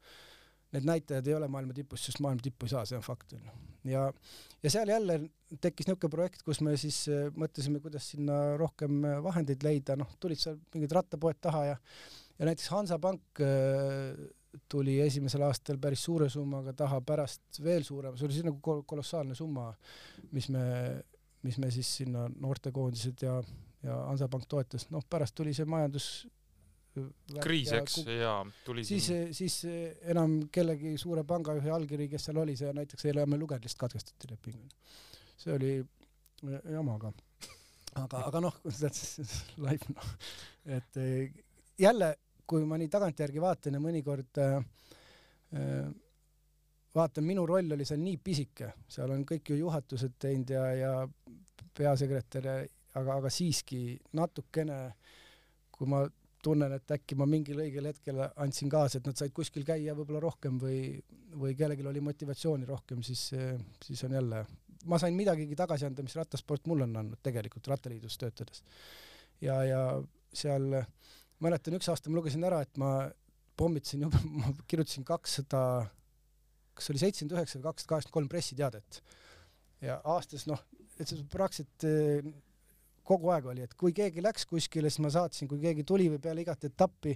need 0.74 0.88
näitajad 0.88 1.30
ei 1.30 1.36
ole 1.38 1.48
maailma 1.50 1.76
tipus, 1.76 2.04
sest 2.08 2.20
maailma 2.24 2.44
tippu 2.44 2.68
ei 2.68 2.74
saa, 2.74 2.84
see 2.88 2.98
on 2.98 3.06
fakt 3.06 3.36
onju. 3.36 3.54
ja, 3.90 4.04
ja 4.62 4.72
seal 4.72 4.90
jälle 4.90 5.18
tekkis 5.60 5.88
niisugune 5.88 6.10
projekt, 6.10 6.42
kus 6.46 6.60
me 6.64 6.76
siis 6.80 7.04
äh, 7.12 7.28
mõtlesime, 7.38 7.80
kuidas 7.84 8.10
sinna 8.14 8.58
rohkem 8.60 9.04
äh, 9.06 9.18
vahendeid 9.24 9.64
leida, 9.66 9.96
noh, 10.00 10.16
tulid 10.20 10.40
seal 10.40 10.58
mingid 10.74 10.94
rattapoed 10.96 11.40
taha 11.44 11.64
ja 11.72 11.80
ja 12.38 12.48
näiteks 12.48 12.68
Hansapank 12.74 13.42
äh, 13.42 14.24
tuli 14.70 14.98
esimesel 15.02 15.42
aastal 15.46 15.78
päris 15.82 16.04
suure 16.06 16.28
summaga 16.30 16.74
taha, 16.76 17.00
pärast 17.06 17.60
veel 17.62 17.84
suurema, 17.86 18.18
see 18.18 18.28
oli 18.28 18.36
siis 18.36 18.46
nagu 18.46 18.82
kolossaalne 18.86 19.34
summa, 19.38 19.70
mis 20.32 20.48
me, 20.54 20.64
mis 21.46 21.58
me 21.62 21.70
siis 21.74 21.90
sinna 22.00 22.26
noortekoondised 22.30 23.26
ja, 23.26 23.40
ja 23.86 23.98
Hansapank 24.10 24.46
toetas, 24.50 24.88
noh 24.94 25.04
pärast 25.10 25.36
tuli 25.38 25.54
see 25.56 25.66
majandus 25.68 26.08
kriis, 27.42 27.72
eks, 27.74 27.98
ja 28.06 28.34
tuli 28.64 28.84
siis, 28.86 29.08
siis 29.34 29.56
enam 30.12 30.36
kellegi 30.52 30.94
suure 31.00 31.24
pangajuhi 31.26 31.72
allkiri, 31.74 32.08
kes 32.12 32.28
seal 32.28 32.38
oli, 32.42 32.56
see 32.58 32.70
näiteks 32.76 33.08
ei 33.08 33.14
ole 33.14 33.26
me 33.26 33.38
lugenud, 33.40 33.64
lihtsalt 33.64 33.86
katkestati 33.86 34.30
leping. 34.30 34.60
see 35.40 35.54
oli 35.54 35.72
jama 36.72 36.98
ka. 37.02 37.12
aga, 38.04 38.22
aga 38.28 38.44
noh, 38.46 38.60
live 39.66 39.94
noh, 39.96 40.14
et 40.78 41.02
eh, 41.02 41.34
jälle, 41.78 42.14
kui 42.46 42.64
ma 42.68 42.78
nii 42.78 42.92
tagantjärgi 42.92 43.42
vaatan 43.42 43.78
ja 43.78 43.82
mõnikord 43.82 44.42
äh, 44.42 44.58
vaatan, 46.94 47.26
minu 47.26 47.46
roll 47.46 47.74
oli 47.74 47.86
seal 47.88 48.02
nii 48.02 48.18
pisike, 48.22 48.70
seal 48.90 49.12
on 49.14 49.24
kõik 49.26 49.50
ju 49.50 49.58
juhatused 49.64 50.18
teinud 50.20 50.50
ja, 50.54 50.64
ja 50.78 50.92
peasekretär 51.74 52.50
ja 52.50 52.58
aga, 52.98 53.18
aga 53.18 53.32
siiski 53.32 53.96
natukene, 54.14 54.78
kui 55.74 55.90
ma 55.90 56.04
tunnen, 56.44 56.74
et 56.76 56.94
äkki 56.96 57.16
ma 57.18 57.26
mingil 57.28 57.62
õigel 57.64 57.88
hetkel 57.90 58.20
andsin 58.28 58.70
kaasa, 58.72 59.00
et 59.00 59.08
nad 59.08 59.18
said 59.18 59.32
kuskil 59.36 59.64
käia 59.66 59.94
võib-olla 59.96 60.22
rohkem 60.24 60.58
või, 60.60 60.98
või 61.40 61.56
kellelgi 61.58 61.86
oli 61.88 62.02
motivatsiooni 62.04 62.68
rohkem, 62.68 63.02
siis, 63.06 63.30
siis 63.84 64.04
on 64.06 64.16
jälle, 64.18 64.44
ma 64.90 65.00
sain 65.00 65.16
midagigi 65.16 65.56
tagasi 65.58 65.88
anda, 65.88 66.04
mis 66.04 66.16
rattasport 66.18 66.68
mulle 66.70 66.88
on 66.88 67.02
andnud 67.02 67.22
tegelikult 67.24 67.68
Rattaliidus 67.72 68.18
töötades. 68.20 68.62
ja, 69.40 69.58
ja 69.64 69.82
seal 70.34 70.70
mäletan, 71.44 71.76
üks 71.78 71.88
aasta 71.90 72.10
ma 72.10 72.20
lugesin 72.20 72.46
ära, 72.46 72.60
et 72.64 72.80
ma 72.80 72.94
pommitasin 73.58 74.06
jube, 74.06 74.20
ma 74.40 74.54
kirjutasin 74.70 75.06
kakssada, 75.08 75.62
kas 76.74 76.90
oli 76.90 77.02
seitsekümmend 77.02 77.38
üheksa 77.38 77.58
või 77.58 77.68
kakssada 77.68 77.92
kaheksakümmend 77.94 78.18
kolm 78.18 78.32
pressiteadet. 78.32 79.02
ja 79.84 80.00
aastas 80.14 80.46
noh, 80.50 80.60
et 80.98 81.10
praktiliselt 81.32 81.88
kogu 83.06 83.32
aeg 83.34 83.50
oli, 83.52 83.64
et 83.66 83.74
kui 83.78 83.94
keegi 83.96 84.24
läks 84.24 84.48
kuskile, 84.50 84.90
siis 84.90 85.02
ma 85.04 85.12
saatsin, 85.12 85.50
kui 85.50 85.60
keegi 85.62 85.84
tuli 85.88 86.08
või 86.12 86.20
peale 86.24 86.44
igat 86.44 86.66
etappi, 86.70 87.14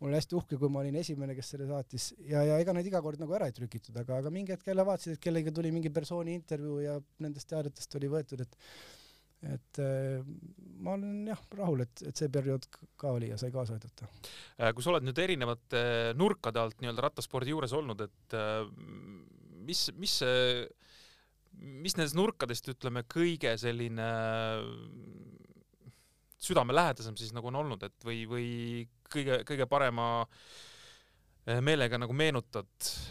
mul 0.00 0.10
oli 0.10 0.18
hästi 0.18 0.38
uhke, 0.38 0.58
kui 0.60 0.70
ma 0.72 0.80
olin 0.82 0.96
esimene, 1.00 1.36
kes 1.36 1.52
selle 1.54 1.66
saatis 1.68 2.12
ja, 2.28 2.42
ja 2.46 2.60
ega 2.62 2.74
neid 2.76 2.88
iga 2.88 3.02
kord 3.04 3.20
nagu 3.20 3.36
ära 3.36 3.50
ei 3.50 3.56
trükitud, 3.56 3.96
aga, 4.00 4.22
aga 4.22 4.32
mingi 4.34 4.54
hetk 4.54 4.70
jälle 4.70 4.86
vaatasid, 4.88 5.16
et 5.16 5.24
kellegagi 5.24 5.54
tuli 5.56 5.72
mingi 5.74 5.92
persooni 5.92 6.38
intervjuu 6.38 6.80
ja 6.86 6.96
nendest 7.24 7.50
teadetest 7.52 8.00
oli 8.00 8.10
võetud, 8.12 8.46
et 8.46 8.58
et 9.40 9.78
äh, 9.80 10.20
ma 10.84 10.98
olen 10.98 11.30
jah 11.30 11.40
rahul, 11.56 11.80
et, 11.86 12.02
et 12.04 12.16
see 12.16 12.28
periood 12.32 12.66
ka 13.00 13.14
oli 13.16 13.30
ja 13.30 13.38
sai 13.40 13.48
kaasa 13.54 13.78
aidata. 13.78 14.08
Äh, 14.60 14.74
kui 14.76 14.84
sa 14.84 14.92
oled 14.92 15.06
nüüd 15.06 15.20
erinevate 15.22 15.80
nurkade 16.18 16.60
alt 16.60 16.76
nii-öelda 16.82 17.06
rattaspordi 17.06 17.54
juures 17.54 17.72
olnud, 17.76 18.04
et 18.04 18.36
äh, 18.36 18.66
mis, 19.64 19.86
mis 19.96 20.18
see 20.20 20.66
mis 21.60 21.96
nendest 21.96 22.16
nurkadest, 22.16 22.68
ütleme, 22.72 23.04
kõige 23.10 23.52
selline 23.60 24.08
südamelähedasem 26.40 27.16
siis 27.20 27.34
nagu 27.36 27.50
on 27.50 27.60
olnud, 27.60 27.84
et 27.84 28.06
või, 28.06 28.24
või 28.28 28.48
kõige, 29.12 29.42
kõige 29.48 29.66
parema 29.68 30.08
eh, 31.46 31.60
meelega 31.64 32.00
nagu 32.00 32.16
meenutad, 32.16 32.70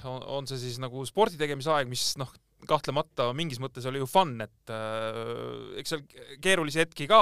on 0.09 0.49
see 0.49 0.61
siis 0.63 0.79
nagu 0.81 1.05
spordi 1.07 1.37
tegemise 1.39 1.71
aeg, 1.75 1.89
mis 1.91 2.11
noh, 2.19 2.31
kahtlemata 2.69 3.29
mingis 3.37 3.61
mõttes 3.61 3.85
oli 3.87 4.01
ju 4.01 4.09
fun, 4.09 4.35
et 4.43 4.73
äh, 4.73 5.79
eks 5.79 5.93
seal 5.93 6.05
keerulisi 6.43 6.81
hetki 6.81 7.07
ka, 7.09 7.21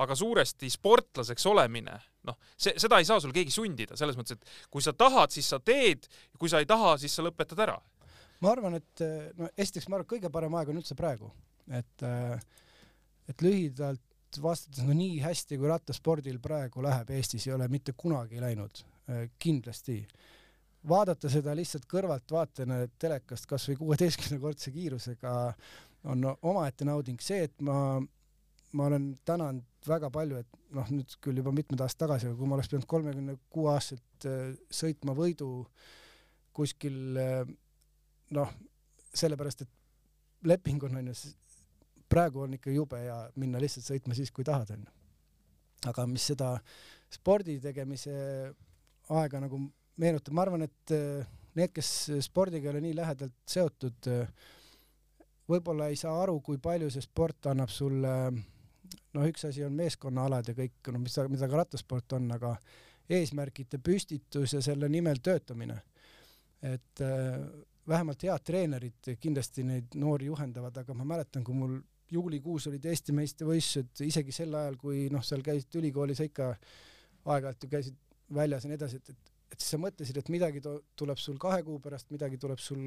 aga 0.00 0.16
suuresti 0.18 0.70
sportlaseks 0.72 1.44
olemine, 1.46 1.94
noh, 2.26 2.38
see, 2.56 2.74
seda 2.80 2.98
ei 2.98 3.06
saa 3.06 3.20
sul 3.22 3.34
keegi 3.36 3.52
sundida, 3.54 3.98
selles 4.00 4.16
mõttes, 4.18 4.40
et 4.40 4.70
kui 4.72 4.82
sa 4.82 4.96
tahad, 4.96 5.30
siis 5.34 5.52
sa 5.52 5.60
teed, 5.62 6.08
kui 6.40 6.50
sa 6.50 6.62
ei 6.64 6.66
taha, 6.70 6.96
siis 6.98 7.14
sa 7.14 7.22
lõpetad 7.26 7.60
ära 7.62 7.76
ma 8.42 8.50
arvan, 8.50 8.78
et 8.80 9.04
no 9.38 9.48
esiteks 9.56 9.88
ma 9.88 9.98
arvan, 9.98 10.06
et 10.06 10.12
kõige 10.16 10.32
parem 10.32 10.58
aeg 10.58 10.72
on 10.72 10.80
üldse 10.80 10.96
praegu, 10.98 11.30
et 11.70 12.06
et 13.30 13.42
lühidalt 13.44 14.40
vastates, 14.42 14.84
no 14.84 14.94
nii 14.96 15.20
hästi 15.24 15.58
kui 15.60 15.70
rattaspordil 15.70 16.40
praegu 16.42 16.82
läheb 16.84 17.12
Eestis, 17.16 17.46
ei 17.48 17.54
ole 17.54 17.68
mitte 17.72 17.94
kunagi 17.96 18.40
läinud, 18.42 18.82
kindlasti. 19.38 20.02
vaadata 20.88 21.30
seda 21.32 21.54
lihtsalt 21.56 21.86
kõrvaltvaatajana 21.88 22.82
telekast 23.00 23.46
kasvõi 23.48 23.78
kuueteistkümnekordse 23.78 24.72
kiirusega 24.74 25.32
on 26.12 26.26
omaette 26.42 26.84
nauding, 26.84 27.20
see, 27.24 27.46
et 27.48 27.62
ma, 27.64 28.02
ma 28.72 28.88
olen 28.90 29.14
tänanud 29.24 29.88
väga 29.88 30.10
palju, 30.12 30.42
et 30.42 30.58
noh, 30.76 30.90
nüüd 30.92 31.16
küll 31.24 31.40
juba 31.40 31.52
mitmed 31.56 31.80
aastad 31.80 32.04
tagasi, 32.04 32.28
aga 32.28 32.36
kui 32.36 32.48
ma 32.50 32.58
oleks 32.58 32.68
pidanud 32.72 32.88
kolmekümne 32.90 33.36
kuue 33.52 33.72
aastaselt 33.72 34.28
sõitma 34.68 35.16
võidu 35.16 35.48
kuskil 36.54 37.16
noh, 38.34 38.50
sellepärast 39.14 39.64
et 39.64 39.72
leping 40.48 40.82
on 40.84 40.98
onju, 41.00 41.14
praegu 42.10 42.44
on 42.44 42.58
ikka 42.58 42.74
jube 42.74 43.00
hea 43.00 43.16
minna 43.40 43.60
lihtsalt 43.62 43.86
sõitma 43.86 44.16
siis, 44.16 44.32
kui 44.34 44.44
tahad 44.46 44.74
onju. 44.76 44.90
aga 45.90 46.06
mis 46.08 46.26
seda 46.32 46.54
spordi 47.12 47.58
tegemise 47.60 48.12
aega 49.12 49.40
nagu 49.42 49.60
meenutab, 50.00 50.34
ma 50.34 50.44
arvan, 50.44 50.64
et 50.66 50.94
äh, 50.94 51.26
need, 51.58 51.72
kes 51.74 51.90
spordiga 52.24 52.68
ei 52.68 52.72
ole 52.72 52.82
nii 52.86 52.96
lähedalt 52.98 53.36
seotud, 53.50 54.08
äh, 54.10 54.48
võib-olla 55.48 55.90
ei 55.92 55.98
saa 56.00 56.16
aru, 56.22 56.38
kui 56.44 56.58
palju 56.62 56.88
see 56.90 57.04
sport 57.04 57.50
annab 57.52 57.72
sulle, 57.72 58.14
noh, 59.14 59.28
üks 59.28 59.46
asi 59.50 59.64
on 59.66 59.76
meeskonnaalad 59.76 60.50
ja 60.50 60.56
kõik, 60.56 60.80
no 60.92 61.02
mis, 61.02 61.18
mida 61.30 61.50
ka 61.50 61.60
rattasport 61.60 62.16
on, 62.18 62.30
aga 62.34 62.54
eesmärkide 63.12 63.78
püstitus 63.84 64.56
ja 64.56 64.62
selle 64.64 64.88
nimel 64.88 65.20
töötamine. 65.22 65.82
et 66.64 67.00
äh, 67.04 67.40
vähemalt 67.88 68.22
head 68.24 68.44
treenerid 68.46 69.10
kindlasti 69.20 69.64
neid 69.66 69.96
noori 70.00 70.30
juhendavad, 70.30 70.76
aga 70.80 70.96
ma 70.96 71.06
mäletan, 71.14 71.44
kui 71.44 71.56
mul 71.56 71.76
juulikuus 72.12 72.68
olid 72.70 72.84
Eesti 72.88 73.14
meistrivõistlused, 73.16 74.04
isegi 74.06 74.32
sel 74.32 74.54
ajal, 74.54 74.76
kui 74.80 75.06
noh, 75.12 75.24
seal 75.24 75.42
käisid 75.44 75.80
ülikoolis 75.80 76.22
ikka 76.24 76.52
aeg-ajalt 76.52 77.64
ju 77.64 77.70
käisid 77.72 77.98
väljas 78.34 78.64
ja 78.64 78.70
nii 78.70 78.78
edasi, 78.78 79.00
et, 79.00 79.10
et, 79.10 79.32
et 79.52 79.58
siis 79.58 79.74
sa 79.74 79.80
mõtlesid, 79.80 80.20
et 80.20 80.30
midagi 80.32 80.62
tuleb 80.64 81.20
sul 81.20 81.40
kahe 81.40 81.62
kuu 81.66 81.80
pärast, 81.84 82.10
midagi 82.14 82.40
tuleb 82.40 82.60
sul 82.62 82.84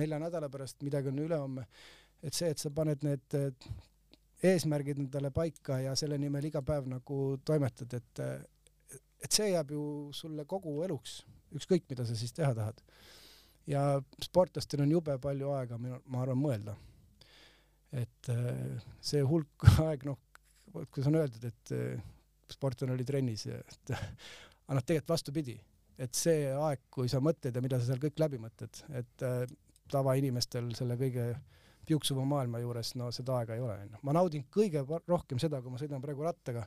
nelja 0.00 0.20
nädala 0.22 0.50
pärast, 0.52 0.80
midagi 0.86 1.10
on 1.12 1.22
ülehomme. 1.24 1.66
et 2.22 2.36
see, 2.36 2.50
et 2.52 2.58
sa 2.60 2.70
paned 2.70 3.00
need 3.04 3.36
eesmärgid 4.44 4.98
endale 5.00 5.30
paika 5.32 5.78
ja 5.80 5.94
selle 5.96 6.18
nimel 6.20 6.44
iga 6.44 6.60
päev 6.62 6.88
nagu 6.88 7.38
toimetad, 7.44 7.94
et 7.96 8.24
et 9.20 9.32
see 9.36 9.50
jääb 9.50 9.72
ju 9.72 9.82
sulle 10.16 10.44
kogu 10.48 10.82
eluks, 10.82 11.22
ükskõik 11.56 11.84
mida 11.90 12.06
sa 12.08 12.14
siis 12.16 12.32
teha 12.32 12.54
tahad 12.56 12.80
ja 13.68 13.82
sportlastel 14.22 14.84
on 14.84 14.94
jube 14.94 15.16
palju 15.22 15.52
aega, 15.56 15.78
ma 15.80 16.22
arvan, 16.22 16.40
mõelda. 16.40 16.76
et 17.92 18.30
äh, 18.30 18.82
see 19.02 19.22
hulk 19.26 19.66
aeg, 19.86 20.06
noh, 20.06 20.18
kuidas 20.72 21.08
on 21.10 21.18
öeldud, 21.18 21.44
et 21.48 21.74
äh, 21.74 22.02
sportlane 22.50 22.94
oli 22.94 23.06
trennis 23.06 23.46
et 23.50 23.94
aga 23.94 24.78
noh, 24.78 24.84
tegelikult 24.86 25.16
vastupidi, 25.16 25.56
et 25.98 26.14
see 26.14 26.46
aeg, 26.54 26.86
kui 26.90 27.10
sa 27.10 27.20
mõtled 27.24 27.56
ja 27.56 27.62
mida 27.64 27.80
sa 27.80 27.90
seal 27.90 28.02
kõik 28.02 28.22
läbi 28.22 28.38
mõtled, 28.42 28.84
et 29.02 29.26
äh, 29.26 29.42
tavainimestel 29.90 30.70
selle 30.78 30.96
kõige 31.00 31.32
piuksuva 31.86 32.24
maailma 32.28 32.60
juures, 32.62 32.94
no 33.00 33.10
seda 33.14 33.40
aega 33.40 33.56
ei 33.56 33.62
ole, 33.64 33.76
onju. 33.84 34.00
ma 34.06 34.14
naudin 34.14 34.46
kõige 34.52 34.84
rohkem 35.08 35.40
seda, 35.42 35.58
kui 35.62 35.72
ma 35.72 35.80
sõidan 35.80 36.02
praegu 36.04 36.22
rattaga, 36.26 36.66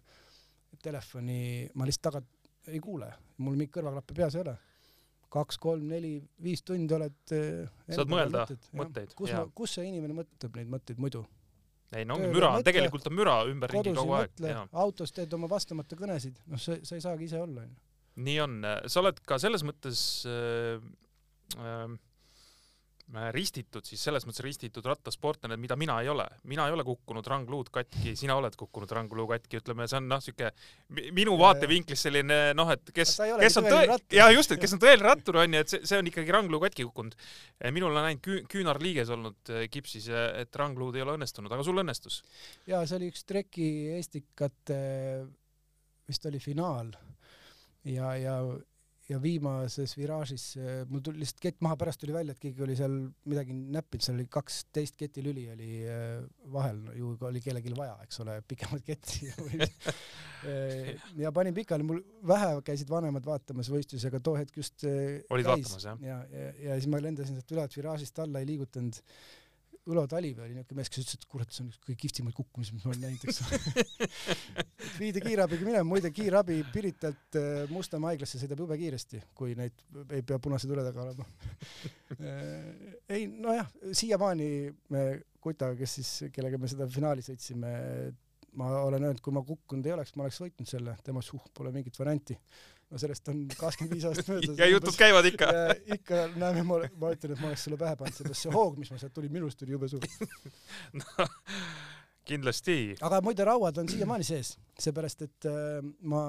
telefoni 0.84 1.70
ma 1.80 1.88
lihtsalt 1.88 2.10
taga 2.10 2.24
ei 2.72 2.80
kuule, 2.84 3.10
mul 3.44 3.58
mingit 3.58 3.74
kõrvaklappe 3.78 4.16
peas 4.18 4.36
ei 4.36 4.44
ole. 4.44 4.56
Kaks, 5.34 5.59
kolm, 5.61 5.88
neli, 5.89 6.17
viis 6.43 6.63
tundi 6.65 6.93
oled 6.95 7.34
äh, 7.36 7.63
Saad 7.89 8.11
mõelda 8.11 8.43
mõtted, 8.43 8.67
mõtteid, 8.79 9.15
kus 9.17 9.34
kus 9.57 9.77
see 9.77 9.88
inimene 9.89 10.17
mõtleb 10.21 10.59
neid 10.59 10.69
mõtteid 10.73 11.01
muidu? 11.01 11.23
ei 11.93 12.07
no 12.09 12.17
ongi 12.17 12.31
müra, 12.34 12.55
tegelikult 12.65 13.05
on 13.09 13.17
müra 13.17 13.36
ümberringi 13.49 13.93
kogu 13.97 14.15
aeg, 14.17 14.39
autos 14.84 15.13
teed 15.13 15.34
oma 15.38 15.49
vastamata 15.51 15.97
kõnesid, 15.97 16.39
noh, 16.49 16.61
sa, 16.61 16.79
sa 16.81 16.97
ei 16.97 17.03
saagi 17.05 17.27
ise 17.29 17.41
olla, 17.41 17.65
onju. 17.67 17.77
nii 18.25 18.39
on, 18.45 18.57
sa 18.89 19.03
oled 19.03 19.21
ka 19.29 19.38
selles 19.41 19.65
mõttes 19.67 20.01
äh, 20.29 20.81
äh, 21.59 21.86
ristitud 23.34 23.86
siis 23.86 24.01
selles 24.03 24.26
mõttes 24.26 24.43
ristitud 24.45 24.86
rattasportlane, 24.86 25.57
mida 25.61 25.76
mina 25.80 25.99
ei 26.01 26.09
ole. 26.09 26.26
mina 26.49 26.68
ei 26.68 26.74
ole 26.74 26.84
kukkunud 26.88 27.28
rangluud 27.28 27.70
katki, 27.74 28.16
sina 28.20 28.36
oled 28.39 28.55
kukkunud 28.57 28.91
rangluu 28.91 29.28
katki, 29.30 29.59
ütleme, 29.61 29.88
see 29.88 29.99
on 29.99 30.09
noh, 30.09 30.24
mi- 30.89 31.11
minu 31.11 31.38
vaatevinklist 31.39 32.07
selline 32.07 32.39
noh, 32.57 32.72
et 32.74 32.91
kes, 32.93 33.16
kes 33.39 33.59
on 33.61 33.70
tõe- 33.70 33.86
rattur., 33.91 34.18
ja 34.18 34.30
just, 34.34 34.55
et 34.55 34.64
kes 34.64 34.74
on 34.74 34.82
tõeline 34.84 35.05
rattur 35.05 35.39
onju, 35.43 35.61
et 35.61 35.76
see, 35.76 35.86
see 35.91 36.01
on 36.01 36.09
ikkagi 36.09 36.36
rangluu 36.36 36.59
katki 36.64 36.88
kukkunud. 36.89 37.16
minul 37.72 37.95
on 37.95 38.09
ainult 38.09 38.24
küü, 38.26 38.41
küünarliiges 38.49 39.14
olnud 39.14 39.53
äh, 39.53 39.68
kipsis, 39.70 40.09
et 40.09 40.55
rangluud 40.55 40.95
ei 40.95 41.05
ole 41.05 41.18
õnnestunud, 41.20 41.51
aga 41.53 41.64
sul 41.64 41.82
õnnestus. 41.84 42.22
ja 42.68 42.84
see 42.88 42.99
oli 42.99 43.14
üks 43.14 43.26
treki 43.30 43.72
Estikate 43.99 44.82
vist 46.07 46.26
oli 46.26 46.39
finaal 46.43 46.91
ja, 47.88 48.16
ja, 48.20 48.38
ja 49.10 49.20
viimases 49.22 49.97
viraažis 49.97 50.45
äh, 50.58 50.84
mul 50.89 51.04
tuli 51.04 51.24
lihtsalt 51.24 51.41
kett 51.43 51.64
maha, 51.66 51.78
pärast 51.80 52.01
tuli 52.04 52.16
välja, 52.16 52.36
et 52.36 52.43
keegi 52.43 52.64
oli 52.64 52.78
seal 52.80 52.95
midagi 53.30 53.56
näppinud, 53.56 54.06
seal 54.06 54.20
oli 54.20 54.28
kaksteist 54.32 54.95
ketilüli 54.99 55.47
oli 55.54 55.72
äh, 55.88 56.22
vahel, 56.54 56.86
ju 56.97 57.16
oli 57.28 57.41
kellelgi 57.43 57.76
vaja, 57.78 57.97
eks 58.06 58.24
ole, 58.24 58.39
pikemat 58.47 58.86
ketti 58.88 59.34
Äh, 60.43 60.99
ja 61.16 61.32
panin 61.32 61.54
pikali, 61.56 61.86
mul 61.88 62.01
vähe 62.28 62.49
käisid 62.68 62.89
vanemad 62.91 63.24
vaatamas 63.24 63.70
võistlusi, 63.72 64.10
aga 64.10 64.20
too 64.24 64.36
hetk 64.36 64.58
just 64.60 64.84
äh, 64.88 65.22
Olid 65.32 65.47
käis. 65.47 65.70
vaatamas, 65.70 65.86
jah? 65.88 66.01
ja, 66.04 66.18
ja, 66.34 66.49
ja 66.66 66.76
siis 66.76 66.89
ma 66.91 66.99
lendasin 66.99 67.38
sealt 67.38 67.54
üle 67.56 67.68
viraažist 67.78 68.20
alla, 68.20 68.41
ei 68.43 68.49
liigutanud 68.49 68.99
Ülo 69.91 70.05
Talimäe 70.07 70.45
oli 70.45 70.55
niuke 70.55 70.75
mees, 70.77 70.88
kes 70.88 71.01
ütles, 71.03 71.17
et 71.19 71.25
kurat, 71.27 71.49
see 71.51 71.65
on 71.65 71.71
üks 71.73 71.79
kõige 71.84 71.97
kihvtimaid 72.05 72.36
kukkumisi, 72.38 72.71
mis 72.75 72.86
ma 72.86 72.93
olen 72.93 73.01
näinud, 73.03 73.25
eks 73.27 73.41
viidi 75.01 75.19
kiirabiga 75.25 75.67
minema, 75.67 75.84
muide 75.88 76.11
kiirabi 76.15 76.61
Piritalt 76.71 77.38
äh, 77.39 77.65
Mustamäe 77.71 78.13
haiglasse 78.13 78.39
sõidab 78.39 78.63
jube 78.63 78.77
kiiresti, 78.79 79.19
kui 79.36 79.57
neid 79.59 79.84
ei 80.05 80.23
pea 80.23 80.39
punase 80.39 80.69
tule 80.71 80.86
taga 80.88 81.07
olema. 81.07 81.27
Äh, 82.13 82.91
ei 83.09 83.23
nojah, 83.25 83.65
siiamaani 83.97 84.47
me 84.93 84.99
Kutaga, 85.41 85.73
kes 85.75 85.95
siis, 85.97 86.11
kellega 86.31 86.59
me 86.61 86.69
seda 86.69 86.86
finaali 86.88 87.23
sõitsime, 87.25 87.71
ma 88.59 88.67
olen 88.86 89.07
öelnud, 89.07 89.21
kui 89.23 89.34
ma 89.36 89.41
kukkunud 89.43 89.88
ei 89.89 89.95
oleks, 89.95 90.13
ma 90.15 90.27
oleks 90.27 90.38
võitnud 90.43 90.69
selle, 90.69 90.93
tema 91.03 91.23
suh, 91.25 91.41
pole 91.57 91.73
mingit 91.73 91.97
varianti. 91.99 92.38
No 92.94 93.02
sellest 93.02 93.30
on 93.32 93.44
kakskümmend 93.58 93.96
viis 93.98 94.06
aastat 94.10 94.30
möödas. 94.30 94.58
ja 94.60 94.70
jutud 94.70 94.98
käivad 94.98 95.28
ikka. 95.30 95.50
ikka 95.98 96.22
näeme, 96.36 96.64
ma, 96.68 96.80
ma 97.02 97.14
ütlen, 97.16 97.34
et 97.34 97.41
ma 97.41 97.50
oleks 97.50 97.66
sulle 97.68 97.80
pähe 97.82 97.98
pannud, 98.00 98.18
seepärast 98.18 98.46
see 98.46 98.54
hoog, 98.54 98.78
mis 98.82 98.91
ma 98.94 99.00
sealt 99.02 99.16
tulin, 99.16 99.34
minust 99.34 99.60
tuli 99.60 99.74
jube 99.76 99.89
suur. 99.91 100.06
no, 101.02 101.28
kindlasti. 102.30 102.78
aga 103.02 103.22
muide, 103.26 103.48
rauad 103.50 103.82
on 103.82 103.89
siiamaani 103.89 104.28
sees, 104.28 104.54
seepärast 104.80 105.26
et 105.26 105.50
äh, 105.50 105.80
ma, 106.14 106.24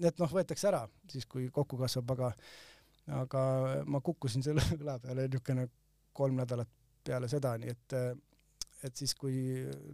need 0.00 0.24
noh, 0.24 0.32
võetakse 0.40 0.70
ära 0.72 0.86
siis, 1.12 1.28
kui 1.28 1.50
kokku 1.54 1.80
kasvab, 1.80 2.16
aga 2.16 2.32
aga 3.18 3.42
ma 3.88 4.00
kukkusin 4.04 4.44
selle 4.44 4.64
õla 4.80 4.98
peale 5.02 5.28
niisugune 5.28 5.68
kolm 6.16 6.40
nädalat 6.40 6.70
peale 7.04 7.28
seda, 7.30 7.54
nii 7.60 7.72
et 7.72 7.96
äh, 7.96 8.10
et 8.86 9.00
siis, 9.00 9.14
kui 9.18 9.34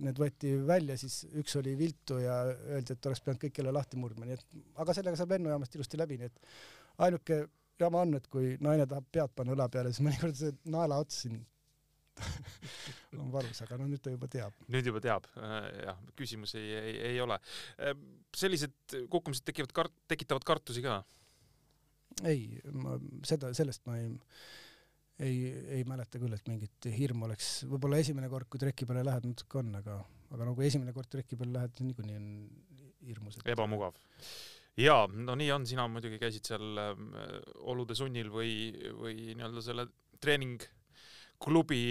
need 0.05 0.19
võeti 0.21 0.55
välja, 0.67 0.97
siis 1.01 1.23
üks 1.41 1.57
oli 1.61 1.73
viltu 1.79 2.19
ja 2.21 2.43
öeldi, 2.51 2.97
et 2.97 3.09
oleks 3.09 3.23
pidanud 3.25 3.41
kõik 3.45 3.61
jälle 3.61 3.73
lahti 3.75 4.01
murdma, 4.01 4.29
nii 4.29 4.37
et 4.37 4.59
aga 4.85 4.97
sellega 4.97 5.21
saab 5.21 5.33
lennujaamast 5.35 5.79
ilusti 5.79 6.01
läbi, 6.01 6.19
nii 6.21 6.29
et 6.29 6.53
ainuke 7.07 7.45
jama 7.81 8.05
on, 8.05 8.15
et 8.19 8.29
kui 8.31 8.55
naine 8.65 8.87
tahab 8.91 9.07
pead 9.13 9.35
panna 9.37 9.57
õla 9.57 9.69
peale, 9.73 9.93
siis 9.93 10.05
mõnikord 10.05 10.37
see 10.39 10.55
naelaots 10.71 11.25
siin 11.25 11.41
on 13.19 13.31
valus, 13.33 13.59
aga 13.65 13.79
no 13.81 13.89
nüüd 13.91 14.03
ta 14.03 14.13
juba 14.13 14.29
teab. 14.31 14.59
nüüd 14.71 14.87
juba 14.87 15.01
teab, 15.03 15.27
jah, 15.35 16.03
küsimusi 16.19 16.61
ei, 16.61 16.77
ei, 16.79 16.99
ei 17.11 17.23
ole. 17.25 17.39
sellised 18.37 18.99
kukkumised 19.11 19.47
tekivad 19.49 19.75
kart-, 19.75 19.97
tekitavad 20.11 20.47
kartusi 20.47 20.85
ka? 20.85 21.01
ei, 22.23 22.61
ma 22.71 22.99
seda, 23.27 23.51
sellest 23.57 23.83
ma 23.89 23.99
ei, 23.99 24.13
ei, 25.23 25.37
ei 25.79 25.85
mäleta 25.87 26.19
küll, 26.19 26.35
et 26.35 26.49
mingit 26.51 26.89
hirmu 26.91 27.29
oleks, 27.29 27.51
võib-olla 27.71 28.01
esimene 28.03 28.29
kord, 28.33 28.49
kui 28.51 28.63
treki 28.63 28.87
peale 28.89 29.05
lähed, 29.07 29.29
natuke 29.31 29.61
on, 29.61 29.71
aga, 29.79 29.99
aga 30.35 30.49
no 30.49 30.55
kui 30.57 30.67
esimene 30.69 30.95
kord 30.97 31.11
treki 31.13 31.39
peale 31.39 31.55
lähed, 31.59 31.83
niikuinii 31.87 32.19
on 32.19 32.29
hirmus 33.07 33.39
et.... 33.39 33.51
ebamugav. 33.55 33.99
jaa, 34.81 35.05
no 35.07 35.37
nii 35.39 35.51
on, 35.55 35.67
sina 35.71 35.87
muidugi 35.91 36.19
käisid 36.23 36.51
seal 36.51 36.81
äh, 36.83 36.95
olude 37.75 37.97
sunnil 37.99 38.33
või, 38.35 38.73
või 38.99 39.37
nii-öelda 39.37 39.63
selle 39.63 39.87
treeningklubi 40.25 41.85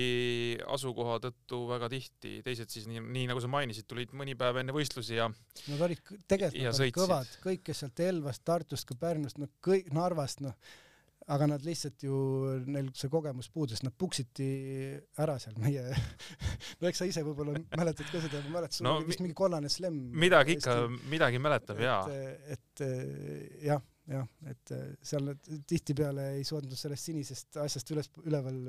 asukoha 0.75 1.19
tõttu 1.23 1.63
väga 1.71 1.91
tihti, 1.95 2.37
teised 2.43 2.75
siis 2.75 2.89
nii, 2.91 3.05
nii 3.07 3.29
nagu 3.31 3.43
sa 3.43 3.51
mainisid, 3.51 3.87
tulid 3.87 4.11
mõni 4.19 4.35
päev 4.39 4.59
enne 4.63 4.75
võistlusi 4.75 5.19
ja 5.21 5.29
Nad 5.69 5.79
olid 5.87 6.01
tegelikult 6.27 6.59
nad 6.59 6.73
olid 6.73 6.81
sõitsid. 6.81 6.99
kõvad, 6.99 7.35
kõik, 7.45 7.67
kes 7.69 7.85
sealt 7.85 8.03
Elvast, 8.03 8.43
Tartust, 8.43 8.89
ka 8.89 8.99
Pärnust, 8.99 9.39
noh 9.39 9.51
kõik 9.63 9.93
Narvast, 9.95 10.43
noh 10.43 10.57
aga 11.31 11.45
nad 11.47 11.61
lihtsalt 11.63 12.03
ju, 12.03 12.15
neil 12.67 12.89
see 12.97 13.07
kogemus 13.11 13.47
puudus, 13.53 13.79
nad 13.85 13.93
puksiti 13.97 14.47
ära 15.23 15.37
seal 15.39 15.55
meie 15.61 15.83
no 16.81 16.89
eks 16.89 16.99
sa 17.03 17.07
ise 17.07 17.23
võib-olla 17.23 17.55
mäletad 17.79 18.09
ka 18.11 18.19
seda, 18.25 18.41
ma 18.47 18.57
mäletan, 18.59 18.75
sul 18.79 18.87
No 18.89 18.97
oli 18.99 19.07
vist 19.07 19.21
mi- 19.21 19.29
mingi 19.29 19.37
kollane 19.39 19.69
slemm. 19.71 20.01
midagi 20.19 20.57
ikka, 20.57 20.75
midagi 21.13 21.39
mäletab 21.39 21.79
jaa. 21.79 22.01
et, 22.11 22.51
et 22.83 23.63
jah, 23.69 23.81
jah, 24.11 24.27
et 24.51 24.73
seal 25.05 25.23
nad 25.29 25.47
tihtipeale 25.69 26.25
ei 26.39 26.43
suutnud 26.47 26.75
sellest 26.75 27.07
sinisest 27.07 27.61
asjast 27.63 27.93
üles, 27.95 28.11
üleval 28.25 28.59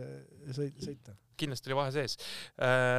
sõi- 0.54 0.70
sõita. 0.84 1.16
kindlasti 1.40 1.72
oli 1.72 1.80
vahe 1.80 1.90
sees. 1.96 2.14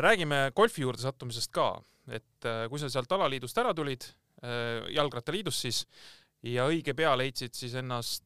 räägime 0.04 0.50
golfi 0.56 0.84
juurde 0.84 1.00
sattumisest 1.06 1.54
ka, 1.56 1.70
et 2.12 2.46
äh, 2.52 2.66
kui 2.70 2.82
sa 2.84 2.92
sealt 2.92 3.12
alaliidust 3.16 3.58
ära 3.64 3.72
tulid, 3.78 4.04
jalgrattaliidust 4.94 5.64
siis, 5.66 5.80
ja 6.46 6.68
õige 6.70 6.94
pea 6.94 7.16
leidsid 7.18 7.56
siis 7.58 7.74
ennast 7.80 8.24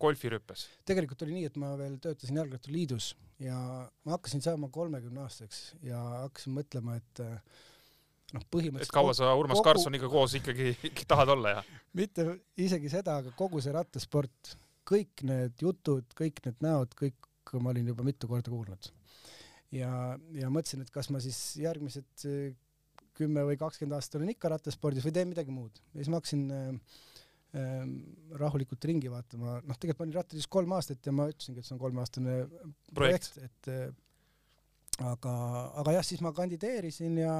golfirüppes. 0.00 0.66
tegelikult 0.88 1.22
oli 1.26 1.38
nii, 1.38 1.46
et 1.50 1.56
ma 1.60 1.72
veel 1.78 1.96
töötasin 2.02 2.40
Jalgrattaliidus 2.40 3.14
ja 3.42 3.56
ma 4.04 4.16
hakkasin 4.16 4.44
saama 4.44 4.68
kolmekümne 4.72 5.24
aastaseks 5.24 5.76
ja 5.86 6.00
hakkasin 6.26 6.56
mõtlema, 6.56 6.96
et 7.00 7.22
äh, 7.24 7.38
noh, 8.34 8.42
et 8.42 8.50
põhimõtteliselt 8.52 8.96
kaua 8.96 9.14
sa 9.16 9.32
Urmas 9.38 9.60
kogu- 9.60 9.70
Karlssoniga 9.70 10.10
koos 10.12 10.36
ikkagi 10.38 10.74
tahad 11.12 11.32
olla 11.36 11.56
ja? 11.58 11.64
mitte 11.98 12.28
isegi 12.60 12.92
seda, 12.92 13.20
aga 13.22 13.32
kogu 13.38 13.62
see 13.64 13.74
rattasport, 13.76 14.56
kõik 14.88 15.24
need 15.26 15.64
jutud, 15.64 16.06
kõik 16.18 16.44
need 16.46 16.62
näod, 16.64 16.94
kõik 16.98 17.18
ma 17.62 17.70
olin 17.70 17.92
juba 17.92 18.04
mitu 18.06 18.28
korda 18.28 18.50
kuulnud. 18.50 18.88
ja, 19.74 19.90
ja 20.34 20.52
mõtlesin, 20.52 20.82
et 20.82 20.90
kas 20.94 21.10
ma 21.14 21.20
siis 21.22 21.40
järgmised 21.62 22.26
äh, 22.28 22.54
kümme 23.16 23.44
või 23.48 23.56
kakskümmend 23.60 23.96
aastat 23.96 24.18
olen 24.20 24.34
ikka 24.34 24.50
rattaspordis 24.52 25.04
või 25.06 25.14
teen 25.16 25.30
midagi 25.30 25.54
muud. 25.54 25.78
ja 25.94 26.00
siis 26.00 26.10
ma 26.12 26.20
hakkasin 26.20 26.48
äh, 26.52 26.98
rahulikult 28.36 28.84
ringi 28.88 29.10
vaatama, 29.12 29.58
noh, 29.64 29.78
tegelikult 29.80 30.02
ma 30.02 30.08
olin 30.08 30.18
rattalis 30.20 30.48
kolm 30.52 30.74
aastat 30.76 31.06
ja 31.08 31.14
ma 31.14 31.28
ütlesingi, 31.30 31.62
et 31.62 31.68
see 31.68 31.76
on 31.76 31.82
kolmeaastane 31.82 32.38
Projekt. 32.94 33.30
projekt, 33.36 33.38
et 33.42 33.70
äh, 33.72 35.06
aga, 35.12 35.36
aga 35.82 35.98
jah, 35.98 36.08
siis 36.08 36.24
ma 36.24 36.34
kandideerisin 36.36 37.20
ja, 37.22 37.36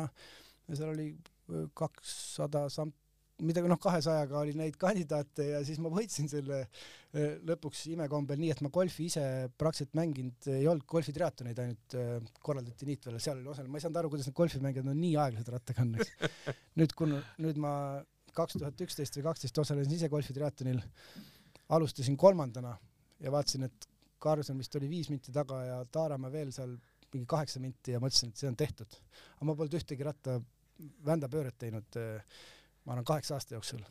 ja 0.68 0.78
seal 0.78 0.92
oli 0.94 1.10
äh, 1.12 1.66
kakssada 1.76 2.66
samt 2.72 2.96
midagi 3.44 3.68
noh, 3.68 3.78
kahesajaga 3.80 4.38
oli 4.40 4.54
neid 4.56 4.76
kandidaate 4.80 5.50
ja 5.50 5.60
siis 5.66 5.78
ma 5.82 5.90
võitsin 5.92 6.28
selle 6.30 6.62
eh, 6.62 7.36
lõpuks 7.44 7.82
imekombel 7.92 8.38
nii, 8.40 8.52
et 8.54 8.62
ma 8.64 8.70
golfi 8.72 9.10
ise 9.10 9.24
praktiliselt 9.58 9.96
mänginud 9.98 10.48
ei 10.54 10.64
olnud, 10.70 10.86
golfitriatoneid 10.88 11.60
ainult 11.60 11.96
eh, 12.00 12.14
korraldati 12.40 12.88
Niitveele, 12.88 13.20
seal 13.20 13.42
oli 13.42 13.52
osalenud, 13.52 13.74
ma 13.74 13.80
ei 13.80 13.84
saanud 13.84 14.00
aru, 14.00 14.12
kuidas 14.14 14.30
need 14.30 14.38
golfimängijad 14.40 14.88
on 14.88 15.00
nii 15.02 15.16
aeglased 15.20 15.52
eks. 15.76 16.14
nüüd, 16.80 16.96
kui 16.96 17.12
nüüd 17.12 17.60
ma 17.60 17.74
kaks 18.36 18.58
tuhat 18.58 18.84
üksteist 18.86 19.16
või 19.18 19.26
kaksteist 19.30 19.58
osalesin 19.62 19.96
ise 19.96 20.08
golfitriatonil, 20.12 20.80
alustasin 21.76 22.16
kolmandana 22.20 22.76
ja 23.20 23.32
vaatasin, 23.32 23.66
et 23.68 23.88
Karlsson 24.22 24.58
vist 24.58 24.74
oli 24.78 24.88
viis 24.90 25.10
minti 25.12 25.32
taga 25.32 25.62
ja 25.64 25.78
Taaramäe 25.92 26.32
veel 26.32 26.52
seal 26.54 26.76
mingi 27.12 27.28
kaheksa 27.28 27.60
minti 27.62 27.94
ja 27.94 28.00
mõtlesin, 28.02 28.32
et 28.32 28.40
see 28.40 28.48
on 28.50 28.56
tehtud. 28.58 28.96
aga 29.36 29.48
ma 29.48 29.54
polnud 29.56 29.76
ühtegi 29.78 30.04
ratta 30.04 30.38
vändapööret 31.06 31.56
teinud 31.58 31.98
äh, 32.00 32.40
ma 32.84 32.96
arvan 32.96 33.06
kaheksa 33.08 33.36
aasta 33.36 33.56
jooksul. 33.56 33.84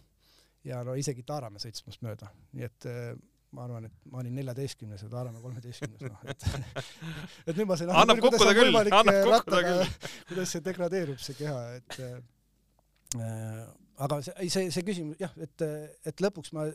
Ja 0.66 0.82
no 0.86 0.96
isegi 0.98 1.24
Taaramäe 1.26 1.62
sõitis 1.62 1.86
must 1.86 2.04
mööda, 2.06 2.30
nii 2.58 2.68
et 2.68 2.88
äh, 2.90 3.14
ma 3.56 3.66
arvan, 3.68 3.86
et 3.88 4.10
ma 4.12 4.22
olin 4.22 4.36
neljateistkümnes 4.36 5.06
ja 5.06 5.10
Taaramäe 5.14 5.42
kolmeteistkümnes, 5.42 6.06
noh 6.10 6.26
et 6.30 6.46
et 7.48 7.56
nüüd 7.56 7.70
ma 7.70 7.78
sain 7.80 7.94
Annab 7.94 8.22
kukkuda 8.24 8.54
küll, 8.58 8.82
annab 8.82 9.14
äh, 9.14 9.24
kukkuda 9.30 9.62
rattaga- 9.62 9.90
kuidas 10.30 10.56
see 10.56 10.66
degradeerub, 10.66 11.22
see 11.22 11.38
keha, 11.40 11.62
et 11.80 12.00
äh, 12.02 13.68
aga 14.04 14.20
see, 14.26 14.50
see, 14.52 14.70
see 14.74 14.86
küsimus 14.88 15.20
jah, 15.22 15.34
et, 15.42 15.66
et 16.10 16.24
lõpuks 16.24 16.54
ma 16.56 16.68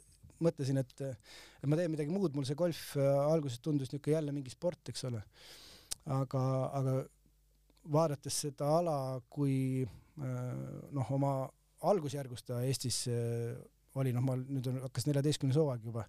mõtlesin, 0.44 0.80
et, 0.80 1.02
et 1.04 1.68
ma 1.68 1.78
teen 1.78 1.92
midagi 1.92 2.12
muud, 2.12 2.34
mul 2.36 2.46
see 2.48 2.58
golf 2.58 2.94
äh, 2.98 3.08
alguses 3.28 3.60
tundus 3.64 3.90
niisugune 3.92 4.16
jälle 4.16 4.34
mingi 4.34 4.52
sport, 4.52 4.92
eks 4.92 5.04
ole. 5.10 5.22
aga, 6.16 6.42
aga 6.78 6.94
vaadates 7.92 8.40
seda 8.46 8.70
ala, 8.78 8.96
kui 9.32 9.84
äh, 9.84 10.38
noh, 10.96 11.12
oma 11.16 11.34
algusjärgus 11.90 12.44
ta 12.48 12.62
Eestis 12.64 13.02
äh, 13.12 13.56
oli, 14.00 14.14
noh, 14.16 14.24
ma 14.24 14.36
nüüd 14.40 14.70
on, 14.70 14.80
hakkas 14.86 15.08
neljateistkümnes 15.08 15.58
hooaeg 15.60 15.84
juba, 15.90 16.06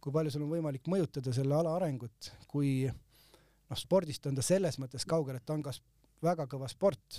kui 0.00 0.14
palju 0.14 0.32
sul 0.32 0.46
on 0.46 0.54
võimalik 0.54 0.88
mõjutada 0.90 1.34
selle 1.34 1.56
ala 1.58 1.74
arengut, 1.76 2.30
kui 2.48 2.84
noh, 2.88 3.78
spordist 3.80 4.26
on 4.30 4.38
ta 4.38 4.44
selles 4.44 4.78
mõttes 4.80 5.04
kaugel, 5.08 5.36
et 5.40 5.44
ta 5.44 5.56
on 5.56 5.64
kas 5.66 5.82
väga 6.24 6.46
kõva 6.48 6.70
sport 6.70 7.18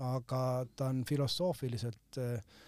aga 0.00 0.42
ta 0.76 0.86
on 0.88 1.02
filosoofiliselt 1.04 2.20
äh, 2.22 2.60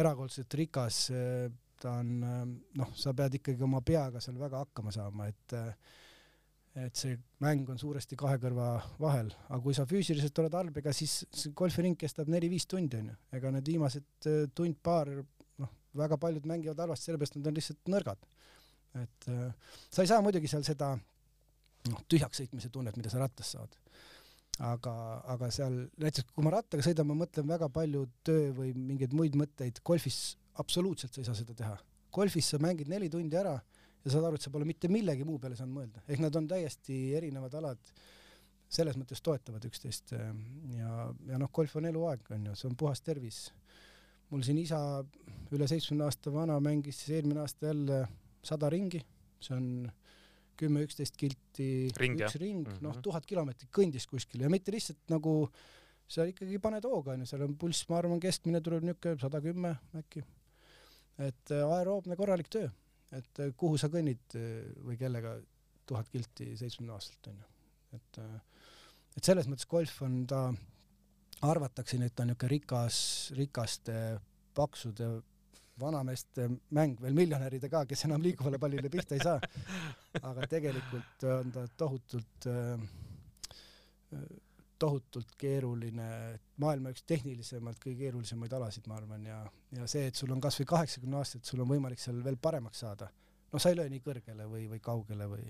erakordselt 0.00 0.54
rikas 0.58 1.06
äh,, 1.14 1.48
ta 1.78 1.98
on 2.00 2.12
äh, 2.26 2.42
noh, 2.80 2.92
sa 2.98 3.14
pead 3.16 3.38
ikkagi 3.38 3.64
oma 3.64 3.80
peaga 3.86 4.22
seal 4.22 4.38
väga 4.40 4.64
hakkama 4.64 4.94
saama, 4.94 5.28
et 5.30 5.56
äh, 5.58 5.72
et 6.78 6.94
see 6.94 7.16
mäng 7.42 7.66
on 7.72 7.78
suuresti 7.80 8.14
kahe 8.18 8.36
kõrva 8.38 8.68
vahel, 9.02 9.32
aga 9.48 9.58
kui 9.64 9.74
sa 9.74 9.86
füüsiliselt 9.88 10.36
oled 10.38 10.54
halb, 10.54 10.76
ega 10.78 10.92
siis 10.94 11.48
golfiring 11.58 11.96
kestab 11.98 12.28
neli-viis 12.30 12.68
tundi 12.70 13.00
onju, 13.00 13.16
ega 13.34 13.50
need 13.50 13.66
viimased 13.66 14.28
tund-paar 14.54 15.10
noh, 15.64 15.72
väga 15.98 16.20
paljud 16.22 16.46
mängivad 16.46 16.84
halvasti 16.84 17.08
sellepärast, 17.08 17.38
nad 17.40 17.50
on 17.50 17.58
lihtsalt 17.58 17.90
nõrgad. 17.90 18.28
et 19.00 19.26
sa 19.26 20.04
ei 20.04 20.10
saa 20.12 20.22
muidugi 20.22 20.52
seal 20.52 20.62
seda 20.68 20.92
noh, 20.94 22.04
tühjaks 22.10 22.42
sõitmise 22.42 22.70
tunnet, 22.72 22.96
mida 23.00 23.10
sa 23.12 23.22
rattas 23.22 23.54
saad. 23.56 23.74
aga, 24.64 24.94
aga 25.34 25.50
seal 25.54 25.74
näiteks 26.02 26.32
kui 26.34 26.44
ma 26.46 26.52
rattaga 26.56 26.84
sõidan, 26.84 27.06
ma 27.08 27.16
mõtlen 27.20 27.46
väga 27.48 27.68
palju 27.72 28.04
töö 28.26 28.50
või 28.56 28.72
mingeid 28.74 29.14
muid 29.14 29.36
mõtteid, 29.38 29.80
golfis 29.86 30.36
absoluutselt 30.58 31.14
sa 31.14 31.22
ei 31.22 31.28
saa 31.28 31.38
seda 31.38 31.54
teha. 31.54 31.76
golfis 32.12 32.48
sa 32.50 32.58
mängid 32.58 32.88
neli 32.88 33.08
tundi 33.12 33.36
ära 33.36 33.54
ja 34.04 34.10
saad 34.10 34.24
aru, 34.24 34.38
et 34.38 34.42
sa 34.42 34.50
pole 34.50 34.66
mitte 34.66 34.90
millegi 34.90 35.26
muu 35.26 35.38
peale 35.38 35.56
saanud 35.58 35.76
mõelda, 35.76 36.02
ehk 36.08 36.22
nad 36.24 36.36
on 36.40 36.48
täiesti 36.50 36.98
erinevad 37.18 37.54
alad, 37.54 37.92
selles 38.68 38.98
mõttes 39.00 39.22
toetavad 39.24 39.64
üksteist 39.64 40.12
äh, 40.16 40.32
ja, 40.76 41.08
ja 41.30 41.38
noh, 41.40 41.50
golf 41.54 41.76
on 41.78 41.88
eluaeg, 41.88 42.26
on 42.34 42.50
ju, 42.50 42.56
see 42.58 42.68
on 42.68 42.76
puhas 42.76 43.00
tervis. 43.04 43.48
mul 44.28 44.42
siin 44.44 44.58
isa 44.60 44.78
üle 45.56 45.68
seitsmekümne 45.68 46.04
aasta 46.04 46.32
vana 46.32 46.58
mängis 46.60 46.98
eelmine 47.08 47.40
aasta 47.40 47.70
jälle 47.70 48.02
sada 48.44 48.68
ringi, 48.68 49.00
see 49.40 49.54
on 49.56 49.70
kümme-üksteist 50.58 51.16
kilti 51.18 51.68
Ring, 52.00 52.20
üks 52.20 52.38
ring 52.40 52.64
mm, 52.64 52.72
-hmm. 52.72 52.86
noh 52.86 53.02
tuhat 53.04 53.26
kilomeetrit 53.26 53.70
kõndis 53.74 54.08
kuskil 54.10 54.44
ja 54.44 54.50
mitte 54.52 54.74
lihtsalt 54.74 55.00
nagu 55.12 55.34
sa 56.08 56.24
ikkagi 56.28 56.58
paned 56.62 56.86
hooga 56.88 57.14
onju, 57.14 57.28
seal 57.28 57.44
on 57.44 57.54
pulss, 57.60 57.84
ma 57.90 58.00
arvan, 58.00 58.20
keskmine 58.22 58.62
tuleb 58.64 58.86
niuke 58.88 59.14
sada 59.20 59.40
kümme 59.44 59.74
äkki. 60.00 60.24
et 61.18 61.50
äh, 61.50 61.64
aeroobne 61.76 62.16
korralik 62.16 62.48
töö, 62.48 62.68
et 63.12 63.40
äh, 63.42 63.52
kuhu 63.56 63.78
sa 63.80 63.90
kõnnid 63.92 64.36
äh, 64.38 64.68
või 64.86 64.96
kellega 65.00 65.36
tuhat 65.88 66.08
kilti 66.12 66.52
seitsmekümne 66.56 66.94
aastaselt 66.94 67.30
onju, 67.32 67.48
et 67.98 68.20
et 69.16 69.24
selles 69.24 69.48
mõttes 69.50 69.66
golf 69.66 70.02
on 70.06 70.20
ta, 70.30 70.42
arvatakse, 71.42 71.98
et 72.04 72.14
ta 72.14 72.22
on 72.22 72.32
niuke 72.32 72.48
rikas, 72.50 72.98
rikaste, 73.34 73.96
paksude 74.54 75.08
vanameeste 75.80 76.48
mäng, 76.76 76.98
veel 77.02 77.16
miljonäride 77.16 77.70
ka, 77.72 77.84
kes 77.88 78.04
enam 78.08 78.22
liikuvale 78.22 78.58
pallile 78.58 78.90
pihta 78.92 79.16
ei 79.16 79.24
saa. 79.24 79.38
aga 80.22 80.46
tegelikult 80.50 81.26
on 81.30 81.54
ta 81.54 81.66
tohutult 81.76 82.48
äh, 82.50 82.86
tohutult 84.78 85.34
keeruline, 85.38 86.08
maailma 86.62 86.92
üks 86.94 87.02
tehnilisemalt 87.08 87.80
kõige 87.82 88.04
keerulisemaid 88.04 88.52
alasid, 88.54 88.86
ma 88.90 88.98
arvan, 88.98 89.24
ja, 89.26 89.38
ja 89.74 89.88
see, 89.90 90.06
et 90.08 90.18
sul 90.18 90.30
on 90.34 90.42
kasvõi 90.42 90.68
kaheksakümne 90.70 91.18
aastaselt, 91.18 91.48
sul 91.48 91.64
on 91.64 91.70
võimalik 91.72 92.02
seal 92.02 92.20
veel 92.24 92.38
paremaks 92.40 92.84
saada. 92.84 93.10
no 93.52 93.58
sa 93.58 93.72
ei 93.72 93.78
löö 93.78 93.88
nii 93.90 94.02
kõrgele 94.04 94.46
või, 94.46 94.66
või 94.70 94.80
kaugele 94.84 95.26
või 95.28 95.46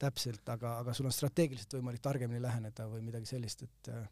täpselt, 0.00 0.48
aga, 0.48 0.78
aga 0.82 0.94
sul 0.96 1.06
on 1.06 1.14
strateegiliselt 1.14 1.76
võimalik 1.78 2.02
targemini 2.02 2.42
läheneda 2.42 2.88
või 2.90 3.04
midagi 3.06 3.30
sellist, 3.30 3.62
et 3.62 3.92
äh, 3.94 4.08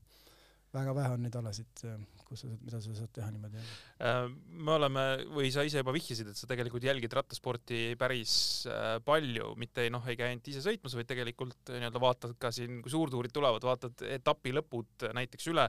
väga 0.72 0.94
vähe 0.96 1.14
on 1.16 1.22
neid 1.26 1.36
alasid, 1.36 1.84
kus 2.26 2.42
sa, 2.44 2.50
mida 2.64 2.80
sa 2.80 2.94
saad 2.96 3.12
teha 3.14 3.28
niimoodi. 3.34 3.62
Äh, 4.08 4.24
me 4.64 4.74
oleme 4.76 5.04
või 5.34 5.52
sa 5.54 5.64
ise 5.66 5.82
juba 5.82 5.94
vihjasid, 5.94 6.32
et 6.32 6.38
sa 6.38 6.48
tegelikult 6.50 6.84
jälgid 6.86 7.12
rattasporti 7.18 7.82
päris 8.00 8.34
äh, 8.70 8.96
palju, 9.04 9.52
mitte 9.60 9.84
ei 9.84 9.92
noh, 9.92 10.04
ei 10.08 10.18
käi 10.18 10.32
ainult 10.32 10.52
ise 10.52 10.64
sõitmas, 10.64 10.96
vaid 10.98 11.10
tegelikult 11.10 11.74
nii-öelda 11.74 12.02
vaatad 12.02 12.36
ka 12.40 12.52
siin, 12.54 12.80
kui 12.84 12.92
suurtuurid 12.92 13.34
tulevad, 13.34 13.64
vaatad 13.68 14.04
etapi 14.18 14.54
lõpud 14.58 15.08
näiteks 15.18 15.50
üle. 15.52 15.68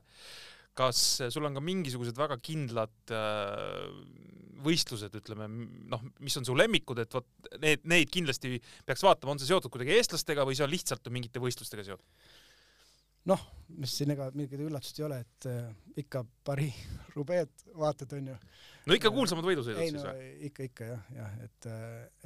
kas 0.73 0.99
sul 1.29 1.45
on 1.45 1.53
ka 1.53 1.61
mingisugused 1.61 2.17
väga 2.17 2.33
kindlad 2.41 3.11
äh, 3.13 3.83
võistlused, 4.63 5.13
ütleme 5.19 5.45
noh, 5.91 6.01
mis 6.23 6.37
on 6.39 6.47
su 6.47 6.55
lemmikud, 6.57 7.03
et 7.03 7.13
vot 7.13 7.27
need, 7.61 7.83
neid 7.89 8.09
kindlasti 8.09 8.55
peaks 8.87 9.03
vaatama, 9.05 9.35
on 9.35 9.41
see 9.41 9.51
seotud 9.51 9.69
kuidagi 9.73 9.93
eestlastega 9.99 10.45
või 10.47 10.57
see 10.57 10.65
on 10.65 10.73
lihtsalt 10.73 11.11
mingite 11.13 11.43
võistlustega 11.43 11.85
seotud? 11.85 12.33
noh, 13.29 13.43
mis 13.79 13.95
siin 13.97 14.13
ega 14.13 14.27
mingit 14.35 14.61
üllatust 14.61 14.99
ei 14.99 15.05
ole, 15.07 15.19
et 15.23 15.47
äh, 15.49 15.71
ikka 16.03 16.23
pari 16.45 16.69
rubeed 17.15 17.65
vaatad, 17.79 18.15
onju. 18.19 18.37
no 18.89 18.97
ikka 18.97 19.11
kuulsamad 19.13 19.47
võidusõidud 19.47 19.83
siis 19.83 19.97
no 19.97 20.05
või? 20.09 20.29
ikka, 20.49 20.69
ikka 20.69 20.89
jah, 20.91 21.09
jah, 21.17 21.35
et, 21.47 21.69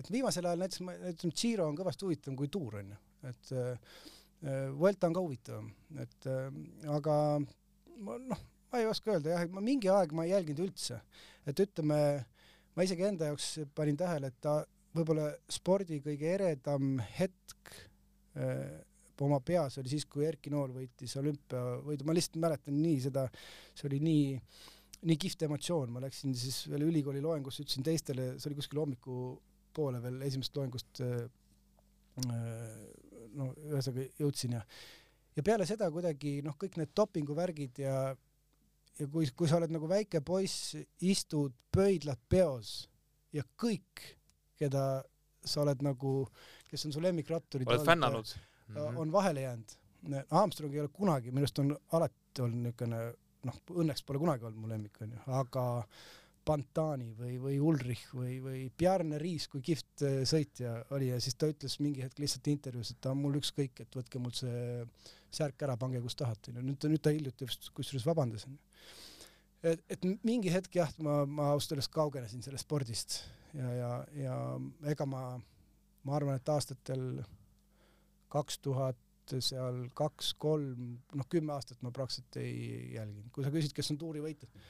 et 0.01 0.11
viimasel 0.13 0.49
ajal 0.49 0.63
näiteks 0.63 0.85
ma, 0.87 0.97
ütleme, 1.13 1.39
Giro 1.41 1.67
on 1.69 1.79
kõvasti 1.79 2.07
huvitavam 2.07 2.39
kui 2.39 2.51
Tour 2.53 2.79
onju, 2.81 3.01
et 3.31 3.55
äh, 3.57 3.97
Vuelta 4.77 5.09
on 5.09 5.17
ka 5.17 5.25
huvitavam, 5.25 5.69
et 6.03 6.29
äh, 6.29 6.47
aga 6.93 7.17
ma 8.05 8.17
noh, 8.21 8.41
ma 8.71 8.81
ei 8.81 8.89
oska 8.89 9.15
öelda 9.15 9.35
jah, 9.35 9.45
ma 9.53 9.63
mingi 9.63 9.91
aeg 9.91 10.15
ma 10.15 10.25
ei 10.27 10.33
jälginud 10.35 10.65
üldse, 10.67 10.99
et 11.47 11.61
ütleme, 11.63 11.99
ma 12.75 12.85
isegi 12.85 13.07
enda 13.07 13.31
jaoks 13.31 13.53
panin 13.77 13.97
tähele, 13.99 14.31
et 14.31 14.41
ta 14.43 14.59
võib-olla 14.97 15.29
spordi 15.51 16.01
kõige 16.03 16.29
eredam 16.35 16.97
hetk 17.17 17.73
äh, 18.37 18.83
oma 19.26 19.39
peas 19.45 19.78
oli 19.82 19.91
siis, 19.91 20.05
kui 20.09 20.26
Erki 20.28 20.51
Nool 20.53 20.74
võitis 20.76 21.15
olümpiavõidu, 21.20 22.05
ma 22.07 22.15
lihtsalt 22.15 22.39
mäletan 22.43 22.78
nii 22.82 22.99
seda, 23.07 23.28
see 23.74 23.89
oli 23.89 24.01
nii 24.03 24.28
nii 25.07 25.18
kihvt 25.22 25.43
emotsioon, 25.45 25.91
ma 25.93 26.01
läksin 26.01 26.34
siis 26.36 26.63
veel 26.72 26.88
ülikooli 26.88 27.20
loengusse, 27.22 27.61
ütlesin 27.61 27.86
teistele, 27.86 28.32
see 28.41 28.49
oli 28.49 28.57
kuskil 28.57 28.80
hommikupoole 28.82 30.01
veel 30.01 30.24
esimesest 30.26 30.57
loengust 30.57 31.01
äh, 31.05 31.28
no 33.38 33.51
ühesõnaga 33.68 34.07
jõudsin 34.18 34.57
ja 34.57 34.63
ja 35.38 35.43
peale 35.45 35.68
seda 35.70 35.89
kuidagi 35.93 36.39
noh, 36.45 36.55
kõik 36.57 36.80
need 36.80 36.95
dopinguvärgid 36.97 37.84
ja 37.84 37.97
ja 38.97 39.07
kui, 39.13 39.28
kui 39.38 39.49
sa 39.49 39.59
oled 39.59 39.74
nagu 39.74 39.89
väike 39.89 40.24
poiss, 40.26 40.74
istud 41.05 41.53
pöidlad 41.74 42.18
peos 42.30 42.88
ja 43.36 43.43
kõik, 43.61 44.01
keda 44.57 45.03
sa 45.45 45.61
oled 45.61 45.84
nagu, 45.86 46.24
kes 46.72 46.88
on 46.88 46.95
su 46.95 47.03
lemmikratturid 47.03 47.70
oled 47.70 47.86
fännanud? 47.86 48.34
Mm. 48.70 48.97
on 49.03 49.11
vahele 49.11 49.45
jäänud. 49.47 49.78
Armstrong 50.30 50.76
ei 50.76 50.84
ole 50.84 50.93
kunagi, 50.93 51.32
minu 51.34 51.43
arust 51.43 51.59
on 51.59 51.74
alati 51.97 52.43
olnud 52.43 52.68
niisugune 52.68 53.01
noh, 53.47 53.57
õnneks 53.82 54.05
pole 54.05 54.22
kunagi 54.22 54.47
olnud 54.47 54.61
mu 54.61 54.70
lemmik 54.72 55.01
onju, 55.03 55.24
aga 55.39 55.65
Pantani 56.47 57.09
või, 57.18 57.34
või 57.43 57.57
Ulrich 57.59 58.13
või, 58.15 58.38
või 58.43 58.61
Bjarne 58.80 59.20
Riis, 59.20 59.49
kui 59.51 59.63
kihvt 59.65 60.03
äh, 60.07 60.22
sõitja 60.28 60.78
oli 60.95 61.09
ja 61.09 61.20
siis 61.24 61.36
ta 61.36 61.49
ütles 61.51 61.76
mingi 61.84 62.05
hetk 62.05 62.22
lihtsalt 62.24 62.47
intervjuus, 62.51 62.93
et 62.93 63.01
ta 63.03 63.11
on 63.11 63.20
mul 63.20 63.36
ükskõik, 63.41 63.82
et 63.84 63.97
võtke 63.99 64.22
mul 64.24 64.32
see 64.38 64.86
särk 65.34 65.68
ära, 65.68 65.76
pange 65.80 65.99
kus 66.03 66.15
tahate 66.15 66.53
onju, 66.53 66.63
nüüd 66.63 66.80
ta, 66.80 66.91
nüüd 66.91 67.03
ta 67.03 67.11
hiljuti 67.11 67.49
vist 67.49 67.68
kusjuures 67.76 68.07
vabandas 68.07 68.47
onju. 68.47 68.59
et, 69.74 69.84
et 69.91 70.07
mingi 70.24 70.53
hetk 70.53 70.80
jah, 70.80 70.93
ma, 71.03 71.20
ma 71.26 71.51
ausalt 71.55 71.76
öeldes 71.76 71.91
kaugenesin 71.91 72.45
sellest 72.45 72.68
spordist 72.68 73.20
ja, 73.57 73.74
ja, 73.82 73.91
ja 74.15 74.38
ega 74.93 75.09
ma, 75.09 75.24
ma 76.07 76.15
arvan, 76.15 76.39
et 76.39 76.53
aastatel 76.55 77.26
kaks 78.34 78.59
tuhat 78.63 78.97
seal 79.43 79.84
kaks-kolm, 79.97 80.95
noh 81.19 81.28
kümme 81.32 81.53
aastat 81.57 81.82
ma 81.84 81.91
praktiliselt 81.95 82.39
ei 82.39 82.93
jälginud, 82.95 83.30
kui 83.36 83.43
sa 83.45 83.51
küsid, 83.51 83.75
kes 83.75 83.91
on 83.91 83.99
tuurivõitjad. 83.99 84.65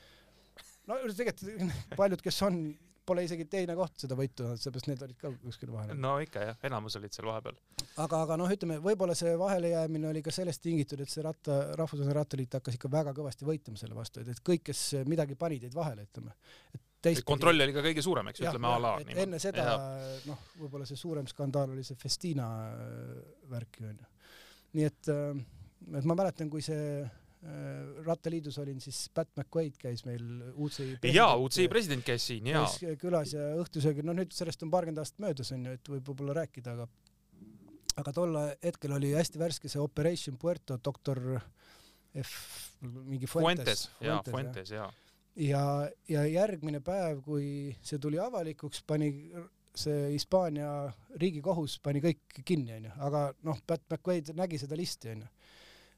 no 0.90 1.00
tegelikult 1.14 1.82
paljud, 2.00 2.24
kes 2.26 2.42
on, 2.48 2.62
pole 3.08 3.24
isegi 3.24 3.46
teine 3.48 3.76
koht 3.78 4.02
seda 4.02 4.18
võitu 4.20 4.44
saanud, 4.44 4.64
seepärast 4.64 4.90
need 4.90 5.04
olid 5.06 5.20
ka 5.22 5.32
kuskil 5.44 5.72
vahel. 5.76 5.94
no 6.02 6.18
ikka 6.24 6.48
jah, 6.50 6.58
enamus 6.70 6.98
olid 7.00 7.14
seal 7.14 7.30
vahepeal. 7.30 7.60
aga, 8.04 8.24
aga 8.24 8.40
noh, 8.42 8.56
ütleme 8.58 8.80
võib-olla 8.84 9.16
see 9.20 9.36
vahelejäämine 9.40 10.10
oli 10.10 10.26
ka 10.26 10.34
sellest 10.34 10.64
tingitud, 10.66 11.04
et 11.04 11.14
see 11.14 11.26
ratta, 11.26 11.60
Rahvusvaheline 11.78 12.18
Rattaliit 12.18 12.60
hakkas 12.60 12.80
ikka 12.80 12.92
väga 12.92 13.14
kõvasti 13.18 13.48
võitlema 13.48 13.80
selle 13.80 13.98
vastu, 14.00 14.24
et, 14.24 14.34
et 14.34 14.44
kõik, 14.52 14.66
kes 14.72 14.84
midagi 15.08 15.38
panid, 15.40 15.70
jäid 15.70 15.78
vahele, 15.78 16.10
ütleme. 16.10 16.34
et 16.74 16.87
teistpidi- 17.08 17.28
kontroll 17.32 17.66
oli 17.66 17.76
ka 17.76 17.84
kõige 17.86 18.04
suurem, 18.06 18.32
eks 18.32 18.44
ütleme 18.44 18.72
a 18.72 18.80
la 18.84 18.96
enne 19.24 19.40
seda 19.42 19.68
noh, 20.28 20.42
võib-olla 20.60 20.88
see 20.90 21.00
suurem 21.00 21.28
skandaal 21.30 21.76
oli 21.76 21.86
see 21.88 22.00
Festina 22.00 22.50
äh, 22.72 23.16
värk 23.52 23.82
ju 23.82 23.88
onju. 23.92 24.12
nii 24.78 24.90
et, 24.90 25.12
et 26.00 26.10
ma 26.10 26.18
mäletan, 26.20 26.52
kui 26.54 26.64
see 26.66 27.02
äh, 27.02 27.12
rattaliidus 28.06 28.60
olin, 28.64 28.80
siis 28.84 29.08
Pat 29.14 29.32
McQuaid 29.36 29.78
käis 29.82 30.06
meil 30.08 30.24
UCI 30.56 31.14
jaa, 31.14 31.36
UCI 31.42 31.68
president 31.72 32.06
käis 32.06 32.30
siin 32.32 32.52
jaa. 32.54 32.66
külas 33.02 33.36
ja 33.36 33.54
õhtusöögil, 33.62 34.06
no 34.08 34.16
nüüd 34.18 34.36
sellest 34.36 34.64
on 34.68 34.74
paarkümmend 34.74 35.04
aastat 35.04 35.24
möödas 35.24 35.54
onju, 35.56 35.78
et 35.80 35.94
võib 35.96 36.12
võib-olla 36.12 36.42
rääkida, 36.44 36.78
aga 36.78 36.90
aga 37.98 38.14
tol 38.14 38.38
hetkel 38.64 38.94
oli 38.98 39.14
hästi 39.18 39.42
värske 39.42 39.72
see 39.72 39.82
Operation 39.82 40.38
Puerto 40.38 40.78
doktor 40.84 41.22
F 42.22 42.34
mingi 42.82 43.28
Fuentes, 43.28 43.66
Fuentes, 43.66 43.84
jaa, 44.02 44.22
Fuentes 44.30 44.72
jaa. 44.72 44.86
ja, 44.86 45.07
ja 45.38 46.24
järgmine 46.26 46.82
päev, 46.86 47.22
kui 47.26 47.76
see 47.86 48.00
tuli 48.02 48.20
avalikuks, 48.22 48.82
pani 48.88 49.12
see 49.78 50.14
Hispaania 50.14 50.70
riigikohus 51.22 51.78
pani 51.84 52.02
kõik 52.04 52.40
kinni, 52.46 52.78
onju, 52.80 52.94
aga 53.08 53.24
noh, 53.46 53.60
Pat 53.68 53.84
McQuaid 53.86 54.34
nägi 54.38 54.60
seda 54.62 54.78
listi, 54.80 55.12
onju. 55.14 55.28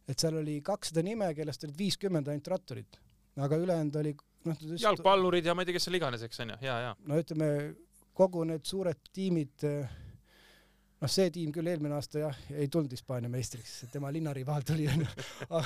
et 0.10 0.20
seal 0.20 0.40
oli 0.42 0.60
kakssada 0.66 1.04
nime, 1.06 1.30
kellest 1.38 1.64
olid 1.68 1.78
viiskümmend 1.80 2.28
ainult 2.32 2.52
ratturid, 2.52 3.00
aga 3.40 3.62
ülejäänud 3.64 4.02
oli 4.02 4.14
noh. 4.50 4.68
jalgpallurid 4.84 5.48
ja 5.48 5.56
ma 5.56 5.64
ei 5.64 5.70
tea, 5.70 5.78
kes 5.78 5.88
seal 5.88 6.00
iganes, 6.00 6.26
eks 6.28 6.44
onju, 6.46 6.60
ja, 6.66 6.78
ja. 6.90 6.94
no 7.08 7.20
ütleme, 7.22 7.50
kogu 8.20 8.44
need 8.50 8.68
suured 8.68 9.12
tiimid, 9.16 9.64
noh, 11.00 11.12
see 11.12 11.32
tiim 11.36 11.56
küll 11.56 11.72
eelmine 11.72 11.96
aasta 11.96 12.26
jah, 12.26 12.44
ei 12.52 12.68
tulnud 12.68 12.92
Hispaania 12.96 13.32
meistriks, 13.32 13.86
tema 13.94 14.12
linnarivaal 14.12 14.68
tuli 14.68 14.90
onju, 14.92 15.08
aga 15.56 15.66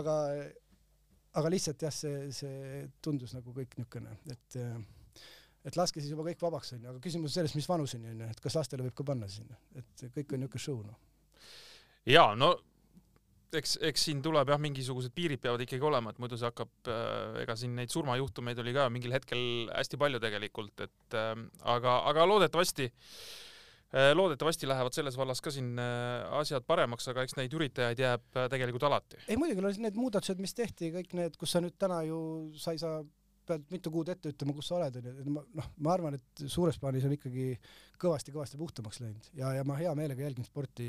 aga 0.00 0.18
lihtsalt 1.50 1.82
jah, 1.86 1.92
see, 1.94 2.30
see 2.34 2.86
tundus 3.02 3.34
nagu 3.36 3.54
kõik 3.54 3.76
niisugune, 3.78 4.16
et 4.32 4.58
et 5.68 5.76
laske 5.76 6.00
siis 6.00 6.14
juba 6.14 6.24
kõik 6.30 6.40
vabaks 6.40 6.72
onju, 6.76 6.88
aga 6.88 7.02
küsimus 7.04 7.30
on 7.30 7.36
selles, 7.36 7.54
mis 7.54 7.68
vanuseni 7.68 8.14
onju, 8.14 8.30
et 8.32 8.40
kas 8.40 8.56
lastele 8.56 8.86
võib 8.86 8.96
ka 8.96 9.06
panna 9.12 9.28
sinna, 9.28 9.58
et 9.76 10.04
kõik 10.16 10.34
on 10.34 10.44
niisugune 10.44 10.64
show 10.64 10.80
noh. 10.86 10.96
ja 12.08 12.30
no 12.34 12.54
eks, 13.52 13.76
eks 13.90 14.06
siin 14.08 14.22
tuleb 14.24 14.48
jah, 14.50 14.60
mingisugused 14.62 15.12
piirid 15.14 15.42
peavad 15.42 15.60
ikkagi 15.66 15.84
olema, 15.84 16.14
et 16.14 16.22
muidu 16.22 16.38
see 16.40 16.48
hakkab 16.48 16.90
äh,, 16.90 17.42
ega 17.44 17.58
siin 17.60 17.76
neid 17.76 17.92
surmajuhtumeid 17.92 18.62
oli 18.62 18.74
ka 18.76 18.88
mingil 18.94 19.14
hetkel 19.14 19.44
hästi 19.74 20.00
palju 20.00 20.22
tegelikult, 20.22 20.86
et 20.86 21.18
äh, 21.18 21.34
aga, 21.76 22.00
aga 22.10 22.26
loodetavasti 22.30 22.88
äh, 22.88 23.22
loodetavasti 24.14 24.68
lähevad 24.70 24.94
selles 24.94 25.16
vallas 25.18 25.40
ka 25.42 25.50
siin 25.50 25.78
äh, 25.82 26.26
asjad 26.38 26.66
paremaks, 26.66 27.08
aga 27.10 27.24
eks 27.26 27.34
neid 27.38 27.54
üritajaid 27.58 27.98
jääb 27.98 28.36
äh, 28.38 28.46
tegelikult 28.52 28.84
alati. 28.86 29.18
ei 29.26 29.38
muidugi, 29.40 29.82
need 29.82 29.98
muudatused, 29.98 30.38
mis 30.42 30.54
tehti, 30.54 30.92
kõik 30.94 31.16
need, 31.18 31.38
kus 31.40 31.56
sa 31.56 31.62
nüüd 31.64 31.74
täna 31.80 32.02
ju, 32.06 32.20
sa 32.60 32.76
ei 32.76 32.82
saa 32.82 33.00
pead 33.50 33.64
mitu 33.72 33.90
kuud 33.90 34.10
ette 34.12 34.30
ütlema, 34.30 34.54
kus 34.54 34.68
sa 34.70 34.76
oled, 34.78 34.98
onju, 35.00 35.14
et 35.22 35.30
ma 35.34 35.42
noh, 35.58 35.70
ma 35.82 35.94
arvan, 35.94 36.16
et 36.18 36.42
suures 36.52 36.78
plaanis 36.80 37.06
on 37.08 37.14
ikkagi 37.16 37.46
kõvasti-kõvasti 38.00 38.60
puhtamaks 38.60 39.00
läinud. 39.02 39.26
Ja, 39.38 39.50
ja 39.56 39.64
ma 39.66 39.78
hea 39.80 39.90
meelega 39.98 40.22
jälgin 40.22 40.46
sporti 40.46 40.86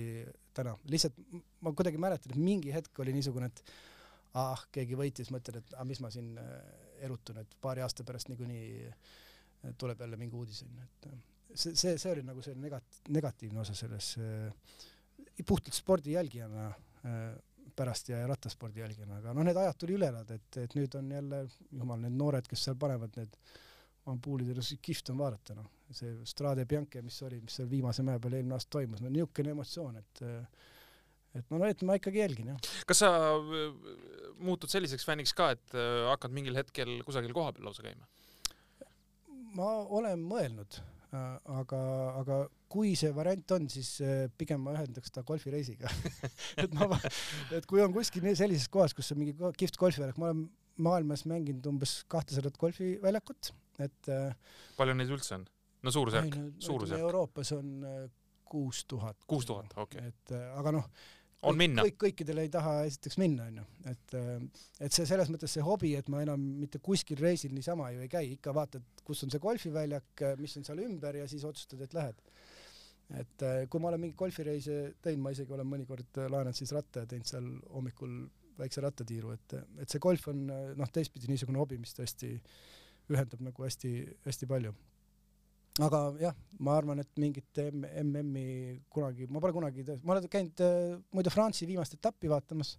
täna, 0.57 0.75
lihtsalt 0.91 1.17
ma 1.65 1.73
kuidagi 1.73 2.01
mäletan, 2.01 2.35
et 2.35 2.41
mingi 2.41 2.73
hetk 2.75 3.01
oli 3.01 3.15
niisugune, 3.15 3.49
et 3.49 3.63
ah, 4.37 4.61
keegi 4.75 4.99
võitis, 4.99 5.31
mõtled, 5.33 5.61
et 5.61 5.75
ah, 5.77 5.87
mis 5.87 6.03
ma 6.03 6.11
siin 6.13 6.35
äh, 6.41 6.53
erutun, 7.07 7.41
et 7.41 7.57
paari 7.63 7.83
aasta 7.85 8.05
pärast 8.07 8.29
niikuinii 8.31 8.71
äh, 8.91 9.75
tuleb 9.81 10.05
jälle 10.05 10.19
mingi 10.21 10.37
uudis 10.37 10.61
onju, 10.67 10.85
et 10.85 11.09
äh, 11.09 11.19
see, 11.53 11.75
see, 11.75 11.97
see 11.97 12.11
oli 12.11 12.23
nagu 12.27 12.43
see 12.45 12.55
negat-, 12.59 13.01
negatiivne 13.09 13.61
osa 13.63 13.75
selles 13.77 14.13
puhtalt 15.47 15.73
spordi 15.73 16.15
jälgijana 16.15 16.69
pärast 17.75 18.09
ja 18.09 18.27
rattaspordi 18.27 18.79
jälgima, 18.79 19.17
aga 19.17 19.33
noh, 19.33 19.45
need 19.47 19.57
ajad 19.57 19.77
tuli 19.79 19.95
üle 19.97 20.09
elada, 20.11 20.35
et, 20.37 20.57
et 20.59 20.75
nüüd 20.77 20.95
on 20.99 21.11
jälle, 21.15 21.41
jumal, 21.71 22.01
need 22.03 22.17
noored, 22.19 22.47
kes 22.49 22.65
seal 22.67 22.77
panevad 22.79 23.15
need 23.17 23.37
ampuulid, 24.11 24.59
kihvt 24.81 25.11
on 25.13 25.21
vaadata, 25.21 25.55
noh. 25.57 25.69
see 25.95 26.13
Strade 26.27 26.65
Bianche, 26.69 27.03
mis 27.05 27.17
oli, 27.27 27.41
mis 27.43 27.57
seal 27.59 27.69
viimase 27.71 28.03
mäe 28.05 28.19
peal 28.21 28.37
eelmine 28.37 28.57
aasta 28.57 28.77
toimus, 28.77 29.01
no 29.03 29.11
niisugune 29.13 29.55
emotsioon, 29.55 29.99
et 30.01 30.23
et 31.37 31.51
no, 31.53 31.61
et 31.63 31.83
ma 31.87 31.95
ikkagi 31.95 32.19
jälgin, 32.19 32.51
jah. 32.51 32.71
kas 32.87 33.03
sa 33.05 33.11
äh, 33.37 33.75
muutud 34.43 34.71
selliseks 34.71 35.05
fänniks 35.07 35.35
ka, 35.37 35.51
et 35.55 35.77
äh, 35.77 36.07
hakkad 36.09 36.33
mingil 36.35 36.57
hetkel 36.59 36.97
kusagil 37.07 37.35
kohapeal 37.35 37.69
lausa 37.69 37.85
käima? 37.85 38.09
ma 39.55 39.71
olen 39.99 40.21
mõelnud, 40.27 40.81
äh, 40.81 41.00
aga, 41.11 41.81
aga 42.21 42.39
kui 42.71 42.93
see 42.99 43.11
variant 43.15 43.53
on, 43.57 43.67
siis 43.71 43.89
äh, 44.05 44.25
pigem 44.39 44.63
ma 44.63 44.75
ühendaks 44.77 45.11
ta 45.11 45.25
golfireisiga 45.27 45.91
et 46.63 46.73
ma, 46.77 46.87
et 47.51 47.67
kui 47.69 47.83
on 47.83 47.93
kuskil 47.95 48.29
sellises 48.37 48.69
kohas, 48.71 48.95
kus 48.95 49.11
on 49.11 49.21
mingi 49.21 49.35
kihvt 49.59 49.79
golfiväljak, 49.81 50.19
ma 50.21 50.31
olen 50.31 50.45
maailmas 50.81 51.25
mänginud 51.29 51.67
umbes 51.73 51.99
kahtesadat 52.11 52.55
golfiväljakut, 52.61 53.51
et 53.83 54.11
äh, 54.13 54.31
palju 54.79 54.95
neid 54.97 55.11
üldse 55.11 55.35
on? 55.39 55.45
no 55.81 55.93
suurusjärk, 55.93 56.37
suurusjärk. 56.63 57.03
Euroopas 57.03 57.51
on 57.57 57.73
äh, 57.87 58.03
kuus 58.51 58.85
tuhat. 58.87 59.19
kuus 59.27 59.47
tuhat, 59.49 59.75
okei 59.75 59.99
okay.. 59.99 60.13
et 60.15 60.35
aga 60.59 60.77
noh, 60.79 60.87
on 61.49 61.57
minna. 61.57 61.85
kõik, 61.87 61.97
kõikidele 62.05 62.45
ei 62.45 62.51
taha 62.53 62.75
esiteks 62.85 63.17
minna, 63.21 63.47
onju, 63.49 63.65
et, 63.89 64.15
et 64.85 64.93
see 64.93 65.07
selles 65.09 65.31
mõttes 65.33 65.55
see 65.57 65.63
hobi, 65.65 65.95
et 65.97 66.09
ma 66.13 66.21
enam 66.25 66.41
mitte 66.61 66.81
kuskil 66.83 67.21
reisil 67.21 67.55
niisama 67.55 67.89
ju 67.95 68.03
ei 68.05 68.11
käi, 68.11 68.35
ikka 68.35 68.53
vaatad, 68.55 68.85
kus 69.07 69.23
on 69.25 69.33
see 69.33 69.41
golfiväljak, 69.41 70.25
mis 70.41 70.57
on 70.59 70.67
seal 70.67 70.83
ümber 70.85 71.17
ja 71.17 71.29
siis 71.31 71.45
otsustad, 71.47 71.81
et 71.81 71.97
lähed 71.97 72.21
et 73.19 73.43
äh, 73.43 73.63
kui 73.69 73.81
ma 73.83 73.89
olen 73.89 74.05
mingeid 74.05 74.19
golfireise 74.19 74.77
teinud, 75.03 75.23
ma 75.25 75.33
isegi 75.35 75.55
olen 75.55 75.67
mõnikord 75.67 76.19
äh, 76.21 76.29
laenanud 76.31 76.57
siis 76.57 76.71
ratta 76.75 77.03
ja 77.03 77.09
teinud 77.11 77.27
seal 77.27 77.49
hommikul 77.73 78.13
väikse 78.59 78.83
rattatiiru, 78.83 79.33
et, 79.35 79.57
et 79.83 79.91
see 79.91 80.01
golf 80.03 80.27
on 80.31 80.45
äh, 80.53 80.69
noh, 80.79 80.91
teistpidi 80.93 81.31
niisugune 81.31 81.59
hobi, 81.61 81.79
mis 81.81 81.95
tõesti 81.97 82.35
ühendab 83.11 83.43
nagu 83.43 83.65
hästi-hästi 83.65 84.47
palju. 84.47 84.73
Aga 85.87 86.01
jah, 86.21 86.35
ma 86.59 86.75
arvan, 86.77 87.01
et 87.03 87.21
mingit 87.21 87.61
MM-i 88.03 88.45
kunagi, 88.91 89.27
ma 89.31 89.41
pole 89.43 89.55
kunagi, 89.55 89.85
ma 90.03 90.15
olen 90.15 90.29
käinud 90.31 90.63
muide 91.15 91.33
France'i 91.33 91.69
viimast 91.69 91.95
etappi 91.97 92.29
vaatamas 92.31 92.75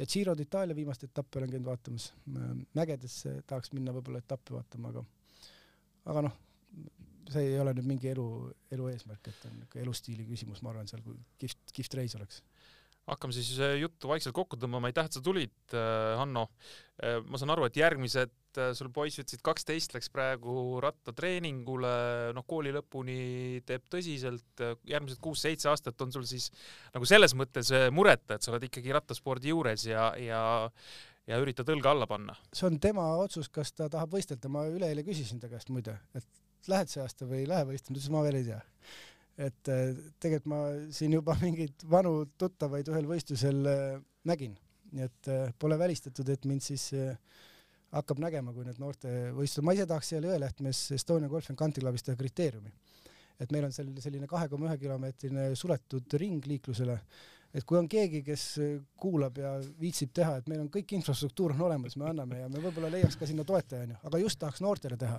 ja 0.00 0.06
Giro 0.08 0.34
d'Itaalia 0.36 0.76
viimast 0.76 1.04
etappi 1.04 1.40
olen 1.40 1.50
käinud 1.50 1.68
vaatamas. 1.68 2.12
mägedesse 2.74 3.42
tahaks 3.46 3.72
minna 3.76 3.92
võib-olla 3.92 4.22
etappi 4.22 4.54
vaatama, 4.56 4.92
aga, 4.94 5.04
aga 6.12 6.22
noh, 6.28 6.36
see 7.30 7.52
ei 7.52 7.58
ole 7.60 7.74
nüüd 7.76 7.88
mingi 7.90 8.10
elu, 8.12 8.26
elu 8.74 8.88
eesmärk, 8.94 9.28
et 9.28 9.48
on 9.48 9.56
niisugune 9.58 9.84
elustiili 9.84 10.26
küsimus, 10.28 10.62
ma 10.64 10.72
arvan, 10.72 10.88
seal 10.90 11.02
kihvt, 11.40 11.74
kihvt 11.76 11.98
reis 12.00 12.16
oleks. 12.18 12.40
Hakkame 13.08 13.34
siis 13.34 13.54
äh, 13.62 13.76
juttu 13.80 14.10
vaikselt 14.10 14.34
kokku 14.36 14.58
tõmbama, 14.60 14.90
aitäh, 14.90 15.08
et 15.08 15.16
sa 15.16 15.22
tulid, 15.24 15.56
äh, 15.74 16.14
Hanno. 16.20 16.46
Äh, 17.00 17.18
ma 17.26 17.40
saan 17.40 17.54
aru, 17.54 17.66
et 17.68 17.78
järgmised, 17.80 18.36
sul 18.74 18.88
poiss 18.90 19.20
ütlesid 19.22 19.44
kaksteist 19.46 19.92
läks 19.94 20.08
praegu 20.10 20.80
rattatreeningule, 20.82 21.92
noh, 22.34 22.44
kooli 22.50 22.72
lõpuni 22.74 23.60
teeb 23.62 23.84
tõsiselt, 23.86 24.62
järgmised 24.90 25.20
kuus-seitse 25.22 25.70
aastat 25.70 26.02
on 26.02 26.10
sul 26.10 26.24
siis 26.26 26.48
nagu 26.90 27.06
selles 27.06 27.36
mõttes 27.38 27.70
mureta, 27.94 28.34
et 28.34 28.42
sa 28.42 28.50
oled 28.50 28.66
ikkagi 28.66 28.90
rattaspordi 28.96 29.52
juures 29.52 29.86
ja, 29.86 30.10
ja 30.18 30.42
ja 31.30 31.38
üritad 31.38 31.68
õlga 31.70 31.92
alla 31.94 32.08
panna. 32.10 32.34
see 32.50 32.66
on 32.66 32.80
tema 32.82 33.04
otsus, 33.22 33.46
kas 33.54 33.70
ta 33.70 33.86
tahab 33.92 34.16
võistelda, 34.16 34.50
ma 34.50 34.64
üleeile 34.66 35.06
küsisin 35.06 35.38
ta 35.38 35.46
käest 35.52 35.70
muide, 35.70 35.94
et 36.18 36.26
lähed 36.70 36.90
see 36.90 37.02
aasta 37.04 37.28
või 37.28 37.44
ei 37.44 37.48
lähe 37.50 37.68
võistlema, 37.68 37.94
ta 37.94 38.00
ütles 38.00 38.12
ma 38.14 38.24
veel 38.26 38.40
ei 38.40 38.48
tea. 38.50 38.60
Et 39.40 39.70
äh, 39.72 39.94
tegelikult 40.20 40.50
ma 40.52 40.60
siin 40.94 41.16
juba 41.16 41.36
mingeid 41.44 41.86
vanu 41.90 42.24
tuttavaid 42.40 42.90
ühel 42.92 43.08
võistlusel 43.08 43.70
äh, 43.70 43.96
nägin, 44.28 44.56
nii 44.92 45.06
et 45.06 45.30
äh, 45.32 45.54
pole 45.58 45.78
välistatud, 45.80 46.28
et 46.28 46.44
mind 46.48 46.64
siis 46.64 46.90
hakkab 47.90 48.20
nägema, 48.22 48.52
kui 48.54 48.66
need 48.66 48.78
noortevõistlused, 48.78 49.66
ma 49.66 49.74
ise 49.74 49.86
tahaks 49.90 50.12
siia 50.12 50.20
Jõelähtmes 50.22 50.84
Estonia 50.94 51.30
Golf 51.30 51.48
and 51.50 51.58
Country 51.58 51.82
Clubis 51.82 52.06
teha 52.06 52.18
kriteeriumi. 52.18 52.72
et 53.40 53.52
meil 53.54 53.64
on 53.64 53.72
seal 53.72 53.88
selline 54.04 54.26
kahe 54.28 54.50
koma 54.52 54.68
ühe 54.68 54.76
kilomeetrine 54.78 55.46
suletud 55.56 56.12
ring 56.20 56.44
liiklusele 56.46 56.98
et 57.54 57.66
kui 57.66 57.78
on 57.80 57.88
keegi, 57.90 58.22
kes 58.26 58.44
kuulab 59.00 59.38
ja 59.40 59.54
viitsib 59.80 60.12
teha, 60.16 60.36
et 60.40 60.50
meil 60.50 60.62
on 60.64 60.70
kõik 60.72 60.94
infrastruktuur 60.98 61.56
on 61.56 61.64
olemas, 61.70 61.96
me 61.98 62.06
anname 62.10 62.42
ja 62.42 62.50
me 62.52 62.62
võib-olla 62.62 62.92
leiaks 62.92 63.18
ka 63.18 63.28
sinna 63.28 63.46
toetaja 63.48 63.88
onju, 63.88 63.98
aga 64.10 64.22
just 64.22 64.40
tahaks 64.42 64.62
noortele 64.64 64.98
teha, 65.00 65.18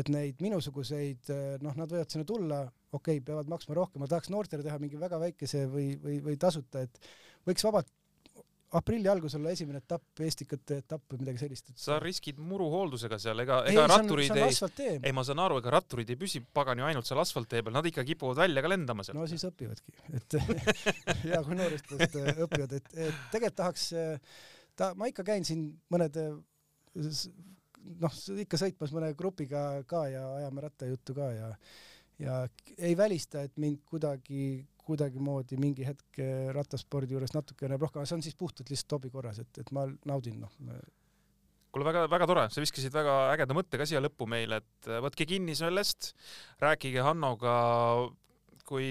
et 0.00 0.10
neid 0.12 0.42
minusuguseid, 0.42 1.30
noh, 1.62 1.78
nad 1.78 1.92
võivad 1.92 2.10
sinna 2.10 2.26
tulla, 2.26 2.64
okei 2.90 3.20
okay,, 3.20 3.24
peavad 3.30 3.50
maksma 3.52 3.78
rohkem, 3.78 4.02
ma 4.02 4.10
tahaks 4.10 4.32
noortele 4.34 4.66
teha 4.66 4.78
mingi 4.82 4.98
väga 5.00 5.22
väikese 5.22 5.66
või, 5.70 5.92
või, 6.02 6.18
või 6.26 6.38
tasuta, 6.40 6.86
et 6.86 7.10
võiks 7.46 7.66
vabalt 7.66 7.90
aprilli 8.78 9.08
algus 9.10 9.34
olla 9.38 9.50
esimene 9.54 9.80
etapp, 9.82 10.20
Eestikate 10.24 10.80
etapp 10.84 11.14
või 11.14 11.24
midagi 11.24 11.42
sellist 11.42 11.72
et.... 11.72 11.78
sa 11.80 11.98
riskid 12.02 12.38
muruhooldusega 12.38 13.18
seal, 13.20 13.42
ega, 13.42 13.60
ega 13.70 13.84
ei, 13.84 13.90
ratturid 13.90 14.36
ei, 14.36 14.98
ei, 14.98 15.14
ma 15.16 15.24
saan 15.26 15.42
aru, 15.42 15.58
ega 15.62 15.74
ratturid 15.74 16.12
ei 16.12 16.18
püsi 16.20 16.42
pagan 16.54 16.82
ju 16.82 16.86
ainult 16.86 17.08
seal 17.08 17.20
asfalttee 17.22 17.64
peal, 17.66 17.74
nad 17.76 17.88
ikka 17.90 18.04
kipuvad 18.06 18.42
välja 18.44 18.62
ka 18.64 18.70
lendama 18.70 19.06
sealt. 19.06 19.18
no 19.18 19.26
siis 19.30 19.44
õpivadki, 19.48 19.96
et 20.20 20.38
hea, 21.26 21.42
kui 21.46 21.58
noorestest 21.58 22.18
äh, 22.20 22.42
õpivad, 22.46 22.78
et, 22.78 22.90
et 22.94 23.20
tegelikult 23.34 23.58
tahaks, 23.64 23.90
äh, 23.98 24.42
ta, 24.78 24.92
ma 24.98 25.10
ikka 25.10 25.26
käin 25.26 25.46
siin 25.46 25.66
mõnede 25.92 26.30
noh, 26.94 28.18
ikka 28.44 28.60
sõitmas 28.60 28.94
mõne 28.94 29.12
grupiga 29.18 29.64
ka 29.90 30.06
ja 30.12 30.26
ajame 30.40 30.68
rattajuttu 30.68 31.16
ka 31.18 31.32
ja 31.34 31.54
ja 32.20 32.42
ei 32.76 32.96
välista, 32.96 33.42
et 33.46 33.56
mind 33.56 33.80
kuidagi 33.88 34.66
kuidagimoodi 34.90 35.58
mingi 35.60 35.86
hetk 35.88 36.22
eh, 36.22 36.48
rattaspordi 36.56 37.16
juures 37.16 37.34
natukene 37.36 37.78
rohkem, 37.80 38.06
see 38.06 38.18
on 38.18 38.24
siis 38.26 38.38
puhtalt 38.38 38.72
lihtsalt 38.72 38.98
hobi 38.98 39.12
korras, 39.12 39.42
et, 39.42 39.62
et 39.62 39.74
ma 39.76 39.86
naudin, 40.10 40.40
noh. 40.44 40.56
kuule, 41.70 41.86
väga-väga 41.86 42.30
tore, 42.30 42.46
sa 42.52 42.64
viskasid 42.64 42.94
väga 42.94 43.18
ägeda 43.34 43.56
mõtte 43.56 43.80
ka 43.80 43.88
siia 43.88 44.02
lõppu 44.02 44.28
meile, 44.30 44.62
et 44.62 44.90
võtke 45.06 45.28
kinni 45.30 45.54
sellest, 45.58 46.12
rääkige 46.62 47.04
Hannoga, 47.06 47.54
kui 48.70 48.90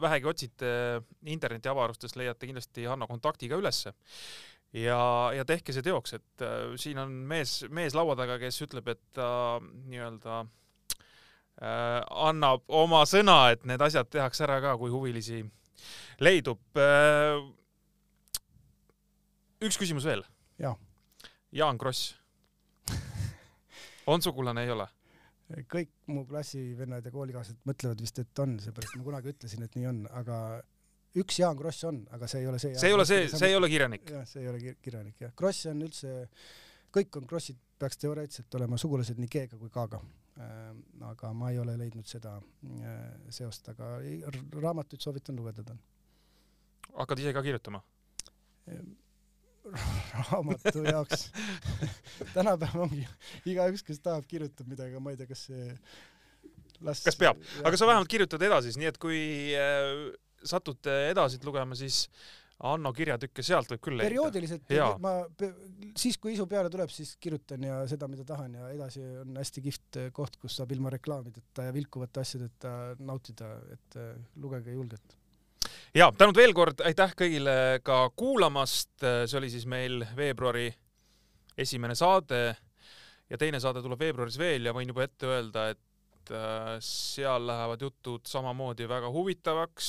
vähegi 0.00 0.28
otsite 0.30 0.68
internetiavarustest, 1.28 2.16
leiate 2.16 2.48
kindlasti 2.48 2.86
Hanno 2.88 3.08
kontakti 3.10 3.50
ka 3.50 3.58
ülesse 3.60 3.92
ja, 4.76 5.00
ja 5.36 5.44
tehke 5.48 5.74
see 5.74 5.84
teoks, 5.84 6.16
et 6.18 6.44
äh, 6.44 6.74
siin 6.80 7.00
on 7.00 7.12
mees, 7.28 7.58
mees 7.72 7.96
laua 7.96 8.16
taga, 8.18 8.38
kes 8.42 8.60
ütleb, 8.66 8.88
et 8.92 9.02
ta 9.16 9.28
nii-öelda 9.62 10.40
äh, 10.42 10.54
annab 11.60 12.66
oma 12.68 13.04
sõna, 13.08 13.50
et 13.54 13.64
need 13.64 13.80
asjad 13.80 14.10
tehakse 14.12 14.44
ära 14.44 14.58
ka, 14.60 14.74
kui 14.76 14.90
huvilisi 14.92 15.40
leidub 16.20 16.60
äh,. 16.76 17.40
üks 19.64 19.78
küsimus 19.80 20.04
veel. 20.04 20.24
Jaa. 20.60 20.74
Jaan 21.52 21.78
Kross. 21.78 22.14
on 24.06 24.22
sugulane, 24.22 24.66
ei 24.66 24.70
ole? 24.70 24.86
kõik 25.70 25.92
mu 26.10 26.24
klassivennad 26.26 27.04
ja 27.06 27.12
koolikaaslased 27.14 27.68
mõtlevad 27.68 28.00
vist, 28.02 28.18
et 28.18 28.40
on, 28.42 28.56
seepärast 28.58 28.96
ma 28.98 29.04
kunagi 29.06 29.30
ütlesin, 29.30 29.62
et 29.62 29.76
nii 29.78 29.86
on, 29.92 30.00
aga 30.18 30.38
üks 31.22 31.38
Jaan 31.38 31.58
Kross 31.58 31.86
on, 31.86 32.00
aga 32.12 32.28
see 32.30 32.42
ei 32.42 32.48
ole 32.50 32.58
see. 32.58 32.74
see 32.74 32.90
ei 32.90 32.96
ole 32.96 33.06
see, 33.06 33.28
see 33.30 33.50
ei 33.52 33.58
ole 33.58 33.70
kirjanik. 33.70 34.10
jah, 34.10 34.24
see 34.26 34.42
ei 34.42 34.50
ole 34.50 34.60
kir- 34.62 34.78
kirjanik 34.82 35.22
jah. 35.22 35.32
Kross 35.38 35.68
on 35.70 35.84
üldse, 35.86 36.16
kõik 36.94 37.20
on 37.20 37.28
Krossid, 37.30 37.60
peaks 37.78 38.02
teoreetiliselt 38.02 38.58
olema 38.58 38.78
sugulased 38.80 39.20
nii 39.22 39.30
G-ga 39.32 39.60
kui 39.60 39.70
K-ga. 39.70 40.02
Aga 40.36 41.32
ma 41.32 41.50
ei 41.50 41.58
ole 41.58 41.76
leidnud 41.80 42.06
seda 42.08 42.36
äh, 42.36 42.96
seost, 43.32 43.68
aga 43.72 43.96
raamatuid 44.60 45.00
soovitan 45.00 45.36
lugeda 45.38 45.64
hakkad 46.96 47.20
ise 47.20 47.32
ka 47.36 47.42
kirjutama? 47.44 47.82
raamatu 50.30 50.84
jaoks. 50.86 51.30
Tänapäeval 52.34 52.86
ongi 52.86 53.06
igaüks, 53.50 53.82
kes 53.86 53.98
tahab, 54.02 54.26
kirjutab 54.30 54.68
midagi, 54.70 54.94
aga 54.94 55.02
ma 55.02 55.12
ei 55.12 55.18
tea, 55.18 55.28
kas 55.30 55.46
see 55.48 55.72
las 56.86 57.02
kas 57.06 57.18
peab, 57.18 57.40
aga 57.66 57.78
sa 57.78 57.88
vähemalt 57.88 58.10
kirjutad 58.10 58.42
edasi, 58.46 58.74
nii 58.78 58.90
et 58.92 59.00
kui 59.02 59.20
äh, 59.58 60.06
satute 60.46 60.94
edasit 61.10 61.44
lugema, 61.46 61.78
siis 61.78 62.04
Anno 62.64 62.92
kirjatükke 62.96 63.42
sealt 63.44 63.68
võib 63.74 63.82
küll 63.84 63.98
leida. 64.00 64.08
perioodiliselt 64.08 64.70
Jaa. 64.72 64.94
ma, 65.02 65.10
siis 65.98 66.16
kui 66.16 66.32
isu 66.32 66.46
peale 66.48 66.70
tuleb, 66.72 66.88
siis 66.88 67.10
kirjutan 67.20 67.66
ja 67.68 67.82
seda, 67.90 68.08
mida 68.08 68.24
tahan 68.24 68.54
ja 68.56 68.70
edasi 68.72 69.04
on 69.20 69.36
hästi 69.36 69.64
kihvt 69.66 70.00
koht, 70.16 70.38
kus 70.40 70.56
saab 70.56 70.72
ilma 70.72 70.92
reklaamideta 70.94 71.68
ja 71.68 71.74
vilkuvate 71.76 72.24
asjadeta 72.24 72.72
nautida, 73.04 73.52
et 73.76 74.00
eh, 74.00 74.14
lugege 74.40 74.72
julgelt. 74.72 75.18
ja 75.94 76.08
tänud 76.16 76.36
veel 76.36 76.56
kord, 76.56 76.80
aitäh 76.80 77.12
kõigile 77.18 77.56
ka 77.84 78.06
kuulamast, 78.16 78.94
see 79.04 79.36
oli 79.36 79.52
siis 79.52 79.68
meil 79.68 80.06
veebruari 80.16 80.70
esimene 81.60 81.96
saade 81.96 82.56
ja 83.30 83.38
teine 83.40 83.60
saade 83.62 83.82
tuleb 83.84 84.00
veebruaris 84.00 84.38
veel 84.40 84.68
ja 84.68 84.74
võin 84.76 84.90
juba 84.90 85.06
ette 85.06 85.28
öelda, 85.28 85.68
et 85.74 86.32
äh, 86.32 86.76
seal 86.84 87.48
lähevad 87.48 87.82
jutud 87.82 88.26
samamoodi 88.28 88.88
väga 88.88 89.10
huvitavaks. 89.12 89.88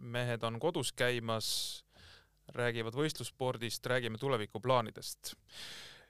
Mehed 0.00 0.44
on 0.44 0.58
kodus 0.60 0.92
käimas, 0.92 1.48
räägivad 2.54 2.96
võistlusspordist, 2.96 3.86
räägime 3.86 4.18
tulevikuplaanidest. 4.18 5.34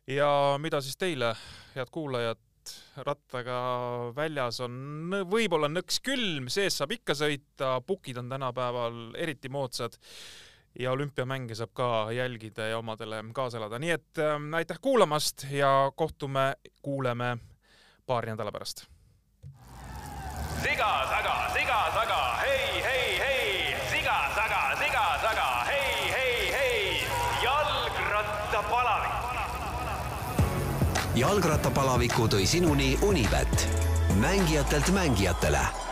ja 0.07 0.31
mida 0.59 0.81
siis 0.81 0.97
teile, 0.97 1.35
head 1.75 1.91
kuulajad, 1.91 2.39
rattaga 2.97 3.59
väljas 4.17 4.61
on 4.65 5.11
võib-olla 5.31 5.69
nõks 5.69 6.01
külm, 6.05 6.49
sees 6.49 6.77
saab 6.79 6.93
ikka 6.97 7.17
sõita, 7.17 7.81
pukid 7.87 8.19
on 8.21 8.29
tänapäeval 8.29 9.17
eriti 9.19 9.49
moodsad 9.49 9.97
ja 10.79 10.93
olümpiamänge 10.93 11.55
saab 11.55 11.73
ka 11.75 11.89
jälgida 12.15 12.71
ja 12.71 12.79
omadele 12.79 13.25
kaasa 13.35 13.59
elada, 13.59 13.79
nii 13.79 13.91
et 13.97 14.23
äh, 14.23 14.37
aitäh 14.57 14.79
kuulamast 14.81 15.47
ja 15.51 15.93
kohtume, 15.97 16.55
kuuleme 16.83 17.37
paari 18.07 18.31
nädala 18.31 18.53
pärast. 18.53 18.87
siga 20.63 20.91
taga, 21.11 21.37
siga 21.55 21.79
taga, 21.95 22.21
hei, 22.45 22.83
hei, 22.83 23.00
jalgrattapalaviku 31.21 32.29
tõi 32.33 32.47
sinuni 32.49 32.95
Unibet, 33.05 33.69
mängijatelt 34.23 34.89
mängijatele 34.97 35.90